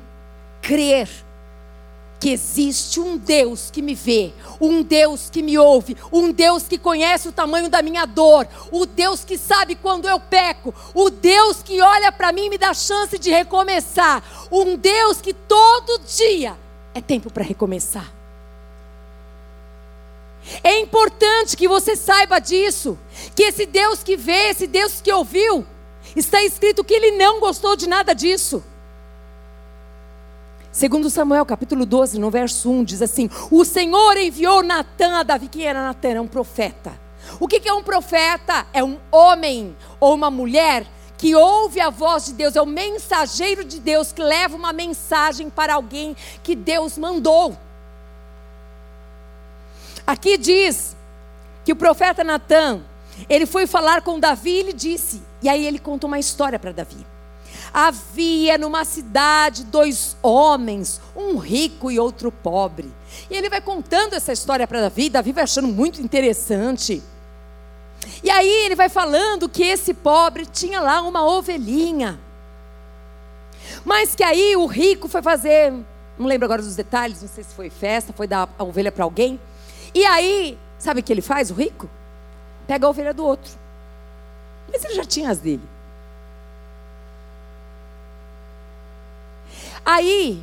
crer 0.66 1.08
que 2.18 2.30
existe 2.30 2.98
um 2.98 3.16
Deus 3.16 3.70
que 3.70 3.80
me 3.80 3.94
vê, 3.94 4.32
um 4.60 4.82
Deus 4.82 5.30
que 5.30 5.42
me 5.42 5.56
ouve, 5.56 5.96
um 6.10 6.32
Deus 6.32 6.64
que 6.64 6.76
conhece 6.76 7.28
o 7.28 7.32
tamanho 7.32 7.68
da 7.68 7.82
minha 7.82 8.04
dor, 8.04 8.48
o 8.72 8.84
Deus 8.84 9.24
que 9.24 9.38
sabe 9.38 9.76
quando 9.76 10.08
eu 10.08 10.18
peco, 10.18 10.74
o 10.92 11.08
Deus 11.08 11.62
que 11.62 11.80
olha 11.80 12.10
para 12.10 12.32
mim 12.32 12.46
e 12.46 12.50
me 12.50 12.58
dá 12.58 12.74
chance 12.74 13.16
de 13.16 13.30
recomeçar, 13.30 14.24
um 14.50 14.76
Deus 14.76 15.20
que 15.20 15.32
todo 15.32 16.00
dia 16.04 16.56
é 16.94 17.00
tempo 17.00 17.30
para 17.30 17.44
recomeçar. 17.44 18.12
É 20.64 20.80
importante 20.80 21.56
que 21.56 21.68
você 21.68 21.94
saiba 21.94 22.40
disso, 22.40 22.98
que 23.36 23.44
esse 23.44 23.66
Deus 23.66 24.02
que 24.02 24.16
vê, 24.16 24.48
esse 24.48 24.66
Deus 24.66 25.00
que 25.00 25.12
ouviu, 25.12 25.64
está 26.16 26.42
escrito 26.42 26.82
que 26.82 26.94
ele 26.94 27.12
não 27.12 27.38
gostou 27.38 27.76
de 27.76 27.88
nada 27.88 28.14
disso. 28.14 28.64
Segundo 30.76 31.08
Samuel, 31.08 31.46
capítulo 31.46 31.86
12, 31.86 32.20
no 32.20 32.30
verso 32.30 32.70
1, 32.70 32.84
diz 32.84 33.00
assim: 33.00 33.30
O 33.50 33.64
Senhor 33.64 34.14
enviou 34.18 34.62
Natan 34.62 35.20
a 35.20 35.22
Davi. 35.22 35.48
Quem 35.48 35.62
era 35.64 35.82
Natan? 35.82 36.08
Era 36.10 36.20
um 36.20 36.28
profeta. 36.28 36.92
O 37.40 37.48
que 37.48 37.66
é 37.66 37.72
um 37.72 37.82
profeta? 37.82 38.66
É 38.74 38.84
um 38.84 38.98
homem 39.10 39.74
ou 39.98 40.14
uma 40.14 40.30
mulher 40.30 40.86
que 41.16 41.34
ouve 41.34 41.80
a 41.80 41.88
voz 41.88 42.26
de 42.26 42.34
Deus, 42.34 42.56
é 42.56 42.60
o 42.60 42.66
mensageiro 42.66 43.64
de 43.64 43.80
Deus 43.80 44.12
que 44.12 44.20
leva 44.20 44.54
uma 44.54 44.70
mensagem 44.70 45.48
para 45.48 45.76
alguém 45.76 46.14
que 46.42 46.54
Deus 46.54 46.98
mandou. 46.98 47.56
Aqui 50.06 50.36
diz 50.36 50.94
que 51.64 51.72
o 51.72 51.76
profeta 51.76 52.22
Natan, 52.22 52.82
ele 53.30 53.46
foi 53.46 53.66
falar 53.66 54.02
com 54.02 54.20
Davi 54.20 54.50
e 54.50 54.58
ele 54.58 54.72
disse, 54.74 55.22
e 55.40 55.48
aí 55.48 55.66
ele 55.66 55.78
contou 55.78 56.06
uma 56.06 56.18
história 56.18 56.58
para 56.58 56.70
Davi. 56.70 57.15
Havia 57.78 58.56
numa 58.56 58.86
cidade 58.86 59.62
dois 59.62 60.16
homens, 60.22 60.98
um 61.14 61.36
rico 61.36 61.90
e 61.90 61.98
outro 61.98 62.32
pobre. 62.32 62.90
E 63.30 63.36
ele 63.36 63.50
vai 63.50 63.60
contando 63.60 64.14
essa 64.14 64.32
história 64.32 64.66
para 64.66 64.80
Davi, 64.80 65.10
Davi 65.10 65.30
vai 65.30 65.44
achando 65.44 65.68
muito 65.68 66.00
interessante. 66.00 67.02
E 68.24 68.30
aí 68.30 68.48
ele 68.64 68.74
vai 68.74 68.88
falando 68.88 69.46
que 69.46 69.62
esse 69.62 69.92
pobre 69.92 70.46
tinha 70.46 70.80
lá 70.80 71.02
uma 71.02 71.22
ovelhinha. 71.26 72.18
Mas 73.84 74.14
que 74.14 74.24
aí 74.24 74.56
o 74.56 74.64
rico 74.64 75.06
foi 75.06 75.20
fazer, 75.20 75.70
não 76.18 76.26
lembro 76.26 76.46
agora 76.46 76.62
dos 76.62 76.76
detalhes, 76.76 77.20
não 77.20 77.28
sei 77.28 77.44
se 77.44 77.54
foi 77.54 77.68
festa, 77.68 78.10
foi 78.10 78.26
dar 78.26 78.48
a 78.58 78.64
ovelha 78.64 78.90
para 78.90 79.04
alguém. 79.04 79.38
E 79.94 80.02
aí, 80.06 80.58
sabe 80.78 81.00
o 81.00 81.02
que 81.02 81.12
ele 81.12 81.20
faz, 81.20 81.50
o 81.50 81.54
rico? 81.54 81.90
Pega 82.66 82.86
a 82.86 82.88
ovelha 82.88 83.12
do 83.12 83.22
outro. 83.22 83.52
Mas 84.72 84.82
ele 84.82 84.94
já 84.94 85.04
tinha 85.04 85.28
as 85.28 85.40
dele. 85.40 85.75
Aí, 89.86 90.42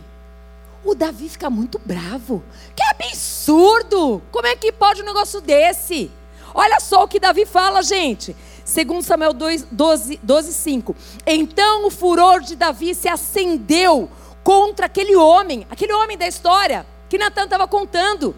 o 0.85 0.95
Davi 0.95 1.27
fica 1.27 1.49
muito 1.49 1.77
bravo. 1.83 2.41
Que 2.73 2.81
absurdo! 2.83 4.21
Como 4.31 4.47
é 4.47 4.55
que 4.55 4.71
pode 4.71 5.01
um 5.01 5.05
negócio 5.05 5.41
desse? 5.41 6.09
Olha 6.53 6.79
só 6.79 7.03
o 7.03 7.07
que 7.09 7.19
Davi 7.19 7.45
fala, 7.45 7.83
gente. 7.83 8.33
Segundo 8.63 9.03
Samuel 9.03 9.33
2, 9.33 9.67
12, 9.69 10.19
12, 10.23 10.53
5. 10.53 10.95
Então 11.27 11.85
o 11.85 11.91
furor 11.91 12.39
de 12.39 12.55
Davi 12.55 12.95
se 12.95 13.09
acendeu 13.09 14.09
contra 14.45 14.85
aquele 14.85 15.17
homem, 15.17 15.67
aquele 15.69 15.91
homem 15.91 16.17
da 16.17 16.25
história 16.25 16.85
que 17.09 17.17
Natan 17.17 17.43
estava 17.43 17.67
contando. 17.67 18.33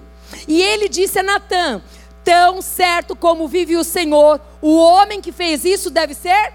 E 0.47 0.59
ele 0.59 0.89
disse 0.89 1.19
a 1.19 1.23
Natan: 1.23 1.83
Tão 2.23 2.63
certo 2.63 3.15
como 3.15 3.47
vive 3.47 3.77
o 3.77 3.83
Senhor, 3.83 4.41
o 4.59 4.75
homem 4.75 5.21
que 5.21 5.31
fez 5.31 5.63
isso 5.65 5.91
deve 5.91 6.15
ser 6.15 6.53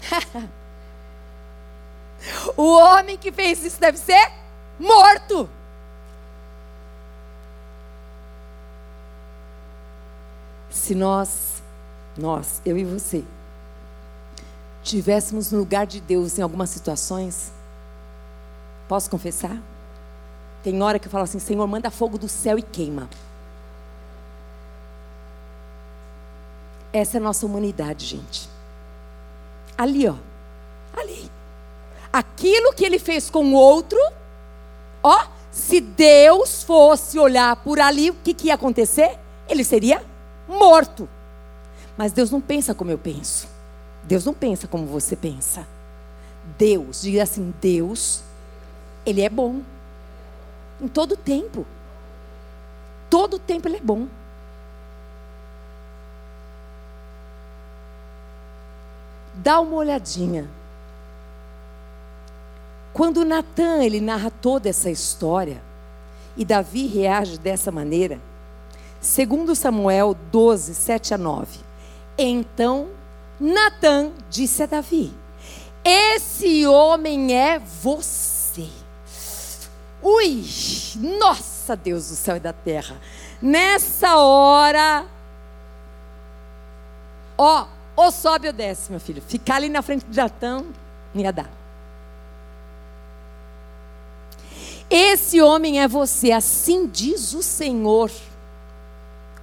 O 2.56 2.76
homem 2.76 3.16
que 3.16 3.30
fez 3.30 3.64
isso 3.64 3.80
deve 3.80 3.98
ser 3.98 4.32
morto. 4.78 5.48
Se 10.70 10.94
nós, 10.94 11.62
nós, 12.16 12.60
eu 12.64 12.76
e 12.76 12.84
você, 12.84 13.24
tivéssemos 14.82 15.50
no 15.50 15.58
lugar 15.58 15.86
de 15.86 16.00
Deus 16.00 16.38
em 16.38 16.42
algumas 16.42 16.70
situações, 16.70 17.52
posso 18.88 19.10
confessar? 19.10 19.56
Tem 20.62 20.82
hora 20.82 20.98
que 20.98 21.06
eu 21.06 21.10
falo 21.10 21.24
assim: 21.24 21.38
Senhor, 21.38 21.66
manda 21.66 21.90
fogo 21.90 22.18
do 22.18 22.28
céu 22.28 22.58
e 22.58 22.62
queima. 22.62 23.08
Essa 26.92 27.18
é 27.18 27.20
a 27.20 27.22
nossa 27.22 27.44
humanidade, 27.44 28.06
gente. 28.06 28.48
Ali, 29.76 30.08
ó. 30.08 30.14
Ali 30.96 31.35
aquilo 32.18 32.72
que 32.72 32.84
ele 32.84 32.98
fez 32.98 33.28
com 33.28 33.44
o 33.44 33.52
outro, 33.52 33.98
ó, 35.02 35.26
se 35.50 35.80
Deus 35.80 36.62
fosse 36.62 37.18
olhar 37.18 37.54
por 37.56 37.78
ali, 37.78 38.10
o 38.10 38.14
que, 38.14 38.32
que 38.32 38.46
ia 38.46 38.54
acontecer? 38.54 39.18
Ele 39.48 39.62
seria 39.62 40.02
morto. 40.48 41.08
Mas 41.96 42.12
Deus 42.12 42.30
não 42.30 42.40
pensa 42.40 42.74
como 42.74 42.90
eu 42.90 42.98
penso. 42.98 43.46
Deus 44.02 44.24
não 44.24 44.32
pensa 44.32 44.66
como 44.66 44.86
você 44.86 45.14
pensa. 45.14 45.66
Deus, 46.58 47.02
diga 47.02 47.22
assim: 47.22 47.52
Deus, 47.60 48.22
Ele 49.04 49.20
é 49.22 49.28
bom. 49.28 49.60
Em 50.80 50.88
todo 50.88 51.16
tempo. 51.16 51.66
Todo 53.10 53.38
tempo 53.38 53.68
Ele 53.68 53.76
é 53.76 53.80
bom. 53.80 54.06
Dá 59.34 59.60
uma 59.60 59.76
olhadinha 59.76 60.48
quando 62.96 63.26
Natan 63.26 63.84
ele 63.84 64.00
narra 64.00 64.30
toda 64.30 64.70
essa 64.70 64.88
história 64.90 65.62
e 66.34 66.46
Davi 66.46 66.86
reage 66.86 67.36
dessa 67.36 67.70
maneira, 67.70 68.18
segundo 69.02 69.54
Samuel 69.54 70.16
12, 70.32 70.74
7 70.74 71.12
a 71.12 71.18
9. 71.18 71.58
Então 72.16 72.88
Natan 73.38 74.12
disse 74.30 74.62
a 74.62 74.66
Davi: 74.66 75.12
Esse 75.84 76.66
homem 76.66 77.36
é 77.36 77.58
você. 77.58 78.66
Ui, 80.02 80.42
nossa 81.18 81.76
Deus 81.76 82.08
do 82.08 82.16
céu 82.16 82.36
e 82.36 82.40
da 82.40 82.54
terra. 82.54 82.96
Nessa 83.42 84.16
hora, 84.16 85.04
ó, 87.36 87.66
ou 87.94 88.10
sobe 88.10 88.46
ou 88.46 88.54
desce, 88.54 88.90
meu 88.90 89.00
filho. 89.00 89.20
Ficar 89.20 89.56
ali 89.56 89.68
na 89.68 89.82
frente 89.82 90.06
de 90.06 90.16
Natan, 90.16 90.64
ia 91.14 91.30
dar. 91.30 91.65
Esse 94.88 95.40
homem 95.40 95.80
é 95.80 95.88
você, 95.88 96.30
assim 96.30 96.86
diz 96.86 97.32
o 97.32 97.42
Senhor, 97.42 98.10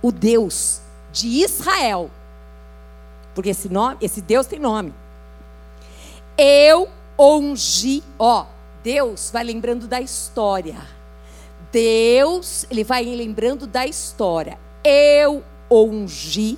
o 0.01 0.11
Deus 0.11 0.81
de 1.11 1.27
Israel. 1.43 2.09
Porque 3.35 3.49
esse, 3.49 3.67
nome, 3.67 3.97
esse 4.01 4.21
Deus 4.21 4.47
tem 4.47 4.59
nome. 4.59 4.93
Eu 6.37 6.87
ungi, 7.19 8.03
ó, 8.17 8.45
Deus 8.83 9.29
vai 9.31 9.43
lembrando 9.43 9.87
da 9.87 9.99
história. 9.99 10.77
Deus, 11.71 12.65
ele 12.69 12.83
vai 12.83 13.03
lembrando 13.03 13.67
da 13.67 13.85
história. 13.85 14.57
Eu 14.83 15.43
ungi 15.69 16.57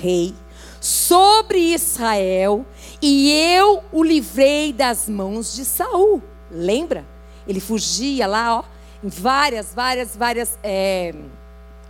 rei 0.00 0.34
sobre 0.80 1.74
Israel 1.74 2.64
e 3.02 3.30
eu 3.30 3.82
o 3.92 4.02
livrei 4.02 4.72
das 4.72 5.08
mãos 5.08 5.54
de 5.54 5.64
Saul. 5.64 6.22
Lembra? 6.50 7.04
Ele 7.46 7.60
fugia 7.60 8.26
lá, 8.26 8.58
ó, 8.58 8.64
em 9.02 9.08
várias, 9.08 9.72
várias, 9.74 10.16
várias 10.16 10.58
é, 10.62 11.14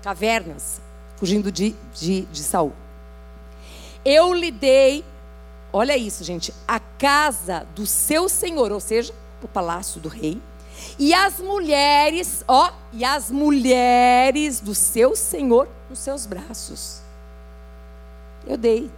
cavernas, 0.02 0.80
fugindo 1.16 1.50
de, 1.50 1.74
de, 1.94 2.22
de 2.22 2.42
Saul. 2.42 2.72
Eu 4.04 4.32
lhe 4.34 4.50
dei, 4.50 5.04
olha 5.72 5.96
isso, 5.96 6.22
gente, 6.22 6.52
a 6.66 6.78
casa 6.78 7.66
do 7.74 7.86
seu 7.86 8.28
senhor, 8.28 8.70
ou 8.70 8.80
seja, 8.80 9.12
o 9.42 9.48
palácio 9.48 10.00
do 10.00 10.09
rei, 10.09 10.40
e 10.98 11.12
as 11.14 11.40
mulheres, 11.40 12.44
ó, 12.46 12.72
e 12.92 13.04
as 13.04 13.30
mulheres 13.30 14.61
do 14.61 14.74
seu 14.74 15.16
senhor 15.16 15.68
nos 15.88 15.98
seus 15.98 16.26
braços. 16.26 17.00
Eu 18.46 18.57
dei. 18.57 18.90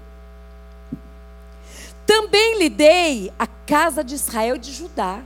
Também 2.04 2.59
lhe 2.59 2.68
dei 2.68 3.32
a 3.38 3.46
casa 3.46 4.02
de 4.02 4.14
Israel 4.14 4.56
e 4.56 4.59
de 4.59 4.72
Judá. 4.72 5.22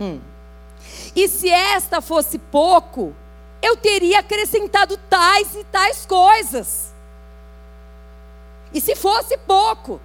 Hum. 0.00 0.20
E 1.14 1.28
se 1.28 1.48
esta 1.48 2.00
fosse 2.00 2.38
pouco, 2.38 3.14
eu 3.60 3.76
teria 3.76 4.20
acrescentado 4.20 4.96
tais 4.96 5.54
e 5.54 5.64
tais 5.64 6.06
coisas. 6.06 6.94
E 8.72 8.80
se 8.80 8.94
fosse 8.94 9.36
pouco, 9.38 10.00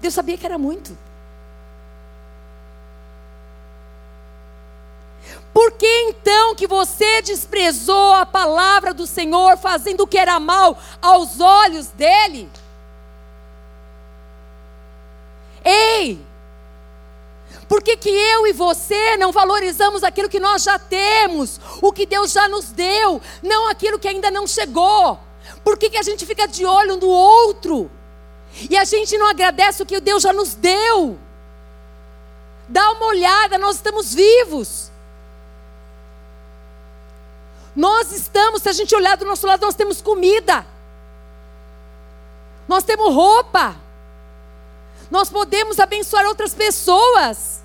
Deus 0.00 0.14
sabia 0.14 0.36
que 0.36 0.46
era 0.46 0.58
muito. 0.58 0.96
Por 5.52 5.72
que 5.72 5.86
então 6.08 6.54
que 6.54 6.66
você 6.66 7.22
desprezou 7.22 8.12
a 8.14 8.26
palavra 8.26 8.92
do 8.92 9.06
Senhor, 9.06 9.56
fazendo 9.56 10.02
o 10.02 10.06
que 10.06 10.18
era 10.18 10.38
mal 10.38 10.78
aos 11.00 11.40
olhos 11.40 11.88
dele? 11.88 12.50
Ei! 15.64 16.25
Por 17.68 17.82
que, 17.82 17.96
que 17.96 18.08
eu 18.08 18.46
e 18.46 18.52
você 18.52 19.16
não 19.16 19.32
valorizamos 19.32 20.04
aquilo 20.04 20.28
que 20.28 20.38
nós 20.38 20.62
já 20.62 20.78
temos, 20.78 21.60
o 21.82 21.92
que 21.92 22.06
Deus 22.06 22.32
já 22.32 22.48
nos 22.48 22.66
deu, 22.66 23.20
não 23.42 23.68
aquilo 23.68 23.98
que 23.98 24.06
ainda 24.06 24.30
não 24.30 24.46
chegou? 24.46 25.18
Por 25.64 25.76
que, 25.76 25.90
que 25.90 25.96
a 25.96 26.02
gente 26.02 26.24
fica 26.24 26.46
de 26.46 26.64
olho 26.64 26.96
no 26.96 27.08
outro? 27.08 27.90
E 28.70 28.76
a 28.76 28.84
gente 28.84 29.18
não 29.18 29.26
agradece 29.26 29.82
o 29.82 29.86
que 29.86 30.00
Deus 30.00 30.22
já 30.22 30.32
nos 30.32 30.54
deu? 30.54 31.18
Dá 32.68 32.92
uma 32.92 33.06
olhada, 33.06 33.58
nós 33.58 33.76
estamos 33.76 34.14
vivos. 34.14 34.90
Nós 37.74 38.10
estamos, 38.12 38.62
se 38.62 38.68
a 38.68 38.72
gente 38.72 38.94
olhar 38.94 39.16
do 39.16 39.26
nosso 39.26 39.46
lado, 39.46 39.60
nós 39.60 39.74
temos 39.74 40.00
comida. 40.00 40.64
Nós 42.66 42.84
temos 42.84 43.14
roupa. 43.14 43.76
Nós 45.10 45.28
podemos 45.28 45.78
abençoar 45.78 46.26
outras 46.26 46.54
pessoas. 46.54 47.62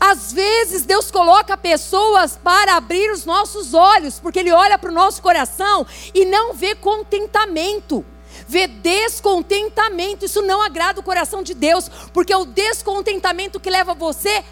Às 0.00 0.32
vezes 0.32 0.84
Deus 0.84 1.10
coloca 1.10 1.56
pessoas 1.56 2.38
para 2.42 2.76
abrir 2.76 3.10
os 3.10 3.24
nossos 3.24 3.74
olhos, 3.74 4.18
porque 4.18 4.38
Ele 4.38 4.52
olha 4.52 4.78
para 4.78 4.90
o 4.90 4.94
nosso 4.94 5.20
coração 5.20 5.86
e 6.14 6.24
não 6.24 6.54
vê 6.54 6.74
contentamento, 6.74 8.04
vê 8.48 8.66
descontentamento. 8.66 10.24
Isso 10.24 10.42
não 10.42 10.62
agrada 10.62 11.00
o 11.00 11.04
coração 11.04 11.42
de 11.42 11.54
Deus, 11.54 11.88
porque 12.12 12.32
é 12.32 12.36
o 12.36 12.46
descontentamento 12.46 13.60
que 13.60 13.70
leva 13.70 13.94
você 13.94 14.44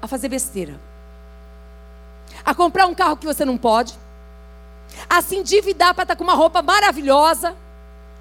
a 0.00 0.06
fazer 0.06 0.28
besteira, 0.28 0.80
a 2.44 2.54
comprar 2.54 2.86
um 2.86 2.94
carro 2.94 3.16
que 3.16 3.26
você 3.26 3.44
não 3.44 3.58
pode, 3.58 3.98
a 5.10 5.20
se 5.20 5.36
endividar 5.36 5.92
para 5.92 6.04
estar 6.04 6.16
com 6.16 6.24
uma 6.24 6.34
roupa 6.34 6.62
maravilhosa 6.62 7.54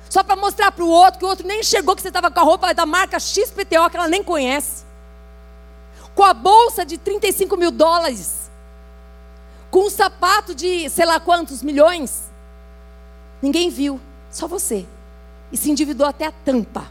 só 0.10 0.24
para 0.24 0.36
mostrar 0.36 0.72
para 0.72 0.84
o 0.84 0.90
outro 0.90 1.20
que 1.20 1.26
o 1.26 1.28
outro 1.28 1.48
nem 1.48 1.60
enxergou 1.60 1.96
que 1.96 2.02
você 2.02 2.08
estava 2.08 2.32
com 2.32 2.40
a 2.40 2.44
roupa 2.44 2.74
da 2.74 2.86
marca 2.86 3.20
XPTO 3.20 3.90
que 3.90 3.98
ela 3.98 4.08
nem 4.08 4.24
conhece. 4.24 4.86
Com 6.16 6.24
a 6.24 6.34
bolsa 6.34 6.86
de 6.86 6.98
35 6.98 7.58
mil 7.58 7.72
dólares. 7.72 8.50
Com 9.70 9.86
um 9.86 9.90
sapato 9.90 10.56
de 10.56 10.90
sei 10.90 11.06
lá 11.06 11.20
quantos 11.20 11.62
milhões. 11.62 12.24
Ninguém 13.42 13.70
viu, 13.70 14.00
só 14.32 14.48
você. 14.48 14.86
E 15.52 15.58
se 15.58 15.70
endividou 15.70 16.08
até 16.08 16.26
a 16.26 16.32
tampa. 16.32 16.90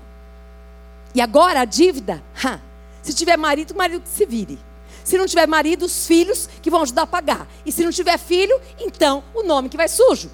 E 1.15 1.21
agora 1.21 1.61
a 1.61 1.65
dívida, 1.65 2.23
ha, 2.45 2.61
se 3.03 3.15
tiver 3.15 3.37
marido, 3.37 3.73
o 3.73 3.77
marido 3.77 4.03
que 4.03 4.09
se 4.09 4.27
vire. 4.27 4.59
Se 5.03 5.17
não 5.17 5.27
tiver 5.27 5.47
marido, 5.47 5.85
os 5.85 6.07
filhos 6.07 6.49
que 6.61 6.71
vão 6.71 6.83
ajudar 6.83 7.03
a 7.03 7.07
pagar. 7.07 7.49
E 7.65 7.73
se 7.73 7.83
não 7.85 7.91
tiver 7.91 8.19
filho, 8.19 8.61
então 8.79 9.25
o 9.35 9.43
nome 9.43 9.69
que 9.69 9.77
vai 9.77 9.89
sujo. 9.89 10.31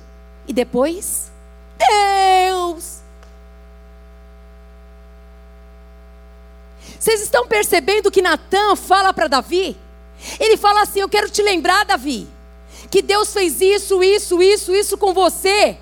E 0.47 0.53
depois 0.53 1.32
Deus. 1.89 3.03
Vocês 6.99 7.21
estão 7.21 7.47
percebendo 7.47 8.11
que 8.11 8.23
Natan 8.23 8.77
fala 8.77 9.13
para 9.13 9.27
Davi? 9.29 9.77
Ele 10.39 10.57
fala 10.57 10.83
assim: 10.83 11.01
Eu 11.01 11.09
quero 11.09 11.29
te 11.29 11.43
lembrar, 11.43 11.85
Davi, 11.85 12.29
que 12.91 13.03
Deus 13.03 13.33
fez 13.33 13.61
isso, 13.61 14.03
isso, 14.03 14.43
isso, 14.43 14.75
isso 14.75 14.97
com 14.97 15.13
você. 15.13 15.79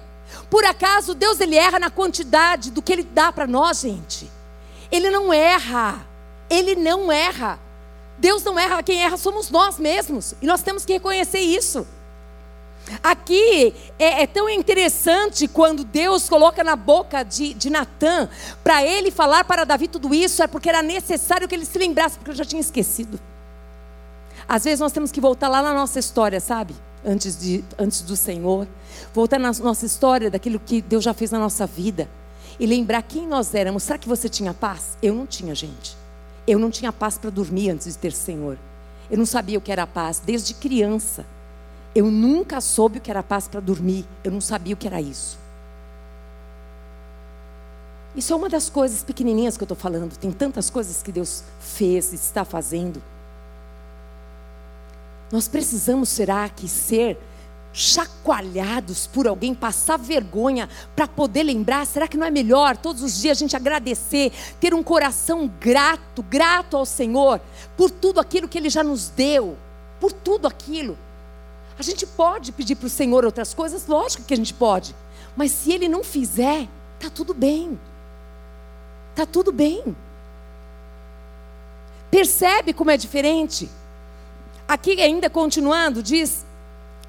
Por 0.48 0.64
acaso 0.64 1.14
Deus 1.14 1.40
ele 1.40 1.56
erra 1.56 1.78
na 1.78 1.90
quantidade 1.90 2.70
do 2.70 2.82
que 2.82 2.92
ele 2.92 3.02
dá 3.02 3.30
para 3.30 3.46
nós, 3.46 3.80
gente? 3.80 4.30
Ele 4.90 5.10
não 5.10 5.32
erra. 5.32 6.06
Ele 6.48 6.74
não 6.74 7.12
erra. 7.12 7.58
Deus 8.18 8.42
não 8.42 8.58
erra, 8.58 8.82
quem 8.82 9.02
erra 9.02 9.16
somos 9.16 9.50
nós 9.50 9.78
mesmos. 9.78 10.34
E 10.42 10.46
nós 10.46 10.62
temos 10.62 10.84
que 10.84 10.92
reconhecer 10.92 11.40
isso. 11.40 11.86
Aqui 13.02 13.74
é, 13.98 14.22
é, 14.22 14.26
tão 14.26 14.48
interessante 14.48 15.46
quando 15.46 15.84
Deus 15.84 16.28
coloca 16.28 16.64
na 16.64 16.74
boca 16.74 17.22
de, 17.22 17.54
de 17.54 17.70
Natan 17.70 18.28
para 18.64 18.84
ele 18.84 19.10
falar 19.10 19.44
para 19.44 19.64
Davi 19.64 19.86
tudo 19.86 20.12
isso, 20.14 20.42
é 20.42 20.46
porque 20.46 20.68
era 20.68 20.82
necessário 20.82 21.46
que 21.46 21.54
ele 21.54 21.64
se 21.64 21.78
lembrasse, 21.78 22.16
porque 22.16 22.32
eu 22.32 22.34
já 22.34 22.44
tinha 22.44 22.60
esquecido. 22.60 23.20
Às 24.48 24.64
vezes 24.64 24.80
nós 24.80 24.92
temos 24.92 25.12
que 25.12 25.20
voltar 25.20 25.48
lá 25.48 25.62
na 25.62 25.72
nossa 25.72 25.98
história, 25.98 26.40
sabe? 26.40 26.74
Antes, 27.06 27.38
de, 27.38 27.64
antes 27.78 28.02
do 28.02 28.16
Senhor, 28.16 28.66
voltar 29.14 29.38
na 29.38 29.52
nossa 29.52 29.86
história 29.86 30.30
daquilo 30.30 30.58
que 30.58 30.82
Deus 30.82 31.04
já 31.04 31.14
fez 31.14 31.30
na 31.30 31.38
nossa 31.38 31.66
vida 31.66 32.08
e 32.58 32.66
lembrar 32.66 33.02
quem 33.02 33.26
nós 33.26 33.54
éramos. 33.54 33.84
Será 33.84 33.98
que 33.98 34.08
você 34.08 34.28
tinha 34.28 34.52
paz? 34.52 34.98
Eu 35.00 35.14
não 35.14 35.26
tinha, 35.26 35.54
gente. 35.54 35.96
Eu 36.46 36.58
não 36.58 36.70
tinha 36.70 36.92
paz 36.92 37.16
para 37.16 37.30
dormir 37.30 37.70
antes 37.70 37.86
de 37.86 37.98
ter 37.98 38.12
Senhor. 38.12 38.58
Eu 39.10 39.16
não 39.16 39.26
sabia 39.26 39.56
o 39.58 39.60
que 39.60 39.72
era 39.72 39.86
paz 39.86 40.18
desde 40.18 40.52
criança. 40.54 41.24
Eu 41.94 42.10
nunca 42.10 42.60
soube 42.60 42.98
o 42.98 43.00
que 43.00 43.10
era 43.10 43.22
paz 43.22 43.48
para 43.48 43.60
dormir. 43.60 44.06
Eu 44.22 44.30
não 44.30 44.40
sabia 44.40 44.74
o 44.74 44.76
que 44.76 44.86
era 44.86 45.00
isso. 45.00 45.38
Isso 48.14 48.32
é 48.32 48.36
uma 48.36 48.48
das 48.48 48.68
coisas 48.68 49.02
pequenininhas 49.02 49.56
que 49.56 49.62
eu 49.62 49.66
estou 49.66 49.76
falando. 49.76 50.16
Tem 50.16 50.32
tantas 50.32 50.68
coisas 50.68 51.02
que 51.02 51.12
Deus 51.12 51.44
fez 51.60 52.12
e 52.12 52.16
está 52.16 52.44
fazendo. 52.44 53.02
Nós 55.30 55.46
precisamos, 55.46 56.08
será 56.08 56.48
que, 56.48 56.68
ser 56.68 57.16
chacoalhados 57.72 59.06
por 59.06 59.28
alguém, 59.28 59.54
passar 59.54 59.96
vergonha 59.96 60.68
para 60.96 61.06
poder 61.06 61.44
lembrar? 61.44 61.86
Será 61.86 62.08
que 62.08 62.16
não 62.16 62.26
é 62.26 62.30
melhor 62.30 62.76
todos 62.76 63.02
os 63.02 63.20
dias 63.20 63.38
a 63.38 63.40
gente 63.40 63.54
agradecer, 63.54 64.32
ter 64.58 64.74
um 64.74 64.82
coração 64.82 65.50
grato, 65.60 66.22
grato 66.22 66.76
ao 66.76 66.84
Senhor 66.84 67.40
por 67.76 67.90
tudo 67.90 68.18
aquilo 68.18 68.48
que 68.48 68.58
Ele 68.58 68.68
já 68.68 68.82
nos 68.82 69.08
deu, 69.08 69.56
por 70.00 70.12
tudo 70.12 70.48
aquilo? 70.48 70.98
A 71.80 71.82
gente 71.82 72.04
pode 72.06 72.52
pedir 72.52 72.74
para 72.74 72.88
o 72.88 72.90
Senhor 72.90 73.24
outras 73.24 73.54
coisas, 73.54 73.86
lógico 73.86 74.24
que 74.24 74.34
a 74.34 74.36
gente 74.36 74.52
pode. 74.52 74.94
Mas 75.34 75.50
se 75.50 75.72
Ele 75.72 75.88
não 75.88 76.04
fizer, 76.04 76.68
tá 76.98 77.08
tudo 77.08 77.32
bem. 77.32 77.80
Tá 79.14 79.24
tudo 79.24 79.50
bem. 79.50 79.96
Percebe 82.10 82.74
como 82.74 82.90
é 82.90 82.98
diferente? 82.98 83.66
Aqui 84.68 85.00
ainda 85.00 85.30
continuando, 85.30 86.02
diz 86.02 86.44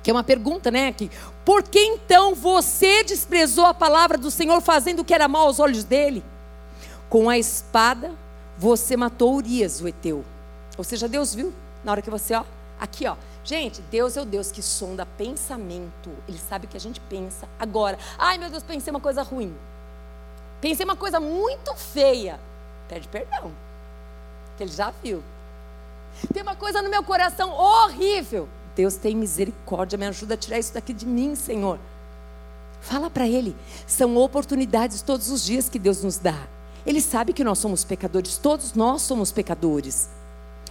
que 0.01 0.09
é 0.09 0.13
uma 0.13 0.23
pergunta, 0.23 0.71
né? 0.71 0.93
Que, 0.93 1.11
por 1.43 1.63
que 1.63 1.77
então 1.77 2.33
você 2.33 3.03
desprezou 3.03 3.65
a 3.65 3.73
palavra 3.73 4.17
do 4.17 4.31
Senhor 4.31 4.61
fazendo 4.61 5.01
o 5.01 5.03
que 5.03 5.13
era 5.13 5.27
mal 5.27 5.47
aos 5.47 5.59
olhos 5.59 5.83
dele? 5.83 6.23
Com 7.09 7.29
a 7.29 7.37
espada 7.37 8.13
você 8.57 8.95
matou 8.95 9.35
Urias, 9.35 9.81
o 9.81 9.87
Eteu. 9.89 10.23
Ou 10.77 10.83
seja, 10.85 11.09
Deus 11.09 11.35
viu 11.35 11.51
na 11.83 11.91
hora 11.91 12.01
que 12.01 12.09
você, 12.09 12.33
ó, 12.33 12.45
aqui, 12.79 13.05
ó, 13.05 13.17
Gente, 13.43 13.81
Deus 13.89 14.15
é 14.15 14.21
o 14.21 14.25
Deus 14.25 14.51
que 14.51 14.61
sonda 14.61 15.05
pensamento. 15.05 16.11
Ele 16.27 16.37
sabe 16.37 16.65
o 16.65 16.69
que 16.69 16.77
a 16.77 16.79
gente 16.79 16.99
pensa. 17.01 17.47
Agora, 17.59 17.97
ai 18.17 18.37
meu 18.37 18.49
Deus, 18.49 18.63
pensei 18.63 18.91
uma 18.91 18.99
coisa 18.99 19.23
ruim. 19.23 19.55
Pensei 20.59 20.85
uma 20.85 20.95
coisa 20.95 21.19
muito 21.19 21.73
feia. 21.75 22.39
Pede 22.87 23.07
perdão. 23.07 23.51
Que 24.57 24.63
ele 24.63 24.71
já 24.71 24.93
viu. 25.03 25.23
Tem 26.31 26.43
uma 26.43 26.55
coisa 26.55 26.81
no 26.81 26.89
meu 26.89 27.03
coração 27.03 27.49
horrível. 27.51 28.47
Deus 28.75 28.95
tem 28.95 29.15
misericórdia, 29.15 29.97
me 29.97 30.05
ajuda 30.05 30.35
a 30.35 30.37
tirar 30.37 30.59
isso 30.59 30.73
daqui 30.73 30.93
de 30.93 31.05
mim, 31.05 31.35
Senhor. 31.35 31.79
Fala 32.79 33.09
para 33.09 33.27
Ele. 33.27 33.55
São 33.87 34.17
oportunidades 34.17 35.01
todos 35.01 35.29
os 35.29 35.43
dias 35.43 35.67
que 35.67 35.79
Deus 35.79 36.03
nos 36.03 36.17
dá. 36.17 36.47
Ele 36.85 37.01
sabe 37.01 37.33
que 37.33 37.43
nós 37.43 37.59
somos 37.59 37.83
pecadores, 37.83 38.37
todos 38.37 38.73
nós 38.73 39.01
somos 39.01 39.31
pecadores. 39.31 40.09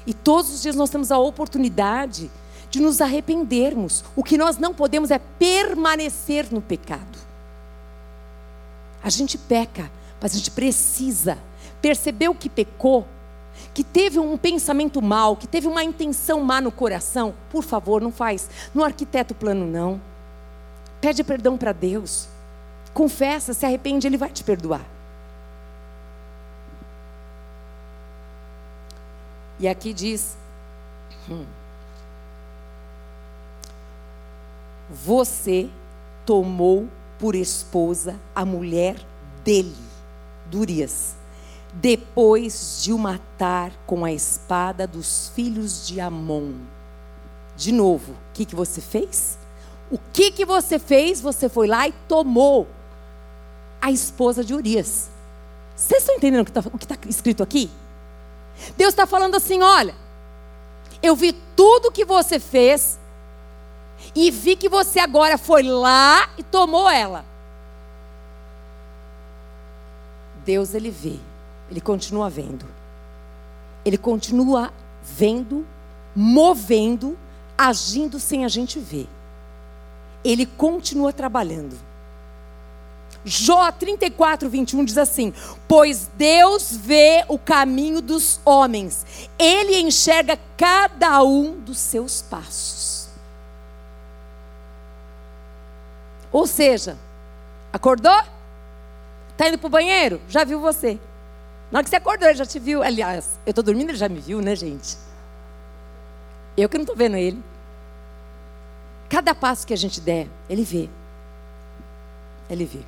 E 0.07 0.14
todos 0.14 0.53
os 0.53 0.62
dias 0.62 0.75
nós 0.75 0.91
temos 0.91 1.12
a 1.12 1.18
oportunidade 1.18 2.31
de 2.71 2.81
nos 2.81 3.01
arrependermos. 3.01 4.05
O 4.14 4.23
que 4.23 4.39
nós 4.39 4.57
não 4.57 4.73
podemos 4.73 5.11
é 5.11 5.18
permanecer 5.18 6.51
no 6.53 6.62
pecado. 6.62 7.18
A 9.03 9.11
gente 9.11 9.37
peca, 9.37 9.91
mas 10.21 10.33
a 10.35 10.37
gente 10.37 10.51
precisa 10.51 11.39
perceber 11.83 12.29
o 12.29 12.35
que 12.35 12.49
pecou, 12.49 13.07
que 13.73 13.83
teve 13.83 14.18
um 14.18 14.37
pensamento 14.37 15.01
mal, 15.01 15.37
que 15.37 15.47
teve 15.47 15.66
uma 15.66 15.83
intenção 15.83 16.41
má 16.41 16.61
no 16.61 16.71
coração. 16.71 17.35
Por 17.51 17.64
favor, 17.64 18.01
não 18.01 18.12
faz. 18.12 18.49
Não 18.75 18.85
arquiteta 18.85 19.33
o 19.33 19.37
plano, 19.37 19.66
não. 19.66 20.01
Pede 21.01 21.25
perdão 21.25 21.57
para 21.57 21.73
Deus. 21.73 22.29
Confessa, 22.93 23.55
se 23.55 23.64
arrepende, 23.64 24.07
Ele 24.07 24.16
vai 24.16 24.31
te 24.31 24.45
perdoar. 24.45 24.85
E 29.59 29.68
aqui 29.68 29.93
diz: 29.93 30.37
hum, 31.29 31.45
Você 34.91 35.70
tomou 36.26 36.88
por 37.18 37.34
esposa 37.34 38.18
a 38.34 38.45
mulher 38.45 38.97
dele, 39.45 39.76
Durias, 40.51 41.14
depois 41.72 42.82
de 42.82 42.93
o 42.93 42.99
matar 42.99 43.72
com 43.86 44.05
a 44.05 44.12
espada 44.12 44.86
dos 44.86 45.30
filhos 45.34 45.86
de 45.86 46.01
Amon. 46.01 46.55
De 47.57 47.72
novo, 47.72 48.12
o 48.12 48.32
que, 48.34 48.45
que 48.45 48.57
você 48.57 48.80
fez? 48.80 49.38
O 49.91 49.99
que, 50.12 50.30
que 50.30 50.45
você 50.45 50.78
fez? 50.78 51.20
Você 51.20 51.49
foi 51.49 51.66
lá 51.66 51.86
e 51.86 51.93
tomou 52.09 52.66
a 53.80 53.91
esposa 53.91 54.45
de 54.45 54.55
Urias. 54.55 55.09
Vocês 55.74 56.03
estão 56.03 56.16
entendendo 56.16 56.43
o 56.43 56.45
que 56.45 56.84
está 56.84 56.97
tá 56.97 57.09
escrito 57.09 57.43
aqui? 57.43 57.70
Deus 58.76 58.91
está 58.91 59.07
falando 59.07 59.34
assim: 59.34 59.62
olha, 59.62 59.95
eu 61.03 61.16
vi 61.16 61.32
tudo 61.57 61.91
que 61.91 62.05
você 62.05 62.38
fez 62.38 63.00
e 64.15 64.31
vi 64.31 64.57
que 64.57 64.69
você 64.69 64.99
agora 64.99 65.39
foi 65.39 65.63
lá 65.63 66.29
e 66.37 66.43
tomou 66.43 66.89
ela. 66.89 67.25
Deus, 70.45 70.75
ele 70.75 70.91
vê, 70.91 71.19
ele 71.71 71.81
continua 71.81 72.31
vendo, 72.31 72.67
ele 73.85 73.99
continua 73.99 74.73
vendo, 75.03 75.67
movendo, 76.15 77.17
agindo 77.57 78.19
sem 78.19 78.45
a 78.45 78.49
gente 78.49 78.79
ver. 78.79 79.09
Ele 80.25 80.45
continua 80.45 81.13
trabalhando. 81.13 81.77
Jó 83.25 83.71
34, 83.71 84.49
21 84.49 84.85
diz 84.85 84.97
assim: 84.97 85.33
Pois 85.69 86.11
Deus 86.17 86.75
vê 86.75 87.25
o 87.29 87.39
caminho 87.39 88.01
dos 88.01 88.41
homens, 88.45 89.05
Ele 89.39 89.79
enxerga 89.79 90.39
cada 90.57 91.23
um 91.23 91.59
dos 91.61 91.79
seus 91.79 92.23
passos. 92.23 93.10
Ou 96.33 96.47
seja, 96.47 96.97
acordou? 97.72 98.22
Está 99.33 99.49
indo 99.49 99.59
para 99.59 99.66
o 99.66 99.70
banheiro? 99.70 100.20
Já 100.28 100.45
viu 100.45 100.61
você. 100.61 100.99
Na 101.70 101.78
hora 101.78 101.85
que 101.85 101.91
você 101.91 101.97
acordou, 101.97 102.28
ele 102.28 102.39
já 102.39 102.47
te 102.47 102.59
viu. 102.59 102.83
Aliás, 102.83 103.39
eu 103.47 103.51
estou 103.51 103.64
dormindo, 103.64 103.91
ele 103.91 103.99
já 103.99 104.09
me 104.09 104.20
viu, 104.20 104.41
né, 104.41 104.55
gente? 104.55 104.97
Eu 106.57 106.68
que 106.68 106.76
não 106.76 106.83
estou 106.83 106.97
vendo 106.97 107.16
ele. 107.16 107.43
Cada 109.09 109.35
passo 109.35 109.66
que 109.66 109.72
a 109.72 109.76
gente 109.76 110.01
der, 110.01 110.28
ele 110.49 110.62
vê. 110.62 110.89
Ele 112.49 112.64
vê. 112.64 112.81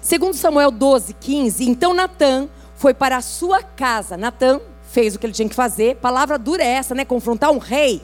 Segundo 0.00 0.34
Samuel 0.34 0.70
12, 0.70 1.14
15, 1.14 1.68
então 1.68 1.94
Natan 1.94 2.48
foi 2.76 2.94
para 2.94 3.16
a 3.16 3.22
sua 3.22 3.62
casa. 3.62 4.16
Natan 4.16 4.60
fez 4.90 5.14
o 5.14 5.18
que 5.18 5.26
ele 5.26 5.32
tinha 5.32 5.48
que 5.48 5.54
fazer. 5.54 5.96
Palavra 5.96 6.38
dura 6.38 6.62
é 6.62 6.68
essa, 6.68 6.94
né? 6.94 7.04
Confrontar 7.04 7.50
um 7.50 7.58
rei. 7.58 8.02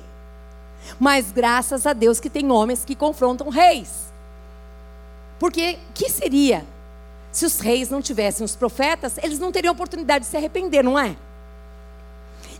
Mas 0.98 1.30
graças 1.30 1.86
a 1.86 1.92
Deus 1.92 2.18
que 2.18 2.30
tem 2.30 2.50
homens 2.50 2.84
que 2.84 2.94
confrontam 2.94 3.48
reis. 3.48 4.09
Porque 5.40 5.76
que 5.92 6.08
seria 6.08 6.64
se 7.32 7.44
os 7.44 7.58
reis 7.58 7.90
não 7.90 8.00
tivessem 8.00 8.44
os 8.44 8.54
profetas, 8.54 9.18
eles 9.18 9.40
não 9.40 9.50
teriam 9.50 9.72
oportunidade 9.72 10.24
de 10.24 10.30
se 10.30 10.36
arrepender, 10.36 10.84
não 10.84 10.96
é? 10.96 11.16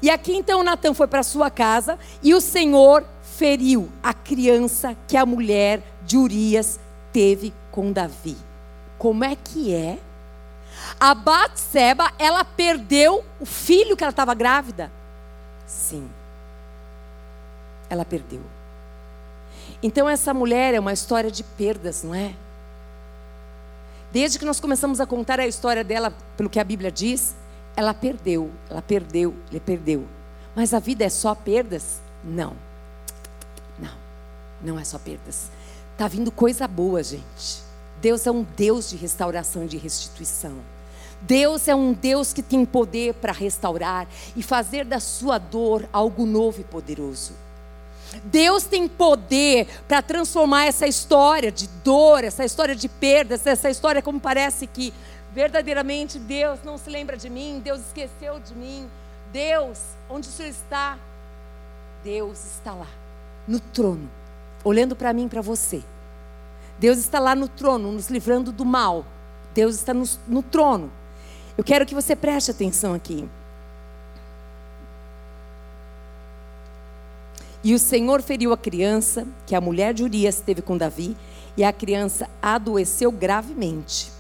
E 0.03 0.11
aqui 0.11 0.35
então 0.35 0.65
Natan 0.65 0.95
foi 0.95 1.07
para 1.07 1.23
sua 1.23 1.49
casa 1.49 1.97
e 2.23 2.35
o 2.35 2.41
Senhor 2.41 3.05
feriu 3.23 3.89
a 4.03 4.13
criança 4.13 4.97
que 5.07 5.17
a 5.17 5.25
mulher 5.25 5.81
de 6.05 6.17
Urias 6.17 6.81
teve 7.13 7.55
com 7.71 7.93
Davi 7.93 8.37
como 9.01 9.25
é 9.25 9.35
que 9.35 9.75
é? 9.75 9.99
A 11.01 11.15
Batseba, 11.15 12.13
ela 12.19 12.45
perdeu 12.45 13.25
o 13.41 13.47
filho 13.47 13.97
que 13.97 14.05
ela 14.05 14.11
estava 14.11 14.35
grávida? 14.35 14.93
Sim. 15.67 16.07
Ela 17.89 18.05
perdeu. 18.05 18.43
Então 19.83 20.07
essa 20.07 20.35
mulher 20.35 20.75
é 20.75 20.81
uma 20.81 20.93
história 20.93 21.31
de 21.31 21.43
perdas, 21.43 22.03
não 22.03 22.15
é? 22.15 22.35
Desde 24.13 24.39
que 24.39 24.45
nós 24.45 24.59
começamos 24.59 25.01
a 25.01 25.07
contar 25.07 25.39
a 25.39 25.47
história 25.47 25.85
dela, 25.85 26.13
pelo 26.37 26.51
que 26.51 26.59
a 26.59 26.65
Bíblia 26.65 26.91
diz, 26.91 27.35
ela 27.77 27.95
perdeu, 27.95 28.51
ela 28.69 28.83
perdeu, 28.83 29.35
ele 29.51 29.61
perdeu. 29.61 30.05
Mas 30.55 30.75
a 30.75 30.81
vida 30.81 31.05
é 31.05 31.09
só 31.09 31.35
perdas? 31.35 32.01
Não. 32.25 32.55
Não. 33.79 33.95
Não 34.63 34.79
é 34.79 34.85
só 34.85 34.99
perdas. 34.99 35.51
Tá 35.97 36.09
vindo 36.09 36.33
coisa 36.33 36.67
boa, 36.67 37.03
gente. 37.03 37.63
Deus 38.01 38.27
é 38.27 38.31
um 38.31 38.43
Deus 38.57 38.91
de 38.91 38.97
restauração 38.97 39.65
e 39.65 39.69
de 39.69 39.77
restituição. 39.77 40.57
Deus 41.21 41.69
é 41.69 41.75
um 41.75 41.93
Deus 41.93 42.33
que 42.33 42.43
tem 42.43 42.65
poder 42.65 43.15
para 43.15 43.33
restaurar 43.33 44.09
e 44.35 44.43
fazer 44.43 44.85
da 44.85 44.99
sua 44.99 45.39
dor 45.39 45.87
algo 45.93 46.25
novo 46.25 46.61
e 46.61 46.65
poderoso. 46.65 47.35
Deus 48.25 48.65
tem 48.65 48.89
poder 48.89 49.69
para 49.87 50.03
transformar 50.03 50.67
essa 50.67 50.87
história 50.87 51.51
de 51.51 51.69
dor, 51.85 52.25
essa 52.25 52.45
história 52.45 52.75
de 52.75 52.89
perdas, 52.89 53.47
essa 53.47 53.71
história 53.71 54.03
como 54.03 54.21
parece 54.21 54.67
que 54.67 54.93
verdadeiramente 55.33 56.19
Deus 56.19 56.59
não 56.65 56.77
se 56.77 56.91
lembra 56.91 57.17
de 57.17 57.31
mim, 57.31 57.61
Deus 57.63 57.81
esqueceu 57.81 58.41
de 58.41 58.55
mim. 58.55 58.89
Deus, 59.33 59.79
onde 60.09 60.29
o 60.29 60.31
Senhor 60.31 60.51
está? 60.51 60.99
Deus 62.03 62.45
está 62.45 62.73
lá, 62.73 62.89
no 63.47 63.61
trono, 63.61 64.11
olhando 64.65 64.97
para 64.97 65.13
mim 65.13 65.29
para 65.29 65.41
você. 65.41 65.83
Deus 66.79 66.99
está 66.99 67.19
lá 67.21 67.35
no 67.35 67.47
trono, 67.47 67.93
nos 67.93 68.09
livrando 68.09 68.51
do 68.51 68.65
mal. 68.65 69.05
Deus 69.55 69.77
está 69.77 69.93
no, 69.93 70.05
no 70.27 70.43
trono. 70.43 70.91
Eu 71.57 71.63
quero 71.63 71.85
que 71.85 71.95
você 71.95 72.17
preste 72.17 72.51
atenção 72.51 72.95
aqui. 72.95 73.29
E 77.63 77.75
o 77.75 77.79
Senhor 77.79 78.23
feriu 78.23 78.53
a 78.53 78.57
criança, 78.57 79.27
que 79.47 79.55
a 79.55 79.61
mulher 79.61 79.93
de 79.93 80.03
Urias 80.03 80.41
teve 80.41 80.63
com 80.63 80.77
Davi, 80.77 81.17
e 81.57 81.65
a 81.65 81.73
criança 81.73 82.29
adoeceu 82.41 83.13
gravemente. 83.13 84.11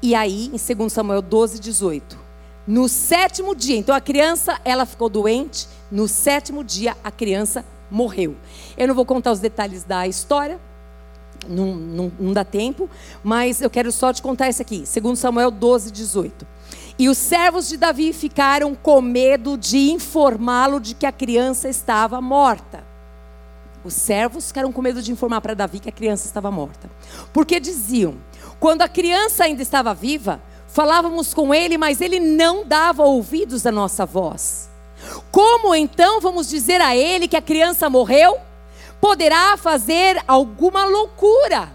E 0.00 0.14
aí, 0.14 0.46
em 0.46 0.74
2 0.76 0.92
Samuel 0.92 1.22
12, 1.22 1.58
18. 1.58 2.18
No 2.66 2.88
sétimo 2.88 3.54
dia, 3.54 3.76
então 3.76 3.94
a 3.94 4.00
criança, 4.00 4.60
ela 4.64 4.84
ficou 4.84 5.08
doente. 5.08 5.66
No 5.90 6.06
sétimo 6.06 6.62
dia, 6.62 6.96
a 7.02 7.10
criança 7.10 7.64
morreu. 7.90 8.36
Eu 8.76 8.88
não 8.88 8.94
vou 8.94 9.04
contar 9.04 9.32
os 9.32 9.40
detalhes 9.40 9.84
da 9.84 10.06
história, 10.06 10.60
não, 11.48 11.74
não, 11.74 12.12
não 12.18 12.32
dá 12.32 12.44
tempo, 12.44 12.90
mas 13.22 13.60
eu 13.60 13.70
quero 13.70 13.90
só 13.92 14.12
te 14.12 14.22
contar 14.22 14.48
isso 14.48 14.62
aqui. 14.62 14.84
Segundo 14.84 15.16
Samuel 15.16 15.50
12, 15.50 15.90
18. 15.90 16.46
E 16.98 17.08
os 17.08 17.18
servos 17.18 17.68
de 17.68 17.76
Davi 17.76 18.12
ficaram 18.12 18.74
com 18.74 19.00
medo 19.00 19.56
de 19.58 19.90
informá-lo 19.90 20.80
de 20.80 20.94
que 20.94 21.06
a 21.06 21.12
criança 21.12 21.68
estava 21.68 22.20
morta. 22.20 22.84
Os 23.84 23.94
servos 23.94 24.48
ficaram 24.48 24.72
com 24.72 24.82
medo 24.82 25.02
de 25.02 25.12
informar 25.12 25.40
para 25.40 25.54
Davi 25.54 25.78
que 25.78 25.88
a 25.88 25.92
criança 25.92 26.26
estava 26.26 26.50
morta. 26.50 26.90
Porque 27.32 27.60
diziam: 27.60 28.14
quando 28.58 28.82
a 28.82 28.88
criança 28.88 29.44
ainda 29.44 29.62
estava 29.62 29.94
viva, 29.94 30.40
falávamos 30.66 31.34
com 31.34 31.54
ele, 31.54 31.76
mas 31.76 32.00
ele 32.00 32.18
não 32.18 32.64
dava 32.64 33.04
ouvidos 33.04 33.66
à 33.66 33.72
nossa 33.72 34.06
voz. 34.06 34.68
Como 35.30 35.74
então 35.74 36.20
vamos 36.20 36.48
dizer 36.48 36.80
a 36.80 36.96
ele 36.96 37.28
que 37.28 37.36
a 37.36 37.42
criança 37.42 37.90
morreu? 37.90 38.40
poderá 39.00 39.56
fazer 39.56 40.22
alguma 40.26 40.84
loucura. 40.84 41.72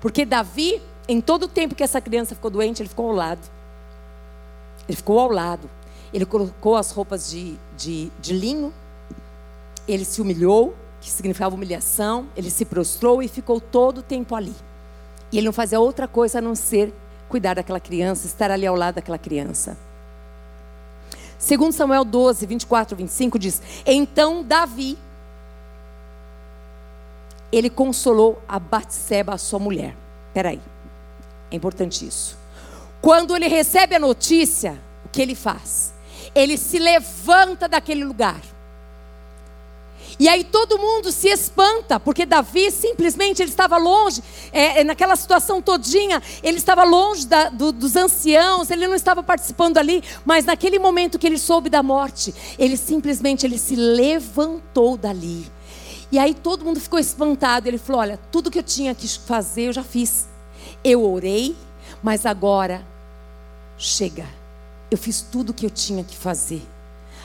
Porque 0.00 0.24
Davi, 0.24 0.80
em 1.08 1.20
todo 1.20 1.44
o 1.44 1.48
tempo 1.48 1.74
que 1.74 1.82
essa 1.82 2.00
criança 2.00 2.34
ficou 2.34 2.50
doente, 2.50 2.82
ele 2.82 2.88
ficou 2.88 3.10
ao 3.10 3.14
lado. 3.14 3.40
Ele 4.88 4.96
ficou 4.96 5.18
ao 5.18 5.30
lado. 5.30 5.68
Ele 6.12 6.24
colocou 6.24 6.76
as 6.76 6.90
roupas 6.90 7.30
de, 7.30 7.56
de, 7.76 8.10
de 8.20 8.32
linho. 8.32 8.72
Ele 9.86 10.04
se 10.04 10.20
humilhou, 10.20 10.74
que 11.00 11.10
significava 11.10 11.54
humilhação. 11.54 12.26
Ele 12.36 12.50
se 12.50 12.64
prostrou 12.64 13.22
e 13.22 13.28
ficou 13.28 13.60
todo 13.60 13.98
o 13.98 14.02
tempo 14.02 14.34
ali. 14.34 14.54
E 15.32 15.38
ele 15.38 15.46
não 15.46 15.52
fazia 15.52 15.80
outra 15.80 16.06
coisa 16.06 16.38
a 16.38 16.42
não 16.42 16.54
ser 16.54 16.92
cuidar 17.28 17.54
daquela 17.54 17.80
criança, 17.80 18.26
estar 18.26 18.50
ali 18.50 18.66
ao 18.66 18.76
lado 18.76 18.94
daquela 18.96 19.18
criança. 19.18 19.76
Segundo 21.38 21.72
Samuel 21.72 22.04
12, 22.04 22.46
24, 22.46 22.96
25 22.96 23.38
diz: 23.38 23.60
Então 23.84 24.42
Davi 24.42 24.96
ele 27.52 27.70
consolou 27.70 28.40
a 28.48 28.58
Batseba, 28.58 29.34
a 29.34 29.38
sua 29.38 29.58
mulher. 29.58 29.96
Peraí, 30.34 30.60
é 31.50 31.56
importante 31.56 32.06
isso. 32.06 32.36
Quando 33.00 33.36
ele 33.36 33.48
recebe 33.48 33.94
a 33.94 33.98
notícia, 33.98 34.80
o 35.04 35.08
que 35.08 35.22
ele 35.22 35.34
faz? 35.34 35.96
ele 36.36 36.58
se 36.58 36.78
levanta 36.78 37.66
daquele 37.66 38.04
lugar. 38.04 38.40
E 40.18 40.28
aí 40.28 40.44
todo 40.44 40.78
mundo 40.78 41.10
se 41.10 41.28
espanta, 41.28 41.98
porque 41.98 42.24
Davi 42.24 42.70
simplesmente 42.70 43.42
ele 43.42 43.50
estava 43.50 43.76
longe, 43.76 44.22
é, 44.52 44.80
é, 44.80 44.84
naquela 44.84 45.16
situação 45.16 45.60
todinha, 45.60 46.22
ele 46.42 46.56
estava 46.58 46.84
longe 46.84 47.26
da, 47.26 47.48
do, 47.48 47.70
dos 47.72 47.96
anciãos, 47.96 48.70
ele 48.70 48.86
não 48.86 48.94
estava 48.94 49.22
participando 49.22 49.76
ali, 49.78 50.02
mas 50.24 50.44
naquele 50.44 50.78
momento 50.78 51.18
que 51.18 51.26
ele 51.26 51.38
soube 51.38 51.68
da 51.68 51.82
morte, 51.82 52.34
ele 52.58 52.76
simplesmente 52.76 53.44
ele 53.44 53.58
se 53.58 53.74
levantou 53.76 54.96
dali. 54.96 55.50
E 56.10 56.18
aí 56.18 56.34
todo 56.34 56.64
mundo 56.64 56.80
ficou 56.80 57.00
espantado. 57.00 57.66
Ele 57.66 57.78
falou: 57.78 58.00
Olha, 58.00 58.16
tudo 58.30 58.48
que 58.48 58.60
eu 58.60 58.62
tinha 58.62 58.94
que 58.94 59.08
fazer 59.18 59.62
eu 59.62 59.72
já 59.72 59.82
fiz. 59.82 60.28
Eu 60.84 61.04
orei, 61.04 61.56
mas 62.06 62.24
agora 62.24 62.86
chega. 63.76 64.28
Eu 64.88 64.96
fiz 64.96 65.22
tudo 65.22 65.52
que 65.52 65.66
eu 65.66 65.70
tinha 65.70 66.04
que 66.04 66.16
fazer. 66.16 66.62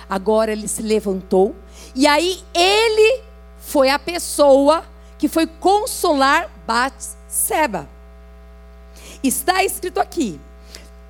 Agora 0.09 0.51
ele 0.51 0.67
se 0.67 0.82
levantou 0.82 1.55
e 1.93 2.07
aí 2.07 2.43
ele 2.51 3.21
foi 3.59 3.91
a 3.91 3.99
pessoa 3.99 4.84
que 5.19 5.27
foi 5.27 5.45
consolar 5.45 6.49
Batseba. 6.65 7.88
Está 9.23 9.63
escrito 9.63 9.99
aqui: 9.99 10.41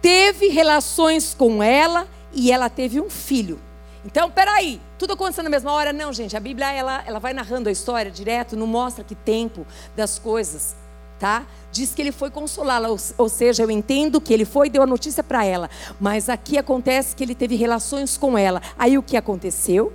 teve 0.01 0.49
relações 0.49 1.34
com 1.34 1.63
ela 1.63 2.09
e 2.34 2.51
ela 2.51 2.69
teve 2.69 2.99
um 2.99 3.09
filho. 3.09 3.57
Então, 4.03 4.30
peraí, 4.30 4.82
tudo 4.99 5.13
acontecendo 5.13 5.45
na 5.45 5.49
mesma 5.49 5.72
hora? 5.72 5.93
Não, 5.93 6.11
gente, 6.11 6.36
a 6.36 6.41
Bíblia 6.41 6.74
ela, 6.74 7.05
ela 7.07 7.19
vai 7.19 7.34
narrando 7.34 7.69
a 7.69 7.72
história 7.72 8.11
direto, 8.11 8.57
não 8.57 8.67
mostra 8.67 9.01
que 9.01 9.15
tempo 9.15 9.65
das 9.95 10.19
coisas, 10.19 10.76
tá? 11.22 11.45
Diz 11.72 11.93
que 11.93 12.01
ele 12.01 12.11
foi 12.11 12.30
consolá-la, 12.30 12.89
ou, 12.89 12.97
ou, 13.17 13.30
seja, 13.30 13.63
eu 13.63 13.72
entendo 13.72 14.19
que 14.19 14.34
ele 14.34 14.43
foi 14.43 14.67
e 14.67 14.69
deu 14.69 14.84
a 14.84 14.88
notícia 14.88 15.24
para 15.24 15.45
ela, 15.45 15.69
mas 15.99 16.28
aqui 16.28 16.57
acontece 16.57 17.15
que 17.15 17.24
ele 17.24 17.34
teve 17.34 17.55
relações 17.55 18.17
com 18.17 18.38
ela. 18.38 18.61
Aí 18.78 18.97
o 18.97 19.03
que 19.03 19.15
aconteceu? 19.15 19.93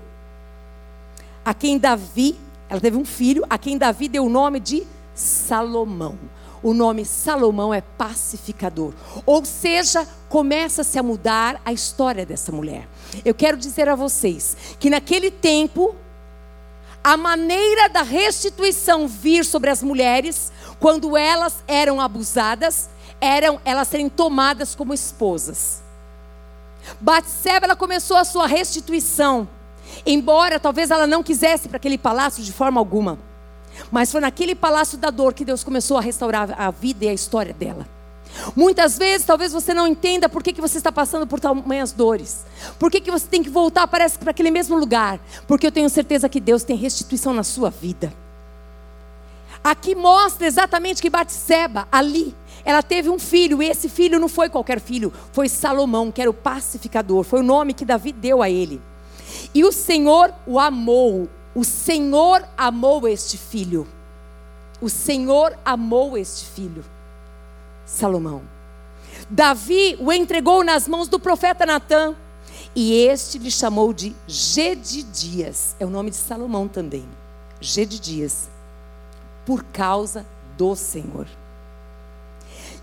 a 1.47 1.55
quem 1.55 1.79
Davi, 1.79 2.37
ela 2.69 2.81
teve 2.81 2.97
um 2.97 3.05
filho, 3.05 3.45
a 3.49 3.57
quem 3.57 3.79
Davi 3.79 4.09
deu 4.09 4.25
o 4.25 4.29
nome 4.29 4.59
de 4.59 4.85
Salomão. 5.15 6.19
O 6.61 6.75
nome 6.75 7.05
Salomão 7.05 7.73
é 7.73 7.81
pacificador. 7.81 8.93
Ou 9.25 9.45
seja, 9.45 10.05
começa-se 10.29 10.99
a 10.99 11.05
mudar 11.05 11.63
a 11.65 11.73
história 11.73 12.27
dessa 12.27 12.51
mulher. 12.51 12.89
Eu 13.25 13.33
quero 13.33 13.57
dizer 13.57 13.89
a 13.89 13.95
vocês 13.95 14.57
que 14.81 14.91
naquele 14.91 15.31
tempo, 15.31 15.95
a 17.05 17.17
maneira 17.17 17.89
da 17.89 18.03
restituição 18.03 19.07
vir 19.07 19.45
sobre 19.45 19.71
as 19.71 19.85
mulheres, 19.85 20.51
quando 20.81 21.17
elas 21.17 21.63
eram 21.67 22.01
abusadas, 22.01 22.89
eram 23.21 23.61
elas 23.65 23.89
serem 23.89 24.09
tomadas 24.09 24.75
como 24.75 24.95
esposas. 24.95 25.83
Batseba 27.01 27.67
ela 27.67 27.77
começou 27.77 28.17
a 28.17 28.25
sua 28.25 28.47
restituição 28.47 29.49
Embora 30.05 30.59
talvez 30.59 30.91
ela 30.91 31.07
não 31.07 31.23
quisesse 31.23 31.69
para 31.69 31.77
aquele 31.77 31.99
palácio 31.99 32.43
de 32.43 32.53
forma 32.53 32.81
alguma. 32.81 33.19
Mas 33.91 34.11
foi 34.11 34.21
naquele 34.21 34.55
palácio 34.55 34.97
da 34.97 35.11
dor 35.11 35.35
que 35.35 35.45
Deus 35.45 35.63
começou 35.63 35.99
a 35.99 36.01
restaurar 36.01 36.55
a 36.59 36.71
vida 36.71 37.05
e 37.05 37.09
a 37.09 37.15
história 37.15 37.53
dela. 37.53 37.87
Muitas 38.55 38.99
vezes, 38.99 39.27
talvez 39.27 39.53
você 39.53 39.73
não 39.73 39.87
entenda 39.87 40.29
por 40.29 40.43
que, 40.43 40.53
que 40.53 40.61
você 40.61 40.79
está 40.79 40.93
passando 40.93 41.27
por 41.27 41.41
tamanhas 41.41 41.93
dores. 41.93 42.45
Por 42.79 42.91
que, 42.91 43.01
que 43.01 43.11
você 43.11 43.27
tem 43.27 43.43
que 43.43 43.49
voltar, 43.49 43.87
parece 43.87 44.19
para 44.19 44.31
aquele 44.31 44.51
mesmo 44.51 44.77
lugar. 44.77 45.19
Porque 45.47 45.67
eu 45.67 45.73
tenho 45.73 45.89
certeza 45.89 46.29
que 46.29 46.41
Deus 46.41 46.63
tem 46.63 46.77
restituição 46.77 47.33
na 47.33 47.43
sua 47.43 47.71
vida. 47.71 48.13
Aqui 49.67 49.97
mostra 49.97 50.47
exatamente 50.47 51.03
que 51.03 51.11
Batseba, 51.11 51.89
ali, 51.91 52.33
ela 52.65 52.85
teve 52.85 53.11
um 53.11 53.19
filho, 53.19 53.61
e 53.61 53.69
esse 53.69 53.89
filho 53.89 54.21
não 54.21 54.29
foi 54.29 54.49
qualquer 54.49 54.79
filho, 54.79 55.13
foi 55.33 55.49
Salomão, 55.49 56.13
que 56.13 56.21
era 56.21 56.31
o 56.31 56.35
pacificador, 56.35 57.25
foi 57.25 57.41
o 57.41 57.43
nome 57.43 57.75
que 57.75 57.85
Davi 57.85 58.13
deu 58.13 58.45
a 58.45 58.49
ele. 58.49 58.81
E 59.53 59.65
o 59.65 59.73
Senhor 59.73 60.33
o 60.47 60.61
amou. 60.61 61.29
O 61.53 61.65
Senhor 61.65 62.47
amou 62.57 63.09
este 63.09 63.37
filho. 63.37 63.89
O 64.81 64.89
Senhor 64.89 65.59
amou 65.65 66.17
este 66.17 66.45
filho. 66.45 66.85
Salomão. 67.85 68.43
Davi 69.29 69.97
o 69.99 70.13
entregou 70.13 70.63
nas 70.63 70.87
mãos 70.87 71.09
do 71.09 71.19
profeta 71.19 71.67
Natã. 71.67 72.15
E 72.73 72.95
este 72.95 73.37
lhe 73.37 73.51
chamou 73.51 73.93
de 73.93 74.15
Gedidias. 74.29 75.75
É 75.81 75.85
o 75.85 75.91
nome 75.91 76.11
de 76.11 76.17
Salomão 76.17 76.69
também. 76.69 77.05
Gedidias. 77.61 78.55
Por 79.47 79.65
causa 79.65 80.27
do 80.59 80.77
Senhor. 80.77 81.27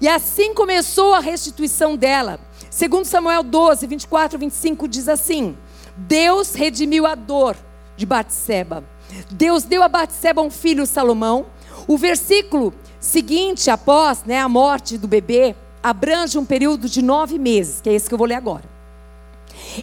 E 0.01 0.07
assim 0.07 0.53
começou 0.55 1.13
a 1.13 1.19
restituição 1.19 1.95
dela. 1.95 2.39
Segundo 2.69 3.05
Samuel 3.05 3.43
12, 3.43 3.85
24 3.85 4.37
e 4.37 4.39
25 4.39 4.87
diz 4.87 5.07
assim: 5.07 5.55
Deus 5.95 6.55
redimiu 6.55 7.05
a 7.05 7.13
dor 7.13 7.55
de 7.95 8.05
Batseba. 8.05 8.83
Deus 9.29 9.63
deu 9.63 9.83
a 9.83 9.87
Batseba 9.87 10.41
um 10.41 10.49
filho, 10.49 10.87
Salomão. 10.87 11.45
O 11.87 11.97
versículo 11.97 12.73
seguinte, 12.99 13.69
após 13.69 14.23
né, 14.23 14.39
a 14.39 14.49
morte 14.49 14.97
do 14.97 15.07
bebê, 15.07 15.55
abrange 15.83 16.37
um 16.37 16.45
período 16.45 16.89
de 16.89 17.01
nove 17.01 17.37
meses, 17.37 17.79
que 17.81 17.89
é 17.89 17.93
esse 17.93 18.07
que 18.07 18.13
eu 18.13 18.17
vou 18.17 18.27
ler 18.27 18.35
agora. 18.35 18.72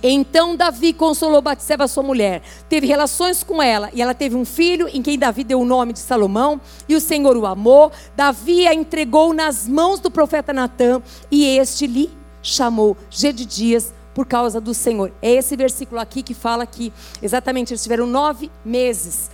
Então 0.03 0.57
Davi 0.57 0.93
consolou 0.93 1.43
Batseba, 1.43 1.89
sua 1.89 2.03
mulher, 2.03 2.43
teve 2.69 2.87
relações 2.87 3.43
com 3.43 3.63
ela, 3.63 3.91
e 3.93 4.01
ela 4.01 4.15
teve 4.15 4.37
um 4.37 4.45
filho, 4.45 4.89
em 4.89 5.03
quem 5.03 5.19
Davi 5.19 5.45
deu 5.45 5.61
o 5.61 5.65
nome 5.65 5.93
de 5.93 5.99
Salomão, 5.99 6.61
e 6.89 6.95
o 6.95 7.01
Senhor 7.01 7.37
o 7.37 7.47
amou. 7.47 7.91
Davi 8.17 8.67
a 8.67 8.75
entregou 8.75 9.33
nas 9.33 9.67
mãos 9.67 10.01
do 10.01 10.11
profeta 10.11 10.53
Natã, 10.53 11.03
e 11.31 11.45
este 11.45 11.87
lhe 11.87 12.11
chamou 12.43 12.97
Gedidias, 13.11 13.93
por 14.15 14.27
causa 14.27 14.61
do 14.61 14.75
Senhor. 14.75 15.13
É 15.23 15.31
esse 15.31 15.57
versículo 15.57 16.01
aqui 16.01 16.23
que 16.23 16.35
fala 16.35 16.67
que 16.67 16.93
exatamente 17.23 17.73
eles 17.73 17.83
tiveram 17.83 18.07
nove 18.07 18.51
meses. 18.65 19.31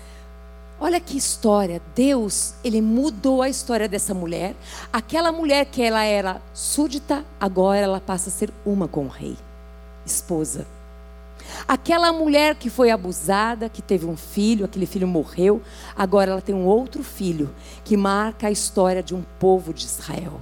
Olha 0.78 1.00
que 1.00 1.16
história. 1.16 1.80
Deus, 1.94 2.54
ele 2.62 2.82
mudou 2.82 3.40
a 3.40 3.48
história 3.48 3.88
dessa 3.88 4.12
mulher. 4.12 4.54
Aquela 4.92 5.32
mulher 5.32 5.64
que 5.66 5.82
ela 5.82 6.04
era 6.04 6.42
súdita, 6.52 7.24
agora 7.40 7.78
ela 7.78 8.00
passa 8.00 8.28
a 8.28 8.32
ser 8.32 8.52
uma 8.64 8.86
com 8.86 9.06
o 9.06 9.08
rei, 9.08 9.36
esposa. 10.06 10.66
Aquela 11.66 12.12
mulher 12.12 12.56
que 12.56 12.70
foi 12.70 12.90
abusada, 12.90 13.68
que 13.68 13.82
teve 13.82 14.06
um 14.06 14.16
filho, 14.16 14.64
aquele 14.64 14.86
filho 14.86 15.06
morreu, 15.06 15.62
agora 15.96 16.32
ela 16.32 16.40
tem 16.40 16.54
um 16.54 16.64
outro 16.64 17.02
filho 17.02 17.50
que 17.84 17.96
marca 17.96 18.48
a 18.48 18.50
história 18.50 19.02
de 19.02 19.14
um 19.14 19.22
povo 19.38 19.72
de 19.72 19.84
Israel. 19.84 20.40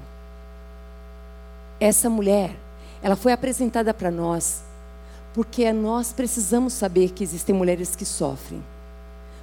Essa 1.81 2.09
mulher 2.09 2.57
ela 3.03 3.17
foi 3.17 3.33
apresentada 3.33 3.93
para 3.93 4.11
nós 4.11 4.63
porque 5.35 5.73
nós 5.73 6.13
precisamos 6.13 6.73
saber 6.73 7.11
que 7.11 7.25
existem 7.25 7.55
mulheres 7.55 7.97
que 7.97 8.05
sofrem, 8.05 8.63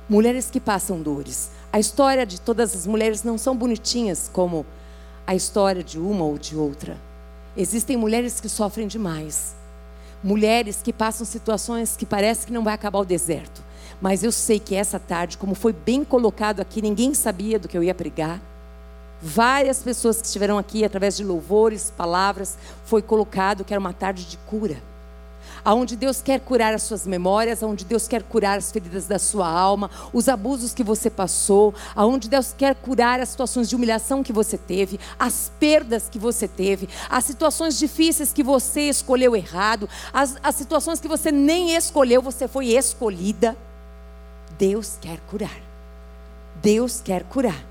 mulheres 0.09 0.49
que 0.49 0.59
passam 0.59 1.01
dores. 1.01 1.51
A 1.71 1.79
história 1.79 2.25
de 2.25 2.39
todas 2.39 2.73
as 2.73 2.87
mulheres 2.87 3.23
não 3.23 3.37
são 3.37 3.55
bonitinhas 3.55 4.29
como 4.31 4.65
a 5.27 5.35
história 5.35 5.83
de 5.83 5.99
uma 5.99 6.23
ou 6.23 6.37
de 6.37 6.55
outra. 6.55 6.97
Existem 7.55 7.97
mulheres 7.97 8.39
que 8.39 8.47
sofrem 8.47 8.87
demais. 8.87 9.53
Mulheres 10.23 10.81
que 10.83 10.93
passam 10.93 11.25
situações 11.25 11.97
que 11.97 12.05
parece 12.05 12.45
que 12.45 12.53
não 12.53 12.63
vai 12.63 12.73
acabar 12.73 12.99
o 12.99 13.05
deserto. 13.05 13.63
Mas 13.99 14.23
eu 14.23 14.31
sei 14.31 14.59
que 14.59 14.75
essa 14.75 14.99
tarde, 14.99 15.37
como 15.37 15.55
foi 15.55 15.73
bem 15.73 16.03
colocado 16.03 16.59
aqui, 16.59 16.81
ninguém 16.81 17.13
sabia 17.13 17.59
do 17.59 17.67
que 17.67 17.77
eu 17.77 17.83
ia 17.83 17.93
pregar. 17.93 18.41
Várias 19.21 19.83
pessoas 19.83 20.19
que 20.19 20.25
estiveram 20.25 20.57
aqui, 20.57 20.83
através 20.83 21.15
de 21.15 21.23
louvores, 21.23 21.91
palavras, 21.95 22.57
foi 22.85 23.01
colocado 23.01 23.63
que 23.63 23.73
era 23.73 23.79
uma 23.79 23.93
tarde 23.93 24.25
de 24.25 24.37
cura. 24.37 24.81
Aonde 25.63 25.95
Deus 25.95 26.21
quer 26.21 26.39
curar 26.39 26.73
as 26.73 26.83
suas 26.83 27.05
memórias, 27.05 27.61
aonde 27.61 27.85
Deus 27.85 28.07
quer 28.07 28.23
curar 28.23 28.57
as 28.57 28.71
feridas 28.71 29.07
da 29.07 29.19
sua 29.19 29.47
alma, 29.47 29.89
os 30.11 30.27
abusos 30.27 30.73
que 30.73 30.83
você 30.83 31.09
passou, 31.09 31.73
aonde 31.95 32.29
Deus 32.29 32.53
quer 32.57 32.75
curar 32.75 33.19
as 33.19 33.29
situações 33.29 33.69
de 33.69 33.75
humilhação 33.75 34.23
que 34.23 34.33
você 34.33 34.57
teve, 34.57 34.99
as 35.19 35.51
perdas 35.59 36.09
que 36.09 36.19
você 36.19 36.47
teve, 36.47 36.89
as 37.09 37.25
situações 37.25 37.77
difíceis 37.77 38.33
que 38.33 38.43
você 38.43 38.81
escolheu 38.81 39.35
errado, 39.35 39.89
as, 40.13 40.35
as 40.41 40.55
situações 40.55 40.99
que 40.99 41.07
você 41.07 41.31
nem 41.31 41.75
escolheu, 41.75 42.21
você 42.21 42.47
foi 42.47 42.67
escolhida. 42.67 43.57
Deus 44.57 44.97
quer 45.01 45.19
curar. 45.29 45.59
Deus 46.61 47.01
quer 47.03 47.23
curar. 47.23 47.65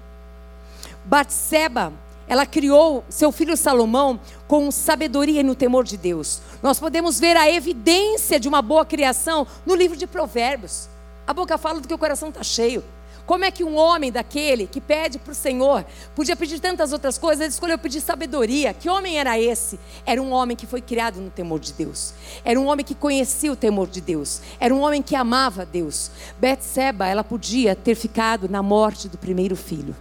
Batseba, 1.05 1.93
ela 2.31 2.47
criou 2.47 3.05
seu 3.09 3.33
filho 3.33 3.57
Salomão 3.57 4.21
com 4.47 4.71
sabedoria 4.71 5.41
e 5.41 5.43
no 5.43 5.57
temor 5.57 5.83
de 5.83 5.97
Deus. 5.97 6.41
Nós 6.63 6.79
podemos 6.79 7.19
ver 7.19 7.37
a 7.37 7.51
evidência 7.51 8.39
de 8.39 8.47
uma 8.47 8.63
boa 8.63 8.87
criação 8.87 9.45
no 9.67 9.75
livro 9.75 9.97
de 9.97 10.07
Provérbios. 10.07 10.89
A 11.27 11.35
boca 11.35 11.59
fala 11.59 11.81
do 11.81 11.89
que 11.89 11.95
o 11.95 11.99
coração 11.99 12.29
está 12.29 12.45
cheio. 12.45 12.85
Como 13.27 13.45
é 13.45 13.51
que 13.51 13.65
um 13.65 13.77
homem 13.77 14.13
daquele 14.13 14.69
que 14.69 14.81
pede 14.81 15.19
para 15.19 15.33
o 15.33 15.35
Senhor, 15.35 15.85
podia 16.15 16.37
pedir 16.37 16.61
tantas 16.61 16.93
outras 16.93 17.19
coisas, 17.19 17.41
ele 17.41 17.53
escolheu 17.53 17.77
pedir 17.77 18.01
sabedoria. 18.01 18.73
Que 18.73 18.89
homem 18.89 19.19
era 19.19 19.37
esse? 19.37 19.81
Era 20.07 20.23
um 20.23 20.31
homem 20.31 20.57
que 20.57 20.69
foi 20.69 20.81
criado 20.81 21.21
no 21.21 21.31
temor 21.31 21.59
de 21.59 21.73
Deus. 21.73 22.15
Era 22.45 22.61
um 22.61 22.69
homem 22.69 22.87
que 22.87 22.95
conhecia 22.95 23.51
o 23.51 23.57
temor 23.57 23.89
de 23.89 24.01
Deus. 24.01 24.41
Era 24.61 24.73
um 24.73 24.83
homem 24.83 25.03
que 25.03 25.17
amava 25.17 25.67
Deus. 25.67 26.13
Betseba, 26.39 27.09
ela 27.09 27.25
podia 27.25 27.75
ter 27.75 27.97
ficado 27.97 28.49
na 28.49 28.63
morte 28.63 29.09
do 29.09 29.19
primeiro 29.19 29.57
filho 29.57 29.97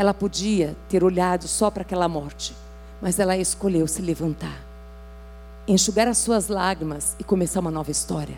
ela 0.00 0.14
podia 0.14 0.76
ter 0.88 1.04
olhado 1.04 1.46
só 1.46 1.70
para 1.70 1.82
aquela 1.82 2.08
morte, 2.08 2.54
mas 3.00 3.18
ela 3.18 3.36
escolheu 3.36 3.86
se 3.86 4.02
levantar 4.02 4.70
enxugar 5.72 6.08
as 6.08 6.18
suas 6.18 6.48
lágrimas 6.48 7.14
e 7.18 7.24
começar 7.24 7.60
uma 7.60 7.70
nova 7.70 7.90
história. 7.90 8.36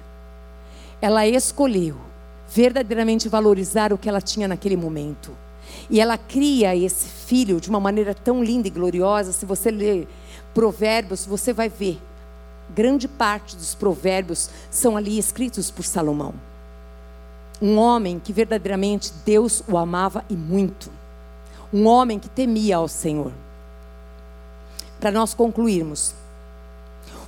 Ela 1.01 1.27
escolheu 1.27 1.97
verdadeiramente 2.49 3.29
valorizar 3.29 3.93
o 3.93 3.99
que 3.99 4.09
ela 4.09 4.21
tinha 4.21 4.47
naquele 4.47 4.77
momento. 4.77 5.33
E 5.89 6.01
ela 6.01 6.19
cria 6.19 6.77
esse 6.77 7.09
filho 7.09 7.61
de 7.61 7.71
uma 7.71 7.81
maneira 7.81 8.15
tão 8.15 8.45
linda 8.45 8.69
e 8.69 8.71
gloriosa. 8.71 9.33
Se 9.33 9.47
você 9.47 9.71
ler 9.71 10.07
Provérbios, 10.53 11.25
você 11.25 11.53
vai 11.53 11.69
ver. 11.69 11.99
Grande 12.75 13.09
parte 13.09 13.57
dos 13.57 13.75
provérbios 13.75 14.51
são 14.71 14.97
ali 14.97 15.19
escritos 15.19 15.71
por 15.71 15.85
Salomão. 15.85 16.35
Um 17.61 17.79
homem 17.79 18.19
que 18.19 18.33
verdadeiramente 18.33 19.13
Deus 19.25 19.63
o 19.69 19.77
amava 19.77 20.25
e 20.29 20.35
muito. 20.35 20.91
Um 21.73 21.87
homem 21.87 22.19
que 22.19 22.29
temia 22.29 22.77
ao 22.77 22.89
Senhor. 22.89 23.33
Para 25.01 25.11
nós 25.11 25.35
concluirmos, 25.35 26.15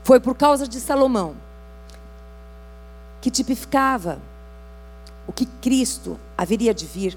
foi 0.02 0.20
por 0.20 0.34
causa 0.34 0.68
de 0.68 0.78
Salomão, 0.80 1.34
que 3.20 3.30
tipificava 3.30 4.20
o 5.26 5.32
que 5.32 5.46
Cristo 5.46 6.18
haveria 6.36 6.74
de 6.74 6.84
vir, 6.84 7.16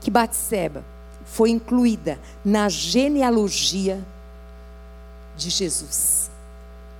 que 0.00 0.10
Batseba 0.10 0.84
foi 1.24 1.50
incluída 1.50 2.18
na 2.44 2.68
genealogia 2.68 4.02
de 5.36 5.50
Jesus. 5.50 6.30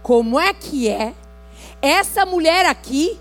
Como 0.03 0.39
é 0.39 0.53
que 0.53 0.89
é 0.89 1.15
essa 1.81 2.27
mulher 2.27 2.67
aqui 2.67 3.21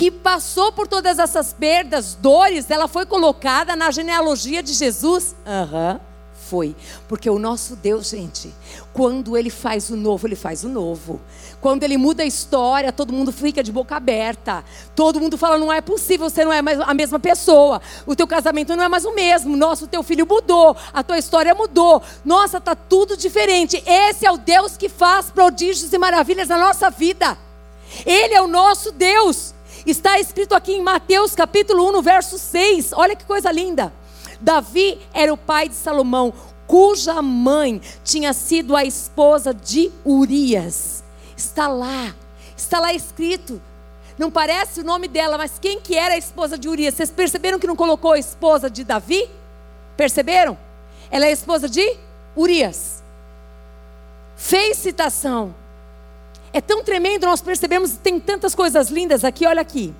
que 0.00 0.10
passou 0.10 0.72
por 0.72 0.88
todas 0.88 1.18
essas 1.18 1.52
perdas, 1.52 2.14
dores, 2.14 2.70
ela 2.70 2.88
foi 2.88 3.04
colocada 3.04 3.76
na 3.76 3.90
genealogia 3.90 4.62
de 4.62 4.72
Jesus? 4.72 5.36
Aham. 5.46 6.00
Uhum 6.00 6.10
foi. 6.50 6.74
Porque 7.06 7.30
o 7.30 7.38
nosso 7.38 7.76
Deus, 7.76 8.08
gente, 8.08 8.52
quando 8.92 9.36
Ele 9.36 9.50
faz 9.50 9.88
o 9.88 9.96
novo, 9.96 10.26
Ele 10.26 10.34
faz 10.34 10.64
o 10.64 10.68
novo. 10.68 11.20
Quando 11.60 11.84
Ele 11.84 11.96
muda 11.96 12.24
a 12.24 12.26
história, 12.26 12.90
todo 12.90 13.12
mundo 13.12 13.30
fica 13.30 13.62
de 13.62 13.70
boca 13.70 13.94
aberta. 13.94 14.64
Todo 14.96 15.20
mundo 15.20 15.38
fala: 15.38 15.56
não 15.56 15.72
é 15.72 15.80
possível, 15.80 16.28
você 16.28 16.44
não 16.44 16.52
é 16.52 16.60
mais 16.60 16.80
a 16.80 16.92
mesma 16.92 17.20
pessoa. 17.20 17.80
O 18.04 18.16
teu 18.16 18.26
casamento 18.26 18.74
não 18.74 18.82
é 18.82 18.88
mais 18.88 19.04
o 19.04 19.14
mesmo. 19.14 19.56
Nossa, 19.56 19.84
o 19.84 19.88
teu 19.88 20.02
filho 20.02 20.26
mudou. 20.26 20.76
A 20.92 21.04
tua 21.04 21.18
história 21.18 21.54
mudou. 21.54 22.02
Nossa, 22.24 22.56
está 22.56 22.74
tudo 22.74 23.16
diferente. 23.16 23.80
Esse 23.86 24.26
é 24.26 24.30
o 24.32 24.38
Deus 24.38 24.76
que 24.76 24.88
faz 24.88 25.30
prodígios 25.30 25.92
e 25.92 25.98
maravilhas 25.98 26.48
na 26.48 26.58
nossa 26.58 26.90
vida. 26.90 27.38
Ele 28.04 28.34
é 28.34 28.42
o 28.42 28.48
nosso 28.48 28.90
Deus. 28.90 29.54
Está 29.86 30.20
escrito 30.20 30.54
aqui 30.54 30.72
em 30.72 30.82
Mateus 30.82 31.34
capítulo 31.34 31.88
1, 31.88 31.92
no 31.92 32.02
verso 32.02 32.38
6. 32.38 32.92
Olha 32.92 33.16
que 33.16 33.24
coisa 33.24 33.50
linda. 33.50 33.92
Davi 34.40 34.98
era 35.12 35.32
o 35.32 35.36
pai 35.36 35.68
de 35.68 35.74
Salomão, 35.74 36.32
cuja 36.66 37.20
mãe 37.20 37.80
tinha 38.04 38.32
sido 38.32 38.76
a 38.76 38.84
esposa 38.84 39.52
de 39.54 39.90
Urias. 40.04 41.02
Está 41.36 41.66
lá, 41.68 42.14
está 42.56 42.78
lá 42.78 42.92
escrito. 42.92 43.60
Não 44.18 44.30
parece 44.30 44.80
o 44.80 44.84
nome 44.84 45.08
dela, 45.08 45.38
mas 45.38 45.58
quem 45.58 45.80
que 45.80 45.96
era 45.96 46.14
a 46.14 46.18
esposa 46.18 46.58
de 46.58 46.68
Urias? 46.68 46.94
Vocês 46.94 47.10
perceberam 47.10 47.58
que 47.58 47.66
não 47.66 47.76
colocou 47.76 48.12
a 48.12 48.18
esposa 48.18 48.68
de 48.68 48.84
Davi? 48.84 49.28
Perceberam? 49.96 50.58
Ela 51.10 51.24
é 51.24 51.28
a 51.28 51.32
esposa 51.32 51.68
de 51.68 51.96
Urias. 52.36 53.02
Fez 54.36 54.76
citação. 54.76 55.54
É 56.52 56.60
tão 56.60 56.82
tremendo, 56.82 57.26
nós 57.26 57.40
percebemos, 57.40 57.92
tem 57.92 58.18
tantas 58.18 58.54
coisas 58.54 58.90
lindas 58.90 59.24
aqui, 59.24 59.46
olha 59.46 59.60
aqui. 59.60 59.94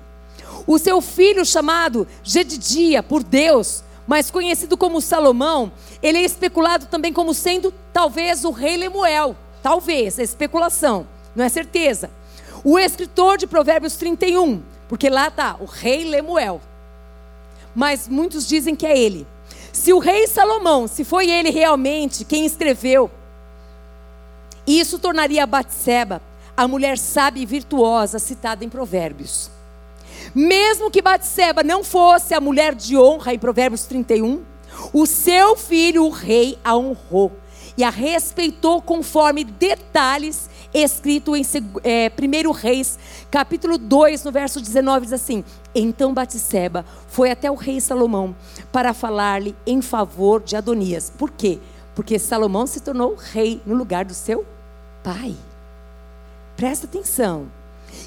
O 0.67 0.77
seu 0.77 1.01
filho 1.01 1.45
chamado 1.45 2.07
Gedidia, 2.23 3.01
por 3.01 3.23
Deus, 3.23 3.83
mas 4.05 4.29
conhecido 4.29 4.75
como 4.75 5.01
Salomão, 5.01 5.71
ele 6.03 6.17
é 6.17 6.21
especulado 6.21 6.87
também 6.87 7.13
como 7.13 7.33
sendo 7.33 7.73
talvez 7.93 8.43
o 8.43 8.51
rei 8.51 8.75
Lemuel. 8.75 9.35
Talvez, 9.63 10.19
é 10.19 10.23
especulação, 10.23 11.07
não 11.35 11.45
é 11.45 11.49
certeza. 11.49 12.09
O 12.63 12.77
escritor 12.77 13.37
de 13.37 13.47
Provérbios 13.47 13.95
31, 13.95 14.61
porque 14.89 15.09
lá 15.09 15.29
está 15.29 15.55
o 15.59 15.65
rei 15.65 16.03
Lemuel. 16.03 16.61
Mas 17.73 18.07
muitos 18.07 18.45
dizem 18.45 18.75
que 18.75 18.85
é 18.85 18.97
ele. 18.97 19.25
Se 19.71 19.93
o 19.93 19.99
rei 19.99 20.27
Salomão, 20.27 20.87
se 20.87 21.05
foi 21.05 21.29
ele 21.29 21.49
realmente 21.49 22.25
quem 22.25 22.45
escreveu, 22.45 23.09
isso 24.67 24.99
tornaria 24.99 25.47
Batseba 25.47 26.21
a 26.55 26.67
mulher 26.67 26.97
sábia 26.97 27.43
e 27.43 27.45
virtuosa 27.45 28.19
citada 28.19 28.63
em 28.63 28.69
Provérbios. 28.69 29.49
Mesmo 30.33 30.91
que 30.91 31.01
Batseba 31.01 31.63
não 31.63 31.83
fosse 31.83 32.33
a 32.33 32.41
mulher 32.41 32.75
de 32.75 32.97
honra 32.97 33.33
em 33.33 33.39
Provérbios 33.39 33.85
31, 33.85 34.41
o 34.93 35.05
seu 35.05 35.55
filho, 35.55 36.05
o 36.05 36.09
rei, 36.09 36.57
a 36.63 36.75
honrou 36.75 37.31
e 37.77 37.83
a 37.83 37.89
respeitou 37.89 38.81
conforme 38.81 39.43
detalhes 39.43 40.49
escrito 40.73 41.35
em 41.35 41.43
é, 41.83 42.09
1 42.09 42.51
Reis, 42.51 42.97
capítulo 43.29 43.77
2, 43.77 44.23
no 44.23 44.31
verso 44.31 44.61
19, 44.61 45.05
diz 45.05 45.13
assim: 45.13 45.43
Então 45.75 46.13
Batseba 46.13 46.85
foi 47.07 47.31
até 47.31 47.51
o 47.51 47.55
rei 47.55 47.81
Salomão 47.81 48.35
para 48.71 48.93
falar-lhe 48.93 49.55
em 49.65 49.81
favor 49.81 50.41
de 50.41 50.55
Adonias. 50.55 51.11
Por 51.17 51.31
quê? 51.31 51.59
Porque 51.93 52.17
Salomão 52.17 52.65
se 52.65 52.79
tornou 52.79 53.15
rei 53.15 53.61
no 53.65 53.75
lugar 53.75 54.05
do 54.05 54.13
seu 54.13 54.45
pai. 55.03 55.35
Presta 56.61 56.85
atenção. 56.85 57.47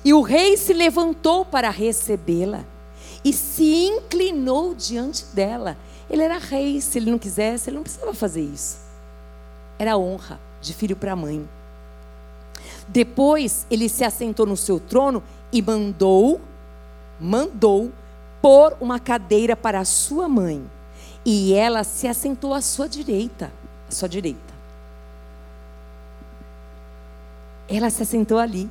E 0.05 0.15
o 0.15 0.21
rei 0.23 0.57
se 0.57 0.73
levantou 0.73 1.45
para 1.45 1.71
recebê-la 1.71 2.65
e 3.25 3.33
se 3.33 3.65
inclinou 3.65 4.77
diante 4.77 5.25
dela. 5.35 5.77
Ele 6.09 6.23
era 6.23 6.39
rei, 6.39 6.81
se 6.81 7.01
ele 7.01 7.11
não 7.11 7.19
quisesse, 7.19 7.69
ele 7.69 7.79
não 7.79 7.83
precisava 7.83 8.15
fazer 8.15 8.43
isso. 8.43 8.79
Era 9.77 9.99
honra 9.99 10.39
de 10.63 10.73
filho 10.73 10.95
para 10.95 11.17
mãe. 11.17 11.49
Depois 12.87 13.67
ele 13.69 13.89
se 13.89 14.05
assentou 14.05 14.47
no 14.47 14.57
seu 14.57 14.79
trono 14.79 15.21
e 15.53 15.61
mandou, 15.61 16.41
mandou 17.21 17.91
pôr 18.41 18.77
uma 18.81 19.01
cadeira 19.01 19.57
para 19.57 19.81
a 19.81 19.85
sua 19.85 20.29
mãe. 20.29 20.65
E 21.27 21.53
ela 21.55 21.83
se 21.83 22.07
assentou 22.07 22.55
à 22.55 22.61
sua 22.61 22.89
direita, 22.89 23.51
à 23.89 23.93
sua 23.93 24.09
direita. 24.09 24.44
Ela 27.69 27.91
se 27.91 28.03
assentou 28.03 28.39
ali. 28.39 28.71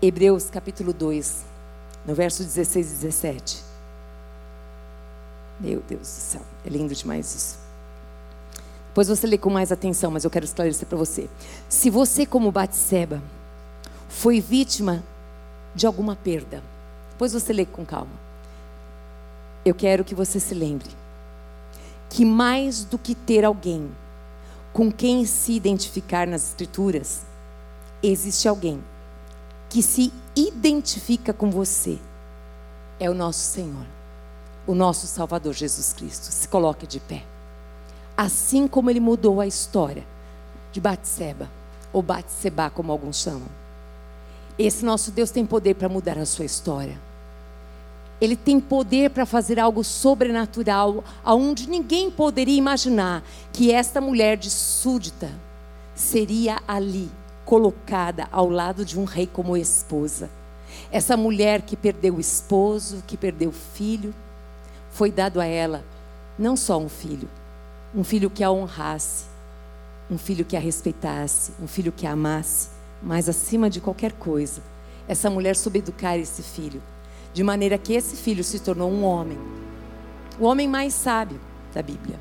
Hebreus 0.00 0.48
capítulo 0.48 0.92
2, 0.92 1.44
no 2.06 2.14
verso 2.14 2.44
16 2.44 2.86
e 2.86 2.94
17. 2.94 3.64
Meu 5.60 5.80
Deus 5.80 6.02
do 6.02 6.06
céu, 6.06 6.42
é 6.64 6.68
lindo 6.68 6.94
demais 6.94 7.34
isso. 7.34 7.58
Depois 8.88 9.08
você 9.08 9.26
lê 9.26 9.36
com 9.36 9.50
mais 9.50 9.72
atenção, 9.72 10.10
mas 10.10 10.24
eu 10.24 10.30
quero 10.30 10.44
esclarecer 10.44 10.86
para 10.86 10.96
você. 10.96 11.28
Se 11.68 11.90
você, 11.90 12.24
como 12.24 12.52
Batseba, 12.52 13.20
foi 14.08 14.40
vítima 14.40 15.02
de 15.74 15.86
alguma 15.86 16.14
perda, 16.14 16.62
depois 17.10 17.32
você 17.32 17.52
lê 17.52 17.66
com 17.66 17.84
calma. 17.84 18.10
Eu 19.64 19.74
quero 19.74 20.04
que 20.04 20.14
você 20.14 20.38
se 20.38 20.54
lembre 20.54 20.90
que 22.08 22.24
mais 22.24 22.84
do 22.84 22.96
que 22.98 23.14
ter 23.14 23.44
alguém 23.44 23.90
com 24.72 24.90
quem 24.92 25.24
se 25.24 25.52
identificar 25.52 26.26
nas 26.26 26.48
Escrituras, 26.48 27.22
existe 28.02 28.46
alguém 28.48 28.82
que 29.68 29.82
se 29.82 30.12
identifica 30.34 31.32
com 31.32 31.50
você 31.50 31.98
é 33.00 33.08
o 33.10 33.14
nosso 33.14 33.40
Senhor, 33.40 33.86
o 34.66 34.74
nosso 34.74 35.06
Salvador 35.06 35.52
Jesus 35.52 35.92
Cristo. 35.92 36.24
Se 36.24 36.48
coloque 36.48 36.86
de 36.86 37.00
pé. 37.00 37.24
Assim 38.16 38.66
como 38.66 38.90
ele 38.90 39.00
mudou 39.00 39.40
a 39.40 39.46
história 39.46 40.04
de 40.72 40.80
Batseba, 40.80 41.48
ou 41.92 42.02
Batseba, 42.02 42.70
como 42.70 42.90
alguns 42.90 43.18
chamam. 43.18 43.48
Esse 44.58 44.84
nosso 44.84 45.10
Deus 45.10 45.30
tem 45.30 45.46
poder 45.46 45.74
para 45.74 45.88
mudar 45.88 46.18
a 46.18 46.26
sua 46.26 46.44
história. 46.44 46.98
Ele 48.20 48.36
tem 48.36 48.58
poder 48.58 49.10
para 49.10 49.24
fazer 49.24 49.60
algo 49.60 49.84
sobrenatural, 49.84 51.04
aonde 51.24 51.68
ninguém 51.68 52.10
poderia 52.10 52.56
imaginar 52.56 53.22
que 53.52 53.70
esta 53.70 54.00
mulher 54.00 54.36
de 54.36 54.50
súdita 54.50 55.30
seria 55.94 56.60
ali 56.66 57.10
colocada 57.44 58.28
ao 58.30 58.48
lado 58.48 58.84
de 58.84 58.98
um 58.98 59.04
rei 59.04 59.26
como 59.26 59.56
esposa. 59.56 60.28
Essa 60.90 61.16
mulher 61.16 61.62
que 61.62 61.76
perdeu 61.76 62.16
o 62.16 62.20
esposo, 62.20 63.02
que 63.06 63.16
perdeu 63.16 63.50
o 63.50 63.52
filho, 63.52 64.14
foi 64.90 65.10
dado 65.10 65.40
a 65.40 65.46
ela 65.46 65.84
não 66.38 66.56
só 66.56 66.78
um 66.78 66.88
filho, 66.88 67.28
um 67.94 68.04
filho 68.04 68.30
que 68.30 68.44
a 68.44 68.50
honrasse, 68.50 69.24
um 70.10 70.16
filho 70.16 70.44
que 70.44 70.56
a 70.56 70.60
respeitasse, 70.60 71.52
um 71.60 71.66
filho 71.66 71.90
que 71.90 72.06
a 72.06 72.12
amasse, 72.12 72.68
mas 73.02 73.28
acima 73.28 73.68
de 73.68 73.80
qualquer 73.80 74.12
coisa, 74.12 74.62
essa 75.08 75.28
mulher 75.28 75.56
soube 75.56 75.80
educar 75.80 76.16
esse 76.16 76.42
filho, 76.42 76.82
de 77.38 77.44
maneira 77.44 77.78
que 77.78 77.92
esse 77.92 78.16
filho 78.16 78.42
se 78.42 78.58
tornou 78.58 78.90
um 78.90 79.04
homem, 79.04 79.38
o 80.40 80.44
homem 80.44 80.66
mais 80.66 80.92
sábio 80.92 81.40
da 81.72 81.80
Bíblia. 81.80 82.18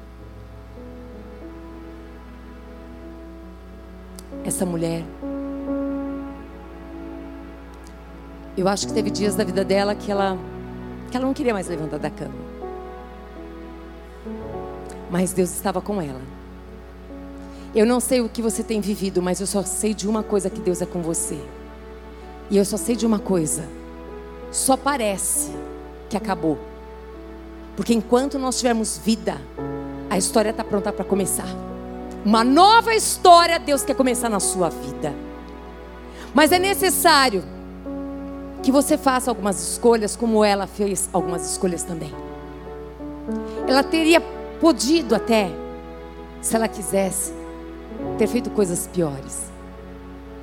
essa 4.46 4.64
mulher. 4.64 5.04
Eu 8.56 8.68
acho 8.68 8.86
que 8.86 8.94
teve 8.94 9.10
dias 9.10 9.36
da 9.36 9.44
vida 9.44 9.66
dela 9.66 9.96
que 9.96 10.12
ela, 10.12 10.38
que 11.10 11.18
ela 11.18 11.26
não 11.26 11.34
queria 11.34 11.52
mais 11.52 11.68
levantar 11.68 11.98
da 11.98 12.12
cama. 12.12 12.36
Mas 15.10 15.34
Deus 15.34 15.50
estava 15.50 15.82
com 15.82 16.00
ela. 16.00 16.22
Eu 17.74 17.88
não 17.88 18.00
sei 18.00 18.22
o 18.22 18.30
que 18.30 18.42
você 18.42 18.64
tem 18.64 18.80
vivido, 18.80 19.20
mas 19.20 19.42
eu 19.42 19.48
só 19.48 19.64
sei 19.64 19.96
de 19.96 20.08
uma 20.08 20.22
coisa 20.22 20.48
que 20.48 20.62
Deus 20.62 20.80
é 20.80 20.86
com 20.86 21.02
você. 21.02 21.40
E 22.52 22.56
eu 22.56 22.64
só 22.64 22.78
sei 22.78 22.96
de 22.96 23.06
uma 23.06 23.18
coisa. 23.18 23.77
Só 24.52 24.78
parece 24.78 25.52
que 26.10 26.18
acabou. 26.18 26.58
Porque 27.76 27.94
enquanto 27.94 28.40
nós 28.40 28.58
tivermos 28.58 28.98
vida, 28.98 29.40
a 30.10 30.18
história 30.18 30.50
está 30.50 30.64
pronta 30.64 30.92
para 30.92 31.06
começar. 31.06 31.48
Uma 32.26 32.44
nova 32.44 32.96
história 32.96 33.60
Deus 33.60 33.84
quer 33.84 33.96
começar 33.96 34.30
na 34.30 34.40
sua 34.40 34.70
vida. 34.70 35.14
Mas 36.34 36.52
é 36.52 36.60
necessário 36.60 37.44
que 38.64 38.72
você 38.72 38.98
faça 38.98 39.32
algumas 39.32 39.62
escolhas, 39.62 40.16
como 40.16 40.44
ela 40.44 40.68
fez 40.68 41.10
algumas 41.14 41.52
escolhas 41.52 41.84
também. 41.84 42.14
Ela 43.68 43.84
teria 43.84 44.22
podido 44.60 45.16
até, 45.16 45.52
se 46.42 46.56
ela 46.56 46.68
quisesse, 46.68 47.32
ter 48.18 48.28
feito 48.28 48.50
coisas 48.50 48.88
piores. 48.88 49.52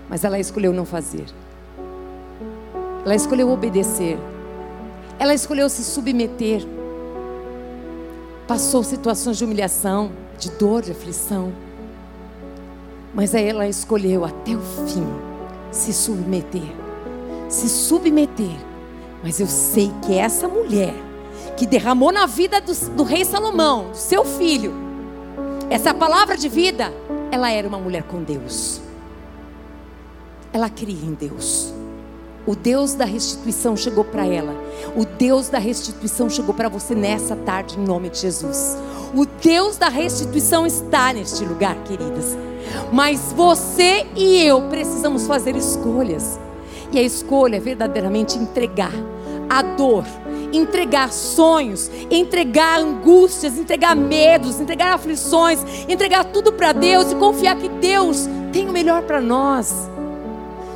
Mas 0.08 0.24
ela 0.24 0.38
escolheu 0.38 0.72
não 0.72 0.84
fazer. 0.84 1.26
Ela 3.04 3.14
escolheu 3.14 3.50
obedecer. 3.50 4.18
Ela 5.18 5.34
escolheu 5.34 5.68
se 5.68 5.84
submeter. 5.84 6.66
Passou 8.46 8.82
situações 8.82 9.36
de 9.36 9.44
humilhação, 9.44 10.10
de 10.38 10.50
dor, 10.52 10.82
de 10.82 10.92
aflição. 10.92 11.52
Mas 13.14 13.34
aí 13.34 13.46
ela 13.46 13.68
escolheu 13.68 14.24
até 14.24 14.52
o 14.52 14.60
fim 14.60 15.06
se 15.70 15.92
submeter. 15.92 16.62
Se 17.48 17.68
submeter. 17.68 18.56
Mas 19.22 19.38
eu 19.40 19.46
sei 19.46 19.92
que 20.02 20.14
essa 20.14 20.48
mulher 20.48 20.94
que 21.56 21.66
derramou 21.66 22.10
na 22.10 22.26
vida 22.26 22.60
do, 22.60 22.72
do 22.90 23.02
rei 23.02 23.24
Salomão, 23.24 23.94
seu 23.94 24.24
filho, 24.24 24.72
essa 25.70 25.94
palavra 25.94 26.36
de 26.36 26.48
vida, 26.48 26.92
ela 27.30 27.50
era 27.50 27.66
uma 27.66 27.78
mulher 27.78 28.02
com 28.04 28.22
Deus. 28.22 28.80
Ela 30.52 30.68
cria 30.68 31.04
em 31.04 31.14
Deus. 31.14 31.72
O 32.46 32.54
Deus 32.54 32.94
da 32.94 33.04
restituição 33.04 33.76
chegou 33.76 34.04
para 34.04 34.26
ela. 34.26 34.54
O 34.94 35.04
Deus 35.04 35.48
da 35.48 35.58
restituição 35.58 36.28
chegou 36.28 36.54
para 36.54 36.68
você 36.68 36.94
nessa 36.94 37.34
tarde, 37.34 37.78
em 37.78 37.84
nome 37.84 38.10
de 38.10 38.18
Jesus. 38.18 38.76
O 39.14 39.24
Deus 39.24 39.76
da 39.78 39.88
restituição 39.88 40.66
está 40.66 41.12
neste 41.12 41.44
lugar, 41.44 41.74
queridas. 41.84 42.36
Mas 42.92 43.32
você 43.32 44.06
e 44.14 44.42
eu 44.42 44.62
precisamos 44.68 45.26
fazer 45.26 45.56
escolhas. 45.56 46.38
E 46.92 46.98
a 46.98 47.02
escolha 47.02 47.56
é 47.56 47.60
verdadeiramente 47.60 48.36
entregar 48.38 48.92
a 49.48 49.62
dor, 49.62 50.04
entregar 50.52 51.12
sonhos, 51.12 51.90
entregar 52.10 52.80
angústias, 52.80 53.58
entregar 53.58 53.96
medos, 53.96 54.60
entregar 54.60 54.94
aflições, 54.94 55.60
entregar 55.88 56.24
tudo 56.24 56.52
para 56.52 56.72
Deus 56.72 57.10
e 57.10 57.14
confiar 57.14 57.56
que 57.56 57.68
Deus 57.68 58.28
tem 58.52 58.68
o 58.68 58.72
melhor 58.72 59.02
para 59.02 59.20
nós. 59.20 59.93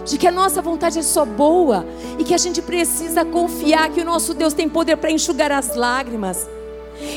De 0.09 0.17
que 0.17 0.27
a 0.27 0.33
nossa 0.33 0.63
vontade 0.63 0.99
é 0.99 1.03
só 1.03 1.27
boa 1.27 1.85
e 2.19 2.25
que 2.25 2.33
a 2.33 2.39
gente 2.39 2.63
precisa 2.63 3.27
confiar 3.27 3.91
que 3.91 4.01
o 4.01 4.05
nosso 4.07 4.33
Deus 4.33 4.55
tem 4.55 4.67
poder 4.67 4.97
para 4.97 5.11
enxugar 5.11 5.53
as 5.53 5.77
lágrimas. 5.77 6.49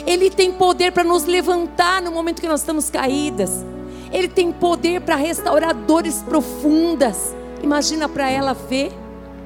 Ele 0.06 0.30
tem 0.30 0.52
poder 0.52 0.92
para 0.92 1.06
nos 1.06 1.24
levantar 1.24 2.02
no 2.02 2.12
momento 2.12 2.42
que 2.42 2.50
nós 2.50 2.60
estamos 2.60 2.90
caídas. 2.90 3.66
Ele 4.12 4.28
tem 4.28 4.52
poder 4.52 5.00
para 5.00 5.16
restaurar 5.16 5.74
dores 5.74 6.22
profundas. 6.22 7.34
Imagina 7.64 8.10
para 8.10 8.30
ela 8.30 8.54
ver 8.54 8.92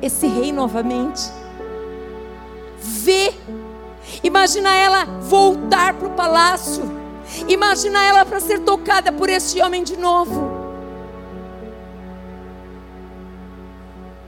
esse 0.01 0.25
rei 0.25 0.51
novamente. 0.51 1.21
Ver. 2.79 3.31
Imagina 4.23 4.73
ela 4.73 5.05
voltar 5.05 5.93
para 5.93 6.07
o 6.07 6.11
palácio. 6.11 6.83
Imagina 7.47 8.03
ela 8.03 8.25
para 8.25 8.39
ser 8.39 8.61
tocada 8.61 9.11
por 9.11 9.29
este 9.29 9.61
homem 9.61 9.83
de 9.83 9.97
novo. 9.97 10.54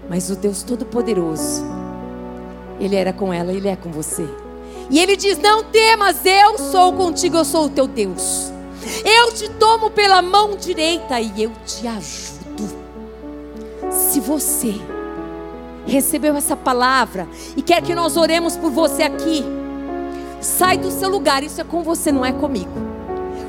Mas 0.10 0.30
o 0.30 0.36
Deus 0.36 0.64
Todo-Poderoso, 0.64 1.66
Ele 2.80 2.95
era 2.95 3.12
com 3.12 3.34
ela, 3.34 3.51
Ele 3.51 3.68
é 3.68 3.76
com 3.76 3.91
você. 3.91 4.28
E 4.89 4.99
Ele 4.99 5.16
diz: 5.18 5.38
Não 5.38 5.64
temas, 5.66 6.26
eu 6.26 6.58
sou 6.58 6.93
contigo, 6.93 7.38
eu 7.38 7.45
sou 7.45 7.66
o 7.66 7.70
teu 7.70 7.88
Deus. 7.88 8.51
Eu 9.03 9.34
te 9.34 9.49
tomo 9.49 9.89
pela 9.89 10.22
mão 10.22 10.55
direita 10.55 11.20
e 11.20 11.43
eu 11.43 11.51
te 11.66 11.88
ajudo. 11.88 12.78
Se 13.91 14.20
você 14.20 14.76
recebeu 15.86 16.36
essa 16.36 16.55
palavra 16.55 17.28
e 17.55 17.62
quer 17.62 17.82
que 17.82 17.93
nós 17.93 18.16
oremos 18.16 18.55
por 18.55 18.72
você 18.72 19.03
aqui, 19.03 19.43
sai 20.39 20.78
do 20.78 20.89
seu 20.89 21.10
lugar, 21.10 21.43
isso 21.43 21.60
é 21.60 21.64
com 21.66 21.84
você, 21.84 22.12
não 22.12 22.26
é 22.26 22.32
comigo. 22.32 22.72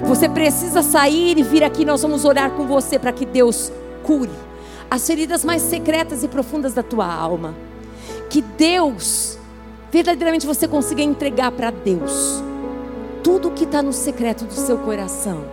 Você 0.04 0.28
precisa 0.28 0.82
sair 0.82 1.38
e 1.38 1.42
vir 1.42 1.62
aqui, 1.62 1.84
nós 1.84 2.02
vamos 2.02 2.24
orar 2.24 2.50
com 2.52 2.66
você 2.66 2.98
para 2.98 3.12
que 3.12 3.26
Deus 3.26 3.70
cure 4.02 4.47
as 4.90 5.06
feridas 5.06 5.44
mais 5.44 5.62
secretas 5.62 6.22
e 6.22 6.28
profundas 6.28 6.72
da 6.74 6.82
tua 6.82 7.06
alma. 7.06 7.54
Que 8.30 8.40
Deus, 8.42 9.38
verdadeiramente 9.90 10.46
você 10.46 10.66
consiga 10.66 11.02
entregar 11.02 11.52
para 11.52 11.70
Deus 11.70 12.42
tudo 13.22 13.50
que 13.50 13.64
está 13.64 13.82
no 13.82 13.92
secreto 13.92 14.44
do 14.44 14.54
seu 14.54 14.78
coração: 14.78 15.44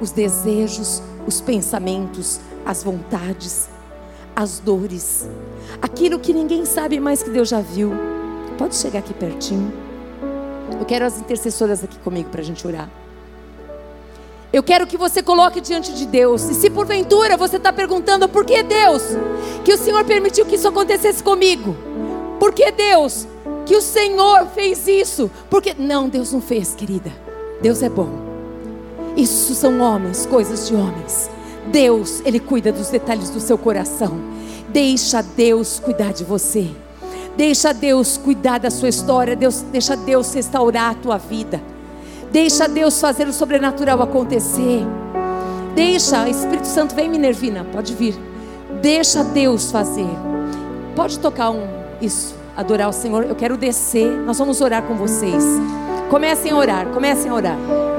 os 0.00 0.10
desejos, 0.10 1.02
os 1.26 1.40
pensamentos, 1.40 2.40
as 2.64 2.82
vontades, 2.82 3.68
as 4.34 4.58
dores, 4.58 5.28
aquilo 5.80 6.18
que 6.18 6.32
ninguém 6.32 6.64
sabe 6.64 6.98
mais 6.98 7.22
que 7.22 7.30
Deus 7.30 7.48
já 7.48 7.60
viu. 7.60 7.92
Pode 8.56 8.76
chegar 8.76 9.00
aqui 9.00 9.14
pertinho. 9.14 9.72
Eu 10.78 10.86
quero 10.86 11.04
as 11.04 11.18
intercessoras 11.18 11.84
aqui 11.84 11.98
comigo 11.98 12.30
para 12.30 12.40
a 12.40 12.44
gente 12.44 12.66
orar. 12.66 12.88
Eu 14.52 14.62
quero 14.62 14.86
que 14.86 14.98
você 14.98 15.22
coloque 15.22 15.60
diante 15.60 15.94
de 15.94 16.04
Deus. 16.04 16.42
E 16.50 16.54
se 16.54 16.68
porventura 16.68 17.36
você 17.36 17.56
está 17.56 17.72
perguntando 17.72 18.28
por 18.28 18.44
que 18.44 18.62
Deus 18.62 19.02
que 19.64 19.72
o 19.72 19.78
Senhor 19.78 20.04
permitiu 20.04 20.44
que 20.44 20.56
isso 20.56 20.68
acontecesse 20.68 21.22
comigo? 21.22 21.74
Por 22.38 22.52
que 22.52 22.70
Deus 22.70 23.26
que 23.64 23.74
o 23.74 23.80
Senhor 23.80 24.46
fez 24.54 24.86
isso? 24.86 25.30
Porque 25.48 25.74
não, 25.78 26.08
Deus 26.08 26.32
não 26.32 26.42
fez, 26.42 26.74
querida. 26.74 27.10
Deus 27.62 27.82
é 27.82 27.88
bom. 27.88 28.10
Isso 29.16 29.54
são 29.54 29.80
homens, 29.80 30.26
coisas 30.26 30.68
de 30.68 30.74
homens. 30.74 31.30
Deus, 31.68 32.20
ele 32.24 32.40
cuida 32.40 32.72
dos 32.72 32.88
detalhes 32.88 33.30
do 33.30 33.40
seu 33.40 33.56
coração. 33.56 34.20
Deixa 34.68 35.22
Deus 35.22 35.80
cuidar 35.80 36.12
de 36.12 36.24
você. 36.24 36.68
Deixa 37.36 37.72
Deus 37.72 38.18
cuidar 38.18 38.58
da 38.58 38.70
sua 38.70 38.88
história. 38.88 39.34
Deus, 39.34 39.62
deixa 39.72 39.96
Deus 39.96 40.34
restaurar 40.34 40.90
a 40.90 40.94
tua 40.94 41.16
vida. 41.16 41.71
Deixa 42.32 42.66
Deus 42.66 42.98
fazer 42.98 43.28
o 43.28 43.32
sobrenatural 43.32 44.00
acontecer. 44.00 44.86
Deixa, 45.74 46.26
Espírito 46.30 46.66
Santo, 46.66 46.94
vem 46.94 47.08
Minervina, 47.08 47.62
pode 47.70 47.94
vir. 47.94 48.18
Deixa 48.80 49.22
Deus 49.22 49.70
fazer. 49.70 50.08
Pode 50.96 51.18
tocar 51.18 51.50
um 51.50 51.66
isso, 52.00 52.34
adorar 52.56 52.88
o 52.88 52.92
Senhor. 52.92 53.24
Eu 53.24 53.36
quero 53.36 53.58
descer. 53.58 54.10
Nós 54.22 54.38
vamos 54.38 54.62
orar 54.62 54.82
com 54.82 54.94
vocês. 54.94 55.44
Comecem 56.08 56.52
a 56.52 56.56
orar, 56.56 56.86
comecem 56.86 57.30
a 57.30 57.34
orar. 57.34 57.91